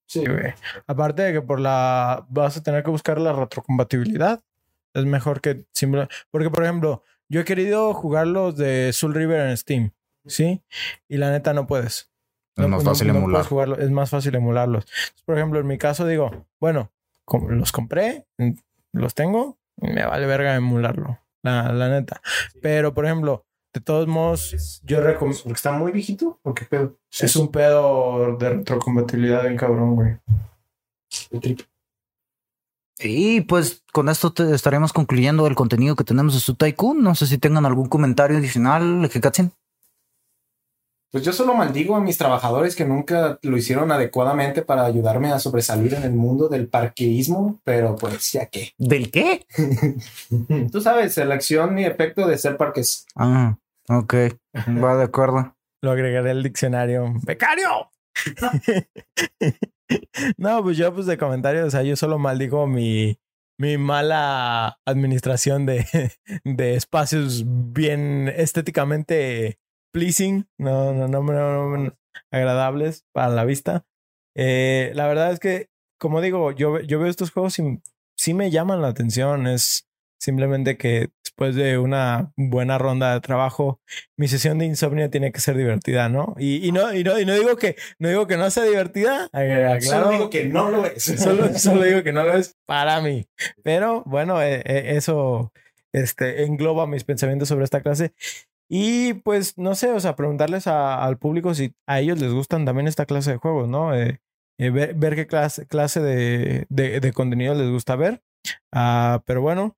Sí, 0.06 0.24
güey. 0.24 0.54
Aparte 0.86 1.22
de 1.22 1.32
que 1.32 1.42
por 1.42 1.60
la 1.60 2.26
vas 2.28 2.56
a 2.56 2.62
tener 2.62 2.82
que 2.82 2.90
buscar 2.90 3.20
la 3.20 3.32
retrocompatibilidad. 3.32 4.42
Es 4.94 5.04
mejor 5.04 5.40
que 5.40 5.66
simple. 5.72 6.08
Porque, 6.30 6.48
por 6.48 6.64
ejemplo, 6.64 7.02
yo 7.28 7.40
he 7.40 7.44
querido 7.44 7.92
jugar 7.92 8.26
los 8.26 8.56
de 8.56 8.92
Soul 8.92 9.14
River 9.14 9.48
en 9.48 9.56
Steam, 9.56 9.92
¿sí? 10.24 10.62
Y 11.08 11.18
la 11.18 11.30
neta 11.30 11.52
no 11.52 11.66
puedes. 11.66 12.10
Es 12.56 12.62
No- 12.62 12.68
más 12.68 12.84
fácil 12.84 13.08
no 13.08 13.14
emular. 13.18 13.32
puedes 13.34 13.46
jugarlo, 13.48 13.78
es 13.78 13.90
más 13.90 14.10
fácil 14.10 14.34
emularlos. 14.34 14.84
Entonces, 14.84 15.22
por 15.24 15.36
ejemplo, 15.36 15.60
en 15.60 15.66
mi 15.66 15.78
caso 15.78 16.06
digo, 16.06 16.46
bueno, 16.60 16.90
los 17.48 17.72
compré, 17.72 18.26
mm, 18.38 18.50
los 18.92 19.14
tengo, 19.14 19.58
me 19.76 20.04
vale 20.06 20.26
verga 20.26 20.54
emularlo, 20.54 21.18
la, 21.42 21.72
la 21.72 21.88
neta. 21.88 22.22
Pero, 22.62 22.94
por 22.94 23.04
ejemplo, 23.04 23.44
de 23.74 23.80
todos 23.82 24.06
modos, 24.06 24.80
yo 24.84 25.02
recomiendo... 25.02 25.42
Porque 25.42 25.56
está 25.56 25.72
muy 25.72 25.92
viejito. 25.92 26.40
¿O 26.44 26.54
qué 26.54 26.64
pedo? 26.64 26.96
Es 27.20 27.36
un 27.36 27.50
pedo 27.52 28.36
de 28.38 28.48
retrocompatibilidad 28.48 29.42
bien 29.42 29.56
cabrón, 29.58 29.94
güey. 29.96 30.16
El 31.30 31.40
trip. 31.40 31.60
Y 32.98 33.42
pues 33.42 33.84
con 33.92 34.08
esto 34.08 34.32
te 34.32 34.54
estaremos 34.54 34.94
concluyendo 34.94 35.46
el 35.46 35.54
contenido 35.54 35.94
que 35.96 36.04
tenemos 36.04 36.32
de 36.32 36.40
su 36.40 36.54
Tycoon. 36.54 37.02
No 37.02 37.14
sé 37.14 37.26
si 37.26 37.36
tengan 37.36 37.66
algún 37.66 37.90
comentario 37.90 38.38
adicional, 38.38 39.04
Hekatsin. 39.12 39.52
Pues 41.12 41.24
yo 41.24 41.32
solo 41.32 41.54
maldigo 41.54 41.96
a 41.96 42.00
mis 42.00 42.18
trabajadores 42.18 42.74
que 42.74 42.84
nunca 42.84 43.38
lo 43.42 43.56
hicieron 43.56 43.92
adecuadamente 43.92 44.62
para 44.62 44.84
ayudarme 44.84 45.32
a 45.32 45.38
sobresalir 45.38 45.94
en 45.94 46.02
el 46.02 46.12
mundo 46.12 46.48
del 46.48 46.68
parqueísmo, 46.68 47.60
pero 47.64 47.96
pues 47.96 48.32
ya 48.32 48.46
que. 48.46 48.72
¿Del 48.76 49.10
qué? 49.10 49.46
Tú 50.72 50.80
sabes, 50.80 51.14
selección 51.14 51.78
y 51.78 51.84
efecto 51.84 52.26
de 52.26 52.38
ser 52.38 52.56
parques. 52.56 53.06
Ah, 53.14 53.56
ok. 53.88 54.14
Va 54.82 54.96
de 54.96 55.04
acuerdo. 55.04 55.54
Lo 55.82 55.92
agregaré 55.92 56.30
al 56.30 56.42
diccionario. 56.42 57.14
¡Becario! 57.22 57.90
no, 60.36 60.62
pues 60.62 60.76
yo, 60.76 60.92
pues 60.92 61.06
de 61.06 61.18
comentarios, 61.18 61.66
o 61.66 61.70
sea, 61.70 61.82
yo 61.82 61.96
solo 61.96 62.18
maldigo 62.18 62.66
mi, 62.66 63.18
mi 63.58 63.78
mala 63.78 64.78
administración 64.84 65.66
de, 65.66 65.86
de 66.44 66.74
espacios 66.74 67.44
bien 67.46 68.32
estéticamente 68.34 69.58
pleasing, 69.96 70.46
no, 70.58 70.92
no, 70.92 71.08
no, 71.08 71.22
no, 71.22 71.76
no, 71.78 71.96
agradables 72.30 73.06
para 73.12 73.28
la 73.30 73.44
vista. 73.46 73.86
Eh, 74.34 74.92
la 74.94 75.06
verdad 75.08 75.32
es 75.32 75.40
que, 75.40 75.68
como 75.98 76.20
digo, 76.20 76.52
yo, 76.52 76.80
yo 76.80 76.98
veo 76.98 77.08
estos 77.08 77.30
juegos 77.30 77.58
y 77.58 77.80
sí 78.14 78.34
me 78.34 78.50
llaman 78.50 78.82
la 78.82 78.88
atención. 78.88 79.46
Es 79.46 79.88
simplemente 80.20 80.76
que 80.76 81.08
después 81.24 81.54
de 81.54 81.78
una 81.78 82.32
buena 82.36 82.76
ronda 82.76 83.14
de 83.14 83.20
trabajo, 83.22 83.80
mi 84.18 84.28
sesión 84.28 84.58
de 84.58 84.66
insomnio 84.66 85.08
tiene 85.08 85.32
que 85.32 85.40
ser 85.40 85.56
divertida, 85.56 86.10
¿no? 86.10 86.34
Y, 86.38 86.66
y 86.68 86.72
no, 86.72 86.92
y 86.92 87.02
no, 87.02 87.18
y 87.18 87.24
no 87.24 87.32
digo 87.34 87.56
que 87.56 87.76
no 87.98 88.10
digo 88.10 88.26
que 88.26 88.36
no 88.36 88.50
sea 88.50 88.64
divertida. 88.64 89.30
eh, 89.32 89.78
Solo 89.80 89.96
aclaro. 89.96 90.10
digo 90.10 90.30
que 90.30 90.44
no 90.44 90.70
lo 90.70 90.84
es. 90.84 91.04
Solo, 91.22 91.58
solo 91.58 91.82
digo 91.84 92.02
que 92.02 92.12
no 92.12 92.22
lo 92.24 92.34
es 92.34 92.54
para 92.66 93.00
mí. 93.00 93.26
Pero 93.62 94.02
bueno, 94.04 94.42
eh, 94.42 94.62
eh, 94.66 94.96
eso 94.96 95.52
este, 95.92 96.44
engloba 96.44 96.86
mis 96.86 97.04
pensamientos 97.04 97.48
sobre 97.48 97.64
esta 97.64 97.80
clase. 97.80 98.12
Y 98.68 99.14
pues 99.14 99.56
no 99.58 99.74
sé, 99.74 99.90
o 99.92 100.00
sea, 100.00 100.16
preguntarles 100.16 100.66
a- 100.66 101.04
al 101.04 101.18
público 101.18 101.54
si 101.54 101.74
a 101.86 102.00
ellos 102.00 102.20
les 102.20 102.32
gustan 102.32 102.64
también 102.64 102.88
esta 102.88 103.06
clase 103.06 103.32
de 103.32 103.36
juegos, 103.38 103.68
¿no? 103.68 103.94
Eh, 103.94 104.20
eh, 104.58 104.70
ver, 104.70 104.94
ver 104.94 105.14
qué 105.14 105.26
clase, 105.26 105.66
clase 105.66 106.00
de, 106.00 106.66
de, 106.68 107.00
de 107.00 107.12
contenido 107.12 107.54
les 107.54 107.70
gusta 107.70 107.96
ver. 107.96 108.22
Ah, 108.72 109.22
pero 109.26 109.40
bueno, 109.42 109.76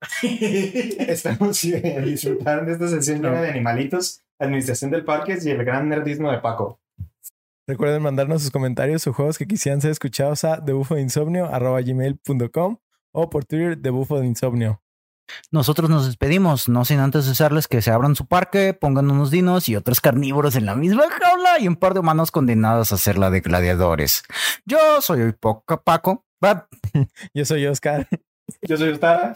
Estamos 0.22 1.60
disfrutando 1.60 2.66
de 2.66 2.72
esta 2.72 2.88
sesión 2.88 3.20
llena 3.22 3.42
de 3.42 3.50
animalitos, 3.50 4.22
administración 4.38 4.90
del 4.92 5.04
parque 5.04 5.36
y 5.42 5.50
el 5.50 5.64
gran 5.64 5.88
nerdismo 5.88 6.30
de 6.30 6.38
Paco. 6.38 6.80
recuerden 7.66 8.02
mandarnos 8.02 8.42
sus 8.42 8.50
comentarios 8.52 9.04
o 9.06 9.12
juegos 9.12 9.36
que 9.38 9.46
quisieran 9.46 9.80
ser 9.80 9.90
escuchados 9.90 10.44
a 10.44 10.58
debufodeinsomnio.com 10.58 12.76
o 13.12 13.30
por 13.30 13.44
Twitter 13.44 13.76
de 13.78 13.90
Bufo 13.90 14.20
de 14.20 14.26
Insomnio. 14.26 14.80
Nosotros 15.50 15.90
nos 15.90 16.06
despedimos, 16.06 16.68
no 16.68 16.84
sin 16.84 17.00
antes 17.00 17.26
desearles 17.26 17.68
que 17.68 17.82
se 17.82 17.90
abran 17.90 18.16
su 18.16 18.26
parque, 18.26 18.74
pongan 18.74 19.10
unos 19.10 19.30
dinos 19.30 19.68
y 19.68 19.76
otros 19.76 20.00
carnívoros 20.00 20.56
en 20.56 20.66
la 20.66 20.74
misma 20.74 21.04
jaula 21.08 21.60
y 21.60 21.68
un 21.68 21.76
par 21.76 21.94
de 21.94 22.00
humanos 22.00 22.30
condenados 22.30 22.92
a 22.92 22.98
ser 22.98 23.18
la 23.18 23.30
de 23.30 23.40
gladiadores. 23.40 24.22
Yo 24.64 25.00
soy 25.00 25.32
Poca 25.32 25.82
Paco 25.82 26.24
Yo 27.34 27.44
soy 27.44 27.66
Oscar. 27.66 28.08
Yo 28.62 28.76
soy 28.76 28.90
Ustara. 28.90 29.34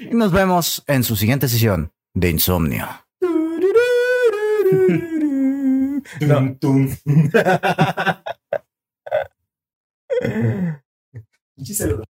y 0.00 0.14
nos 0.14 0.32
vemos 0.32 0.82
en 0.86 1.04
su 1.04 1.16
siguiente 1.16 1.48
sesión 1.48 1.92
de 2.14 2.30
Insomnio. 2.30 2.86
No. 6.20 6.58